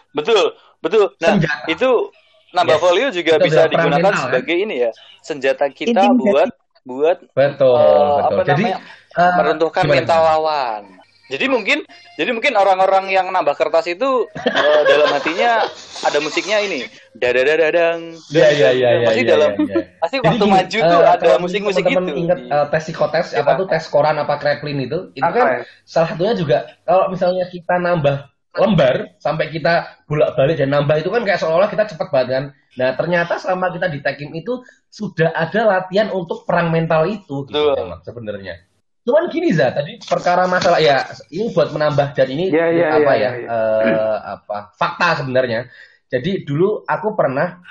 Betul, 0.10 0.50
betul. 0.80 1.14
Nah, 1.20 1.38
Senjata. 1.38 1.70
itu 1.70 1.90
nambah 2.50 2.74
Yes. 2.74 2.82
folio 2.82 3.08
juga 3.12 3.34
Itu 3.38 3.44
bisa 3.46 3.62
digunakan 3.70 4.02
kan? 4.08 4.16
sebagai 4.18 4.56
ini 4.58 4.76
ya, 4.82 4.92
senjata 5.22 5.70
kita 5.70 5.94
Intimidasi. 6.02 6.18
buat 6.26 6.50
buat 6.88 7.18
betul 7.38 7.76
Eh, 7.76 8.18
betul 8.18 8.38
apa 8.38 8.42
jadi 8.50 8.64
namanya, 8.64 8.78
eh, 9.22 9.32
meruntuhkan 9.38 9.84
gimana, 9.86 9.96
mental 10.00 10.22
lawan. 10.24 10.84
Jadi 11.28 11.46
mungkin 11.52 11.78
jadi 12.16 12.32
mungkin 12.32 12.56
orang-orang 12.56 13.12
yang 13.12 13.28
nambah 13.36 13.56
kertas 13.60 13.92
itu 13.92 14.32
eh, 14.56 14.82
dalam 14.88 15.12
hatinya 15.12 15.68
ada 16.08 16.18
musiknya 16.24 16.64
ini. 16.64 16.88
Dadadadadang. 17.12 18.00
Iya 18.32 18.48
iya 18.56 18.70
iya 18.72 18.90
iya. 19.04 19.08
Pasti 19.12 19.24
iya, 19.24 19.32
dalam 19.36 19.52
iya, 19.60 19.64
iya. 19.68 19.78
pasti 20.00 20.16
Jadi 20.24 20.28
waktu 20.32 20.46
gini, 20.48 20.54
maju 20.56 20.80
eh, 20.80 20.88
tuh 20.88 21.02
ada 21.04 21.30
musik-musik 21.44 21.84
gitu. 21.84 22.12
ingat 22.16 22.40
eh, 22.48 22.66
tes 22.72 22.82
psikotes 22.88 23.28
apa 23.36 23.52
tuh 23.60 23.66
tes 23.68 23.84
koran 23.92 24.16
apa 24.16 24.34
kreplin 24.40 24.80
itu 24.88 25.00
itu 25.20 25.28
kan 25.28 25.46
ya? 25.46 25.60
salah 25.84 26.08
satunya 26.16 26.34
juga 26.40 26.58
kalau 26.88 27.12
misalnya 27.12 27.44
kita 27.52 27.76
nambah 27.76 28.18
lembar 28.58 28.96
sampai 29.22 29.54
kita 29.54 30.04
bolak-balik 30.10 30.58
dan 30.58 30.74
nambah 30.74 30.98
itu 31.00 31.10
kan 31.14 31.22
kayak 31.24 31.40
seolah-olah 31.40 31.70
kita 31.70 31.86
cepat 31.94 32.08
banget 32.10 32.30
kan. 32.30 32.44
Nah 32.78 32.90
ternyata 32.94 33.38
selama 33.38 33.74
kita 33.74 33.88
di 33.90 34.00
tekim 34.02 34.34
itu 34.34 34.62
sudah 34.90 35.34
ada 35.34 35.66
latihan 35.66 36.10
untuk 36.14 36.46
perang 36.46 36.74
mental 36.74 37.06
itu 37.10 37.46
gitu 37.50 37.74
memang 37.78 38.02
sebenarnya. 38.02 38.68
Cuman 39.08 39.32
gini 39.32 39.56
Za, 39.56 39.72
tadi 39.72 40.04
perkara 40.04 40.52
masalah 40.52 40.84
ya 40.84 41.08
ini 41.32 41.56
buat 41.56 41.72
menambah 41.72 42.12
dan 42.12 42.28
ini 42.28 42.52
Iya, 42.52 42.66
iya, 42.76 42.88
apa 42.92 43.12
iya, 43.16 43.24
ya 43.24 43.32
iya. 43.40 43.48
eh, 43.80 44.18
apa 44.36 44.58
fakta 44.76 45.24
sebenarnya. 45.24 45.72
Jadi 46.12 46.44
dulu 46.44 46.84
aku 46.84 47.16
pernah 47.16 47.64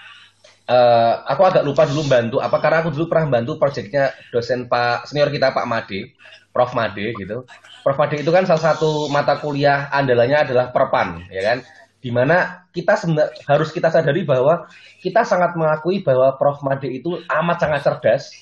eh 0.66 1.14
aku 1.28 1.42
agak 1.46 1.62
lupa 1.62 1.86
dulu 1.86 2.02
bantu 2.10 2.36
apa 2.42 2.58
karena 2.58 2.82
aku 2.82 2.90
dulu 2.90 3.06
pernah 3.06 3.38
bantu 3.38 3.54
proyeknya 3.60 4.10
dosen 4.34 4.66
Pak 4.66 5.06
senior 5.06 5.30
kita 5.30 5.52
Pak 5.52 5.66
Made, 5.68 6.16
Prof 6.50 6.72
Made 6.72 7.14
gitu. 7.14 7.44
Prof 7.86 8.02
Made 8.02 8.18
itu 8.18 8.34
kan 8.34 8.42
salah 8.50 8.74
satu 8.74 9.06
mata 9.06 9.38
kuliah 9.38 9.86
andalannya 9.94 10.42
adalah 10.42 10.74
perpan, 10.74 11.22
ya 11.30 11.54
kan? 11.54 11.58
Di 12.02 12.10
mana 12.10 12.66
kita 12.74 12.98
sebenar- 12.98 13.30
harus 13.46 13.70
kita 13.70 13.94
sadari 13.94 14.26
bahwa 14.26 14.66
kita 14.98 15.22
sangat 15.22 15.54
mengakui 15.54 16.02
bahwa 16.02 16.34
Prof 16.34 16.66
Made 16.66 16.90
itu 16.90 17.22
amat 17.30 17.62
sangat 17.62 17.80
cerdas. 17.86 18.34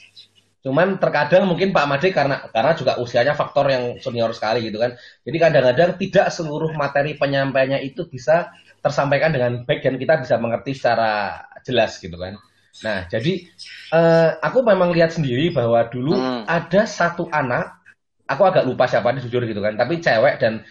Cuman 0.64 0.96
terkadang 0.96 1.44
mungkin 1.44 1.76
Pak 1.76 1.84
Made 1.84 2.08
karena 2.08 2.48
karena 2.48 2.72
juga 2.72 2.96
usianya 2.96 3.36
faktor 3.36 3.68
yang 3.68 4.00
senior 4.00 4.32
sekali 4.32 4.64
gitu 4.64 4.80
kan. 4.80 4.96
Jadi 5.20 5.36
kadang-kadang 5.36 6.00
tidak 6.00 6.32
seluruh 6.32 6.72
materi 6.72 7.12
penyampaiannya 7.20 7.84
itu 7.84 8.08
bisa 8.08 8.48
tersampaikan 8.80 9.28
dengan 9.28 9.60
baik 9.68 9.84
dan 9.84 10.00
kita 10.00 10.24
bisa 10.24 10.40
mengerti 10.40 10.72
secara 10.72 11.44
jelas 11.68 12.00
gitu 12.00 12.16
kan. 12.16 12.40
Nah, 12.80 13.04
jadi 13.12 13.44
eh, 13.92 14.28
aku 14.40 14.64
memang 14.64 14.88
lihat 14.96 15.12
sendiri 15.12 15.52
bahwa 15.52 15.84
dulu 15.84 16.16
Hmm. 16.16 16.42
ada 16.48 16.88
satu 16.88 17.28
anak, 17.28 17.83
aku 18.24 18.42
agak 18.48 18.64
lupa 18.64 18.88
siapa 18.88 19.12
dia 19.16 19.22
jujur 19.24 19.44
gitu 19.44 19.60
kan, 19.60 19.76
tapi 19.76 20.00
cewek 20.00 20.40
dan 20.40 20.64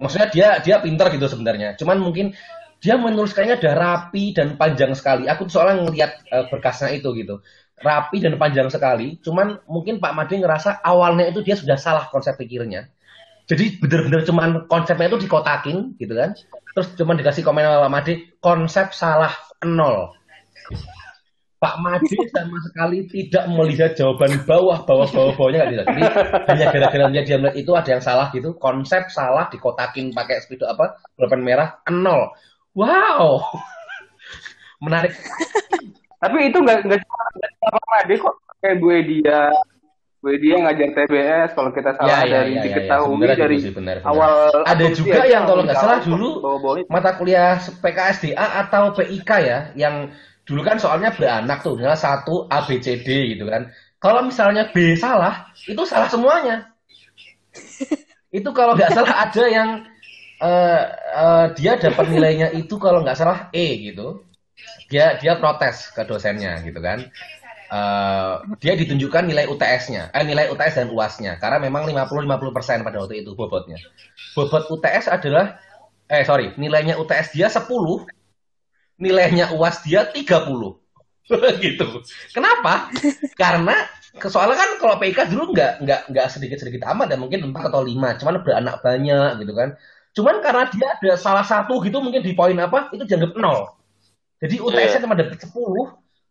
maksudnya 0.00 0.28
dia 0.32 0.48
dia 0.64 0.76
pinter 0.80 1.06
gitu 1.12 1.26
sebenarnya. 1.26 1.76
Cuman 1.76 2.00
mungkin 2.00 2.32
dia 2.80 2.96
menuliskannya 2.96 3.60
udah 3.60 3.74
rapi 3.76 4.32
dan 4.32 4.56
panjang 4.56 4.96
sekali. 4.96 5.28
Aku 5.28 5.46
soalnya 5.52 5.84
ngelihat 5.84 6.24
eh, 6.32 6.44
berkasnya 6.48 6.96
itu 6.96 7.12
gitu. 7.12 7.44
Rapi 7.80 8.20
dan 8.24 8.40
panjang 8.40 8.72
sekali. 8.72 9.20
Cuman 9.20 9.60
mungkin 9.68 10.00
Pak 10.00 10.12
Made 10.16 10.36
ngerasa 10.40 10.80
awalnya 10.84 11.28
itu 11.28 11.44
dia 11.44 11.56
sudah 11.56 11.76
salah 11.76 12.08
konsep 12.08 12.36
pikirnya. 12.40 12.88
Jadi 13.48 13.82
bener-bener 13.82 14.24
cuman 14.24 14.70
konsepnya 14.70 15.12
itu 15.12 15.26
dikotakin 15.28 15.98
gitu 16.00 16.14
kan. 16.16 16.32
Terus 16.72 16.88
cuman 16.96 17.18
dikasih 17.20 17.42
komen 17.44 17.66
sama 17.66 17.88
Made, 17.92 18.38
konsep 18.40 18.96
salah 18.96 19.32
nol. 19.64 20.16
Pak 21.60 21.76
Made 21.84 22.08
sama 22.32 22.56
sekali 22.64 23.04
tidak 23.12 23.44
melihat 23.52 23.92
jawaban 23.92 24.32
bawah, 24.48 24.80
bawah, 24.88 25.04
bawah, 25.12 25.32
bawahnya 25.36 25.60
nggak 25.60 25.68
dilihat. 25.68 25.88
Jadi 25.92 26.02
hanya 26.48 26.66
gara-gara 26.72 27.04
dia 27.12 27.36
melihat 27.36 27.56
itu 27.60 27.72
ada 27.76 27.88
yang 27.92 28.00
salah 28.00 28.32
gitu, 28.32 28.56
konsep 28.56 29.12
salah 29.12 29.44
dikotakin 29.52 30.08
pakai 30.16 30.40
spidol 30.40 30.72
apa, 30.72 30.96
pulpen 31.20 31.44
merah 31.44 31.84
nol. 31.92 32.32
Wow, 32.72 33.44
menarik. 34.80 35.12
Tapi 36.16 36.48
itu 36.48 36.58
nggak 36.64 36.80
nggak 36.88 37.00
cuma 37.04 37.24
Pak 37.60 37.84
Made 37.92 38.14
kok. 38.16 38.34
Kayak 38.60 38.76
Bu 38.80 38.88
Edia, 38.96 39.40
Bu 40.24 40.26
Edia 40.32 40.56
ngajar 40.64 40.88
TBS 40.96 41.48
kalau 41.56 41.70
kita 41.76 41.96
salah 41.96 42.08
Ya, 42.08 42.18
ya, 42.24 42.32
dari 42.40 42.52
ya, 42.52 42.56
ya, 42.56 42.60
ya. 42.60 42.64
diketahui 42.64 43.08
Sebenarnya 43.20 43.36
dari 43.36 43.56
gitu 43.56 43.64
sih, 43.68 43.72
benar, 43.76 43.96
benar. 44.00 44.08
awal. 44.08 44.48
Ada 44.64 44.86
juga 44.96 45.20
yang 45.28 45.44
kalau 45.44 45.62
nggak 45.68 45.76
salah 45.80 45.98
dulu 46.00 46.28
mata 46.88 47.10
kuliah 47.20 47.60
PKSDA 47.60 48.46
atau 48.64 48.96
PIK 48.96 49.30
ya, 49.44 49.58
yang 49.76 50.08
dulu 50.50 50.66
kan 50.66 50.82
soalnya 50.82 51.14
beranak 51.14 51.62
tuh, 51.62 51.78
misalnya 51.78 51.94
satu 51.94 52.50
A 52.50 52.66
B 52.66 52.82
C 52.82 52.98
D 53.06 53.38
gitu 53.38 53.46
kan. 53.46 53.70
Kalau 54.02 54.26
misalnya 54.26 54.66
B 54.74 54.98
salah, 54.98 55.46
itu 55.70 55.78
salah 55.86 56.10
semuanya. 56.10 56.74
itu 58.38 58.50
kalau 58.50 58.74
nggak 58.74 58.90
salah 58.90 59.30
ada 59.30 59.44
yang 59.46 59.86
eh, 60.42 60.82
eh, 61.14 61.46
dia 61.54 61.78
dapat 61.78 62.10
nilainya 62.10 62.50
itu 62.50 62.74
kalau 62.82 63.06
nggak 63.06 63.14
salah 63.14 63.46
E 63.54 63.94
gitu. 63.94 64.26
Dia 64.90 65.14
dia 65.22 65.38
protes 65.38 65.94
ke 65.94 66.02
dosennya 66.02 66.58
gitu 66.66 66.82
kan. 66.82 67.06
Eh, 67.70 68.34
dia 68.58 68.74
ditunjukkan 68.74 69.30
nilai 69.30 69.46
UTS-nya, 69.46 70.10
eh 70.10 70.26
nilai 70.26 70.50
UTS 70.50 70.74
dan 70.82 70.88
UAS-nya 70.90 71.38
karena 71.38 71.62
memang 71.62 71.86
50-50% 71.86 72.82
pada 72.82 72.98
waktu 72.98 73.22
itu 73.22 73.38
bobotnya. 73.38 73.78
Bobot 74.34 74.66
UTS 74.74 75.06
adalah 75.06 75.54
eh 76.10 76.26
sorry, 76.26 76.50
nilainya 76.58 76.98
UTS 76.98 77.30
dia 77.30 77.46
10, 77.46 77.70
nilainya 79.00 79.56
UAS 79.56 79.82
dia 79.82 80.06
30. 80.06 80.20
gitu. 81.64 81.86
Kenapa? 82.36 82.92
Karena 83.40 83.74
soalnya 84.20 84.58
kan 84.58 84.70
kalau 84.76 84.94
PIK 85.00 85.32
dulu 85.32 85.54
nggak 85.56 85.72
nggak 85.86 86.00
nggak 86.12 86.26
sedikit-sedikit 86.28 86.82
amat 86.92 87.14
ya 87.14 87.18
mungkin 87.18 87.50
4 87.54 87.70
atau 87.72 87.82
5, 87.82 88.20
cuman 88.20 88.34
beranak 88.44 88.76
banyak 88.84 89.40
gitu 89.40 89.52
kan. 89.56 89.68
Cuman 90.10 90.42
karena 90.42 90.66
dia 90.74 90.88
ada 90.98 91.12
salah 91.14 91.46
satu 91.46 91.78
gitu 91.86 92.02
mungkin 92.02 92.20
di 92.20 92.34
poin 92.34 92.58
apa 92.58 92.90
itu 92.92 93.06
dianggap 93.06 93.38
nol. 93.38 93.72
Jadi 94.40 94.56
UTS-nya 94.56 95.04
cuma 95.04 95.14
dapat 95.14 95.36
10, 95.36 95.52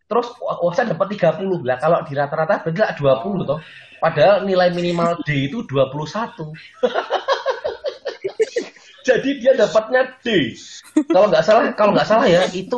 terus 0.10 0.28
UAS-nya 0.42 0.98
dapat 0.98 1.08
30. 1.16 1.62
Lah 1.64 1.78
kalau 1.80 2.04
di 2.04 2.14
rata-rata 2.18 2.66
berarti 2.66 2.80
lah 2.82 2.94
20 3.24 3.48
toh. 3.48 3.60
Padahal 4.00 4.48
nilai 4.48 4.72
minimal 4.76 5.20
D 5.24 5.52
itu 5.52 5.64
21. 5.68 5.76
Jadi 9.10 9.42
dia 9.42 9.58
dapatnya 9.58 10.22
D. 10.22 10.54
Kalau 11.10 11.34
nggak 11.34 11.42
salah, 11.42 11.74
kalau 11.74 11.98
nggak 11.98 12.06
salah 12.06 12.30
ya 12.30 12.46
itu 12.54 12.78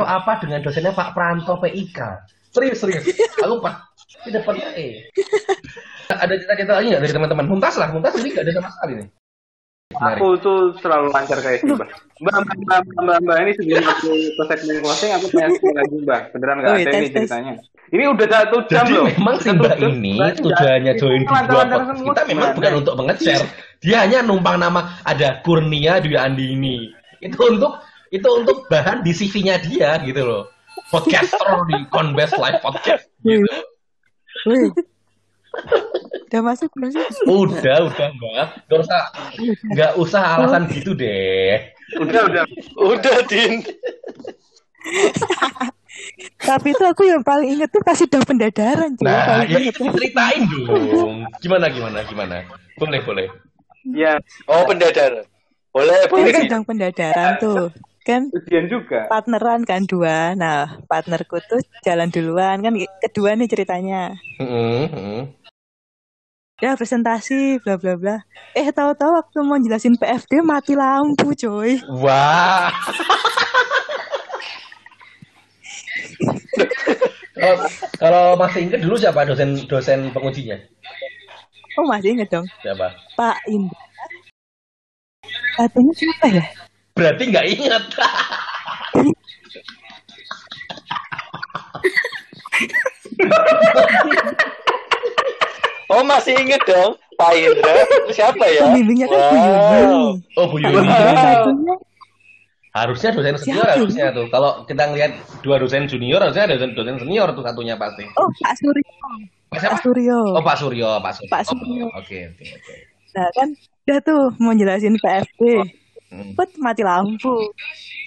atau 0.00 0.06
apa 0.08 0.40
dengan 0.40 0.64
dosennya 0.64 0.96
Pak 0.96 1.12
Pranto 1.12 1.60
PIK. 1.60 1.98
Serius 2.56 2.80
serius. 2.80 3.04
Aku 3.44 3.60
Pak, 3.60 3.76
dia 4.24 4.40
dapatnya 4.40 4.72
E. 4.72 5.12
Ada 6.08 6.32
cerita-cerita 6.32 6.72
lagi 6.80 6.86
nggak 6.96 7.02
dari 7.04 7.12
teman-teman? 7.12 7.44
Muntas 7.44 7.76
lah, 7.76 7.92
muntas 7.92 8.16
ini 8.16 8.32
nggak 8.32 8.48
ada 8.48 8.52
sama 8.56 8.70
sekali 8.72 8.92
nih. 9.04 9.08
Aku 9.98 10.38
tuh 10.38 10.70
selalu 10.78 11.10
lancar 11.10 11.42
kayak 11.42 11.66
itu, 11.66 11.74
Mbak. 11.74 11.90
Mbak, 12.22 12.36
Mbak, 12.46 12.56
Mbak, 12.62 12.80
Mbak, 13.02 13.18
Mbak, 13.26 13.36
ini 13.42 13.52
sebelum 13.58 13.84
aku 13.90 14.10
ke 14.14 14.42
segmen 14.46 14.76
closing, 14.86 15.10
aku 15.18 15.26
pengen 15.34 15.50
sekali 15.58 15.74
lagi, 15.74 15.96
Mbak. 16.06 16.20
Beneran 16.30 16.56
nggak 16.62 16.70
ada 16.70 16.90
ini 16.94 17.08
ceritanya. 17.10 17.52
Ini 17.90 18.04
udah 18.06 18.26
satu 18.30 18.56
jam 18.70 18.86
Jadi 18.86 18.94
loh. 18.94 19.04
memang 19.10 19.36
Mbak 19.42 19.74
ini 19.82 20.14
tujuannya 20.38 20.92
join 20.94 21.20
ini 21.20 21.26
di 21.26 21.46
dua 21.50 21.62
podcast 21.66 22.00
kita 22.06 22.22
memang 22.30 22.48
bukan 22.54 22.72
untuk 22.78 22.94
menge-share. 23.02 23.46
Dia 23.82 23.96
hanya 24.06 24.22
numpang 24.22 24.62
nama 24.62 24.94
ada 25.02 25.42
Kurnia 25.42 25.98
Dwi 25.98 26.14
Andini. 26.14 26.94
Itu 27.18 27.50
untuk 27.50 27.82
itu 28.14 28.28
untuk 28.30 28.70
bahan 28.70 29.02
di 29.02 29.10
CV-nya 29.10 29.58
dia 29.58 29.98
gitu 30.06 30.22
loh. 30.22 30.42
Podcaster 30.94 31.66
di 31.66 31.82
Conbest 31.90 32.38
Live 32.38 32.62
Podcast 32.62 33.10
gitu. 33.26 33.58
Udah 36.30 36.40
masuk 36.46 36.70
belum 36.78 36.94
sih? 36.94 37.26
Udah, 37.26 37.76
udah 37.90 38.08
Mbak. 38.14 38.46
Gak 38.70 38.78
usah 38.86 39.00
nggak 39.66 39.92
usah 39.98 40.22
alasan 40.38 40.62
gitu 40.70 40.94
deh. 40.94 41.58
Udah, 41.98 42.22
udah. 42.30 42.44
Udah, 42.78 43.16
Din. 43.26 43.66
Tapi 46.40 46.72
itu 46.72 46.84
aku 46.86 47.02
yang 47.04 47.20
paling 47.26 47.58
inget 47.58 47.68
tuh 47.68 47.82
pas 47.82 47.98
sidang 47.98 48.22
pendadaran. 48.22 48.94
Nah, 49.02 49.26
paling 49.26 49.50
ya 49.50 49.58
inget. 49.58 49.74
itu 49.74 49.84
ceritain 49.90 50.42
dong. 50.48 51.16
Gimana 51.42 51.66
gimana 51.68 51.98
gimana? 52.06 52.36
Boleh 52.78 53.00
boleh. 53.02 53.26
Ya, 53.90 54.22
Oh, 54.46 54.62
pendadar. 54.64 55.26
Boleh, 55.70 56.06
Kan 56.06 56.10
boleh. 56.10 56.34
sidang 56.46 56.62
pendadaran 56.62 57.36
tuh. 57.42 57.74
Kan 58.00 58.32
ujian 58.32 58.64
juga. 58.70 59.04
partneran 59.12 59.66
kan 59.68 59.84
dua. 59.84 60.32
Nah, 60.32 60.80
partnerku 60.88 61.36
tuh 61.44 61.60
jalan 61.84 62.08
duluan 62.08 62.64
kan 62.64 62.72
kedua 63.04 63.36
nih 63.36 63.48
ceritanya. 63.50 64.16
Heeh, 64.40 64.88
heeh. 64.88 65.22
Ya 66.60 66.76
presentasi 66.76 67.56
bla 67.64 67.80
bla 67.80 67.96
bla. 67.96 68.16
Eh 68.52 68.68
tahu-tahu 68.68 69.16
waktu 69.16 69.38
mau 69.40 69.56
jelasin 69.56 69.96
PFD 69.96 70.44
mati 70.44 70.76
lampu, 70.76 71.32
coy. 71.32 71.80
Wah. 72.04 72.68
kalau 77.40 77.56
kalau 77.96 78.24
masih 78.36 78.68
ingat 78.68 78.84
dulu 78.84 79.00
siapa 79.00 79.24
dosen 79.24 79.56
dosen 79.64 80.12
pengujinya? 80.12 80.60
Oh 81.80 81.88
masih 81.88 82.12
inget 82.12 82.28
dong, 82.28 82.44
Siapa? 82.60 82.92
Pak 83.16 83.40
Indra. 83.48 83.80
Katanya 85.56 85.92
siapa 85.96 86.26
ya? 86.28 86.44
Berarti 86.92 87.22
nggak 87.32 87.46
ingat. 87.56 87.84
Oh, 95.90 96.02
masih 96.02 96.38
inget 96.38 96.62
dong. 96.64 96.94
Pak 97.18 97.34
Indra. 97.34 97.74
Itu 98.06 98.12
siapa 98.14 98.44
ya? 98.46 98.62
Pembimbingnya 98.64 99.06
kan 99.06 99.18
Bu 99.20 99.34
Wow. 99.34 99.42
Yuni. 99.42 100.02
Oh 100.38 100.46
Bu 100.48 100.56
Yuni. 100.56 100.86
Satunya 100.86 101.74
Harusnya 102.70 103.10
dosen 103.10 103.34
senior 103.34 103.66
Siapa? 103.66 103.74
harusnya 103.76 104.06
tuh. 104.14 104.26
Kalau 104.30 104.62
kita 104.62 104.86
ngeliat 104.86 105.12
dua 105.42 105.58
dosen 105.58 105.90
junior 105.90 106.22
harusnya 106.22 106.46
ada 106.46 106.54
dosen, 106.54 106.70
dosen 106.72 107.02
senior 107.02 107.26
tuh 107.34 107.42
satunya 107.42 107.74
pasti. 107.74 108.06
oh 108.14 108.30
Pak 108.38 108.54
Suryo. 108.54 108.86
Pak 109.50 109.58
siapa? 109.58 109.74
Pak 109.74 109.80
Suryo. 109.82 110.18
Oh 110.38 110.42
Pak 110.46 110.56
Suryo, 110.56 110.90
Pak 111.02 111.12
Suryo. 111.18 111.30
Pak 111.34 111.42
Suryo. 111.44 111.84
Oh, 111.90 111.98
Oke 111.98 112.18
oke 112.30 112.44
oke. 112.46 112.74
Nah 113.10 113.26
kan 113.34 113.48
udah 113.82 113.98
tuh 114.06 114.22
mau 114.38 114.54
jelasin 114.54 114.94
PFD. 114.96 115.42
Hmm. 116.14 116.30
Pet 116.38 116.50
mati 116.62 116.86
lampu. 116.86 117.34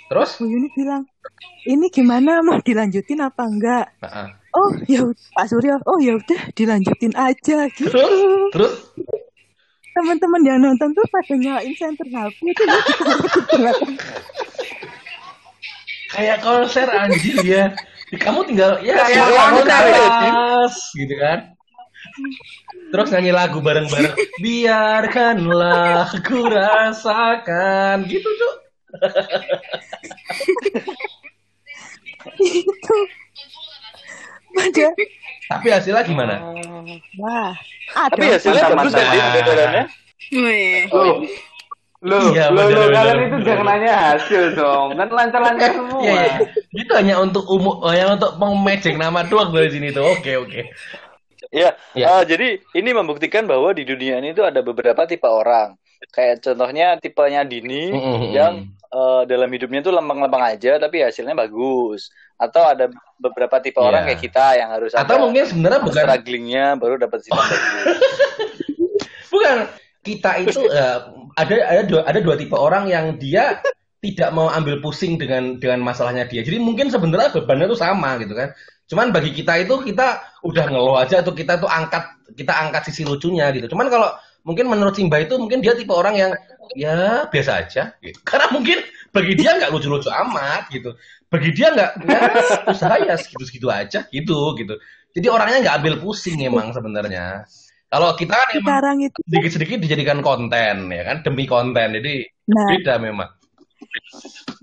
Terus? 0.08 0.30
Bu 0.40 0.48
Yuni 0.48 0.72
bilang, 0.72 1.04
ini 1.64 1.88
gimana 1.88 2.44
mau 2.44 2.60
dilanjutin 2.60 3.24
apa 3.24 3.44
enggak? 3.48 3.86
Heeh. 4.04 4.28
Oh 4.54 4.70
ya 4.86 5.02
Pak 5.34 5.50
Suryo, 5.50 5.82
oh 5.90 5.98
ya 5.98 6.14
udah 6.14 6.42
dilanjutin 6.54 7.14
aja 7.18 7.66
gitu. 7.74 7.90
Terus? 7.90 8.14
Terus? 8.54 8.74
Teman-teman 9.94 10.42
yang 10.42 10.62
nonton 10.62 10.90
tuh 10.94 11.06
pada 11.10 11.34
nyalain 11.38 11.74
center 11.78 12.06
HP 12.10 12.38
itu 12.50 12.64
belakang. 12.66 13.94
Kayak 16.14 16.38
konser 16.46 16.88
anjir 16.90 17.38
ya. 17.42 17.66
Kamu 18.14 18.46
tinggal 18.46 18.78
ya 18.86 18.94
Kayak 18.94 19.30
konser 19.34 19.84
ya, 19.90 20.70
gitu 20.70 21.16
kan. 21.18 21.40
Terus 22.94 23.10
nyanyi 23.10 23.32
lagu 23.34 23.58
bareng-bareng. 23.58 24.14
Biarkanlah 24.38 26.14
ku 26.22 26.46
rasakan 26.46 28.06
gitu 28.06 28.30
tuh. 28.38 28.54
itu. 32.40 32.98
Pada 34.54 34.88
Tapi 35.50 35.68
hasilnya 35.74 36.06
gimana? 36.06 36.36
wah 37.18 37.52
ada 37.98 38.14
Tapi 38.14 38.26
hasilnya 38.38 38.70
bagus. 38.74 38.94
Wih. 40.34 40.86
Loh, 40.90 42.20
lo, 42.20 42.36
Iya, 42.36 42.52
lo, 42.52 42.68
lo, 42.68 42.92
kalian 42.92 43.20
itu 43.32 43.38
jangan 43.48 43.66
nanya 43.66 43.92
hasil 44.12 44.60
dong. 44.60 45.00
Kan 45.00 45.08
lancar-lancar 45.08 45.72
semua. 45.72 46.04
Iya, 46.04 46.14
iya. 46.20 46.36
Itu 46.76 46.92
hanya 47.00 47.16
untuk 47.24 47.48
umum, 47.48 47.80
hanya 47.88 48.20
untuk 48.20 48.36
memejek 48.36 49.00
nama 49.00 49.24
doang 49.24 49.56
dari 49.56 49.72
sini 49.72 49.96
tuh. 49.96 50.04
Oke, 50.12 50.36
oke. 50.36 50.68
Ya, 51.54 51.80
Ya. 51.96 52.20
eh, 52.20 52.24
jadi 52.28 52.48
ini 52.76 52.90
membuktikan 52.92 53.48
bahwa 53.48 53.72
di 53.72 53.88
dunia 53.88 54.20
ini 54.20 54.36
tuh 54.36 54.44
ada 54.44 54.60
beberapa 54.60 55.08
tipe 55.08 55.24
orang. 55.30 55.80
Kayak 56.12 56.44
contohnya 56.44 57.00
tipenya 57.00 57.48
Dini 57.48 57.94
yang 58.36 58.68
eh, 58.92 59.22
dalam 59.30 59.48
hidupnya 59.48 59.80
tuh 59.80 59.94
lempeng-lempeng 59.96 60.44
aja 60.44 60.82
tapi 60.82 61.06
hasilnya 61.06 61.38
bagus. 61.38 62.12
Atau 62.36 62.66
ada 62.66 62.92
beberapa 63.22 63.62
tipe 63.64 63.80
Iya. 63.80 63.88
orang 63.88 64.02
kayak 64.10 64.20
kita 64.20 64.46
yang 64.60 64.70
harus 64.76 64.92
Atau 64.92 65.16
ada 65.16 65.24
mungkin 65.24 65.44
sebenarnya 65.48 65.82
bukan 65.86 66.04
strugglingnya 66.04 66.66
baru 66.76 66.96
dapat 67.00 67.20
sistem 67.24 67.40
bagus. 67.40 67.98
bukan 69.34 69.56
kita 70.04 70.32
itu 70.44 70.60
eh, 70.68 70.98
ada 71.40 71.56
ada 71.64 71.82
dua, 71.88 72.02
ada 72.04 72.20
dua 72.20 72.36
tipe 72.36 72.54
orang 72.54 72.92
yang 72.92 73.16
dia 73.18 73.64
tidak 74.04 74.36
mau 74.36 74.52
ambil 74.52 74.84
pusing 74.84 75.16
dengan 75.16 75.56
dengan 75.64 75.80
masalahnya 75.80 76.28
dia. 76.28 76.44
Jadi 76.44 76.60
mungkin 76.60 76.92
sebenarnya 76.92 77.32
bebannya 77.32 77.72
tuh 77.72 77.80
sama 77.80 78.20
gitu 78.20 78.36
kan. 78.36 78.52
Cuman 78.92 79.16
bagi 79.16 79.32
kita 79.32 79.64
itu 79.64 79.80
kita 79.80 80.20
udah 80.44 80.66
ngeluh 80.68 81.00
aja 81.00 81.24
atau 81.24 81.32
kita 81.32 81.56
tuh 81.56 81.72
angkat 81.72 82.04
kita 82.36 82.52
angkat 82.52 82.92
sisi 82.92 83.08
lucunya 83.08 83.48
gitu. 83.56 83.72
Cuman 83.72 83.88
kalau 83.88 84.12
mungkin 84.44 84.68
menurut 84.68 84.96
Simba 84.96 85.24
itu 85.24 85.36
mungkin 85.40 85.64
dia 85.64 85.76
tipe 85.76 85.92
orang 85.92 86.16
yang 86.16 86.32
ya 86.76 87.28
biasa 87.28 87.68
aja 87.68 87.96
gitu. 88.00 88.20
Karena 88.24 88.52
mungkin 88.52 88.84
bagi 89.12 89.34
dia 89.36 89.56
nggak 89.58 89.72
lucu-lucu 89.72 90.08
amat 90.08 90.70
gitu. 90.72 90.96
Bagi 91.28 91.50
dia 91.52 91.74
nggak 91.74 91.92
ya 92.06 92.20
usaha 92.70 92.96
ya 93.02 93.16
segitu-segitu 93.18 93.68
aja 93.68 94.06
gitu 94.12 94.54
gitu. 94.60 94.76
Jadi 95.14 95.28
orangnya 95.28 95.58
nggak 95.68 95.76
ambil 95.82 95.94
pusing 96.04 96.40
emang 96.44 96.72
sebenarnya. 96.72 97.48
Kalau 97.94 98.18
kita 98.18 98.34
kan 98.34 98.50
emang 98.58 98.70
sekarang 98.74 98.98
itu 99.06 99.20
sedikit-sedikit 99.30 99.78
dijadikan 99.86 100.20
konten 100.26 100.90
ya 100.90 101.04
kan 101.06 101.22
demi 101.22 101.46
konten 101.46 101.94
jadi 101.94 102.26
nah 102.50 102.66
beda 102.66 102.98
memang 102.98 103.30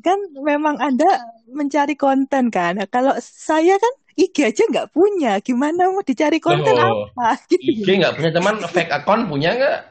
kan 0.00 0.18
memang 0.42 0.76
anda 0.78 1.06
mencari 1.50 1.94
konten 1.94 2.50
kan? 2.50 2.78
Kalau 2.90 3.14
saya 3.20 3.76
kan 3.76 3.94
IG 4.18 4.36
aja 4.44 4.62
nggak 4.68 4.90
punya. 4.92 5.38
Gimana 5.40 5.88
mau 5.90 6.04
dicari 6.04 6.42
konten 6.42 6.74
Loh, 6.76 7.08
apa? 7.14 7.38
Gitu. 7.50 7.86
IG 7.86 7.88
nggak 8.02 8.14
punya 8.18 8.30
teman 8.34 8.54
fake 8.68 8.92
account 8.92 9.22
punya 9.30 9.50
nggak? 9.56 9.78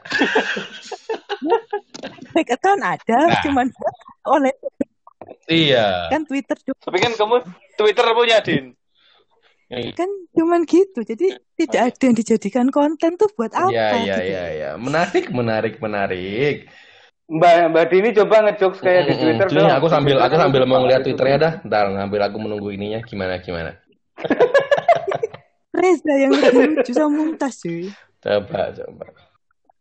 Fake 2.30 2.52
account 2.54 2.82
ada 2.86 3.16
Nah. 3.26 3.42
cuman 3.42 3.66
oleh 4.38 4.54
iya. 5.50 6.06
Kan 6.12 6.22
Twitter 6.28 6.56
juga. 6.62 6.78
Tapi 6.86 6.98
kan 7.02 7.12
kamu 7.18 7.36
Twitter 7.74 8.06
punya 8.14 8.38
Din. 8.44 8.76
kan 9.70 10.10
cuman 10.34 10.66
gitu. 10.66 11.02
Jadi 11.06 11.30
tidak 11.54 11.94
ada 11.94 12.02
yang 12.02 12.16
dijadikan 12.18 12.66
konten 12.74 13.14
tuh 13.14 13.30
buat 13.38 13.54
apa 13.54 13.70
iya 13.70 13.86
iya 14.02 14.16
gitu. 14.18 14.30
iya 14.30 14.44
iya. 14.50 14.70
Menarik 14.78 15.30
menarik 15.30 15.74
menarik 15.78 16.66
Mbak 17.30 17.54
Mbak 17.70 17.84
Dini 17.94 18.08
coba 18.10 18.36
ngejokes 18.42 18.80
kayak 18.82 19.02
di. 19.06 19.14
Twitter 19.14 19.46
dong. 19.46 19.70
aku 19.70 19.86
sambil 19.86 20.18
aku 20.18 20.34
sambil 20.34 20.66
mau 20.66 20.82
ngeliat 20.82 21.06
twitternya 21.06 21.38
dah. 21.38 21.52
Ntar 21.62 21.86
ngambil 21.94 22.20
aku 22.26 22.36
menunggu 22.42 22.74
ininya 22.74 22.98
gimana 23.06 23.38
gimana. 23.38 23.78
Reza 25.80 26.14
yang 26.18 26.34
lucu 26.34 26.90
sama 26.90 27.14
Mumtaz 27.14 27.62
cuy. 27.62 27.86
Coba 28.18 28.74
coba. 28.74 29.04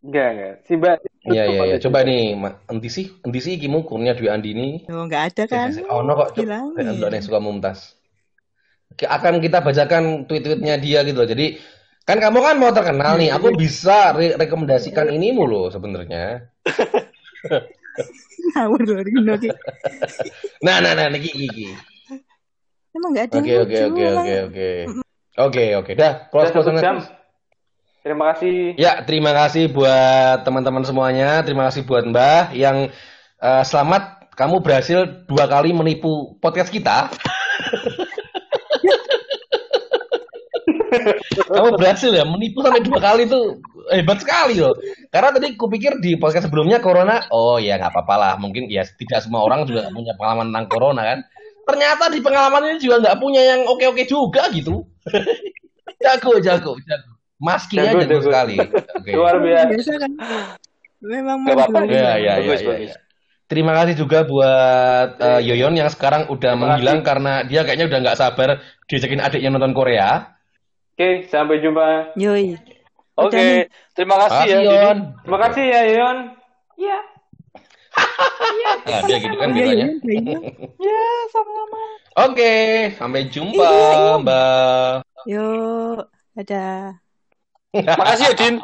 Enggak, 0.05 0.27
enggak. 0.31 0.53
Si 0.69 0.73
Mbak 0.77 0.95
iya 1.33 1.43
iya 1.49 1.61
iya. 1.73 1.77
coba 1.81 2.05
nih 2.05 2.37
enti 2.69 2.89
sih? 2.93 3.05
Enti 3.25 3.39
sih 3.41 3.53
kimu 3.57 3.81
kurnia 3.81 4.13
dwi 4.13 4.29
andini. 4.29 4.85
Oh 4.85 5.09
nggak 5.09 5.33
ada 5.33 5.43
kan? 5.49 5.73
oh 5.89 6.05
no 6.05 6.13
kok 6.13 6.37
Bilangin. 6.37 6.85
Untuk 6.85 7.09
yang 7.09 7.25
suka 7.25 7.41
mumtaz. 7.41 7.97
Oke, 8.93 9.09
akan 9.09 9.41
kita 9.41 9.65
bacakan 9.65 10.29
tweet-tweetnya 10.29 10.77
dia 10.77 11.01
gitu 11.01 11.17
loh. 11.17 11.29
Jadi 11.29 11.57
kan 12.05 12.21
kamu 12.21 12.39
kan 12.41 12.55
mau 12.61 12.69
terkenal 12.69 13.17
nih. 13.17 13.33
Aku 13.33 13.53
bisa 13.57 14.13
re- 14.13 14.37
rekomendasikan 14.37 15.09
inimu 15.09 15.49
loh 15.49 15.73
sebenarnya 15.73 16.45
ngawur 18.55 18.81
loh 18.83 18.99
Rino 19.03 19.35
Ki. 19.37 19.49
nah 20.65 20.79
nah 20.83 20.95
nah 20.95 21.07
niki 21.11 21.31
niki 21.35 21.75
emang 22.95 23.11
nggak 23.13 23.25
ada 23.31 23.37
oke 23.39 23.53
oke 23.63 23.77
oke 23.89 24.05
oke 24.05 24.35
oke 24.47 24.69
oke 25.37 25.63
oke 25.83 25.91
dah 25.95 26.11
close 26.31 26.51
close 26.51 26.69
jam. 26.81 26.99
Terima 27.99 28.31
kasih. 28.31 28.79
Ya, 28.79 29.03
terima 29.03 29.35
kasih 29.35 29.67
buat 29.75 30.47
teman-teman 30.47 30.87
semuanya. 30.87 31.43
Terima 31.43 31.67
kasih 31.67 31.83
buat 31.83 32.07
Mbah 32.07 32.55
yang 32.55 32.87
eh, 33.43 33.63
selamat 33.67 34.31
kamu 34.39 34.63
berhasil 34.63 35.27
dua 35.27 35.51
kali 35.51 35.75
menipu 35.75 36.39
podcast 36.39 36.71
kita. 36.71 37.11
kamu 41.49 41.69
berhasil 41.77 42.11
ya 42.11 42.25
menipu 42.25 42.61
sampai 42.65 42.81
dua 42.81 42.99
kali 42.99 43.29
tuh 43.29 43.61
hebat 43.93 44.21
sekali 44.21 44.61
loh. 44.61 44.73
Karena 45.09 45.29
tadi 45.33 45.53
kupikir 45.57 45.97
di 46.01 46.17
podcast 46.17 46.49
sebelumnya 46.49 46.81
corona, 46.81 47.25
oh 47.33 47.57
ya 47.57 47.77
nggak 47.77 47.93
apa-apa 47.93 48.15
lah. 48.15 48.33
Mungkin 48.37 48.69
ya 48.69 48.85
tidak 48.85 49.25
semua 49.25 49.45
orang 49.45 49.65
juga 49.65 49.89
punya 49.89 50.13
pengalaman 50.17 50.53
tentang 50.53 50.67
corona 50.69 51.01
kan. 51.05 51.19
Ternyata 51.69 52.03
di 52.09 52.19
pengalaman 52.21 52.61
ini 52.73 52.77
juga 52.81 52.95
nggak 53.05 53.17
punya 53.21 53.41
yang 53.45 53.61
oke-oke 53.69 54.03
juga 54.09 54.49
gitu. 54.49 54.85
jago, 56.03 56.41
jago, 56.41 56.73
jago. 56.81 57.11
Maskingnya 57.39 57.95
Jago, 57.95 57.99
jago, 58.03 58.11
jago. 58.11 58.25
sekali. 58.27 58.55
Oke. 58.99 59.11
Luar 59.15 59.35
biasa. 59.39 59.91
kan 59.95 60.11
memang 60.99 61.37
apa-apa. 61.47 61.87
Ya, 61.87 62.19
ya, 62.19 62.33
ya, 62.41 62.43
Bagus, 62.43 62.61
ya, 62.61 62.67
bagus. 62.67 62.91
ya. 62.91 62.97
Terima 63.49 63.73
kasih 63.73 63.97
juga 63.97 64.21
buat 64.29 65.17
eh, 65.17 65.41
Yoyon 65.41 65.73
yang 65.73 65.89
sekarang 65.89 66.29
udah 66.29 66.53
menghilang 66.53 67.01
karena 67.01 67.41
dia 67.41 67.65
kayaknya 67.65 67.89
udah 67.89 67.99
nggak 68.05 68.19
sabar 68.19 68.61
diajakin 68.85 69.25
adiknya 69.25 69.49
nonton 69.57 69.73
Korea. 69.73 70.37
Oke, 70.99 71.31
sampai 71.31 71.63
jumpa. 71.63 72.11
Yoi. 72.19 72.59
Oke, 73.15 73.39
nih. 73.39 73.71
terima 73.95 74.19
kasih 74.19 74.35
ya. 74.35 74.59
Makasih, 74.59 74.67
Dini. 74.67 74.83
Yon. 74.83 74.97
Terima 75.23 75.39
kasih 75.47 75.63
ya, 75.63 75.81
Yon. 75.95 76.17
Iya. 76.75 76.99
Nah, 78.83 78.99
dia 79.07 79.17
gitu 79.23 79.35
kan 79.39 79.47
Iya, 79.47 79.55
bilangnya. 79.55 79.87
iya, 80.03 80.11
iya. 80.19 80.39
Ya, 80.75 81.03
sama-sama. 81.31 81.83
Oke, 82.19 82.53
sampai 82.99 83.21
jumpa, 83.31 83.63
Iya, 83.63 83.79
iya. 83.95 84.13
Mbak. 84.19 84.93
Yuk, 85.23 85.99
dadah. 86.35 86.83
Makasih 87.95 88.27
ya, 88.27 88.35
Din. 88.35 88.55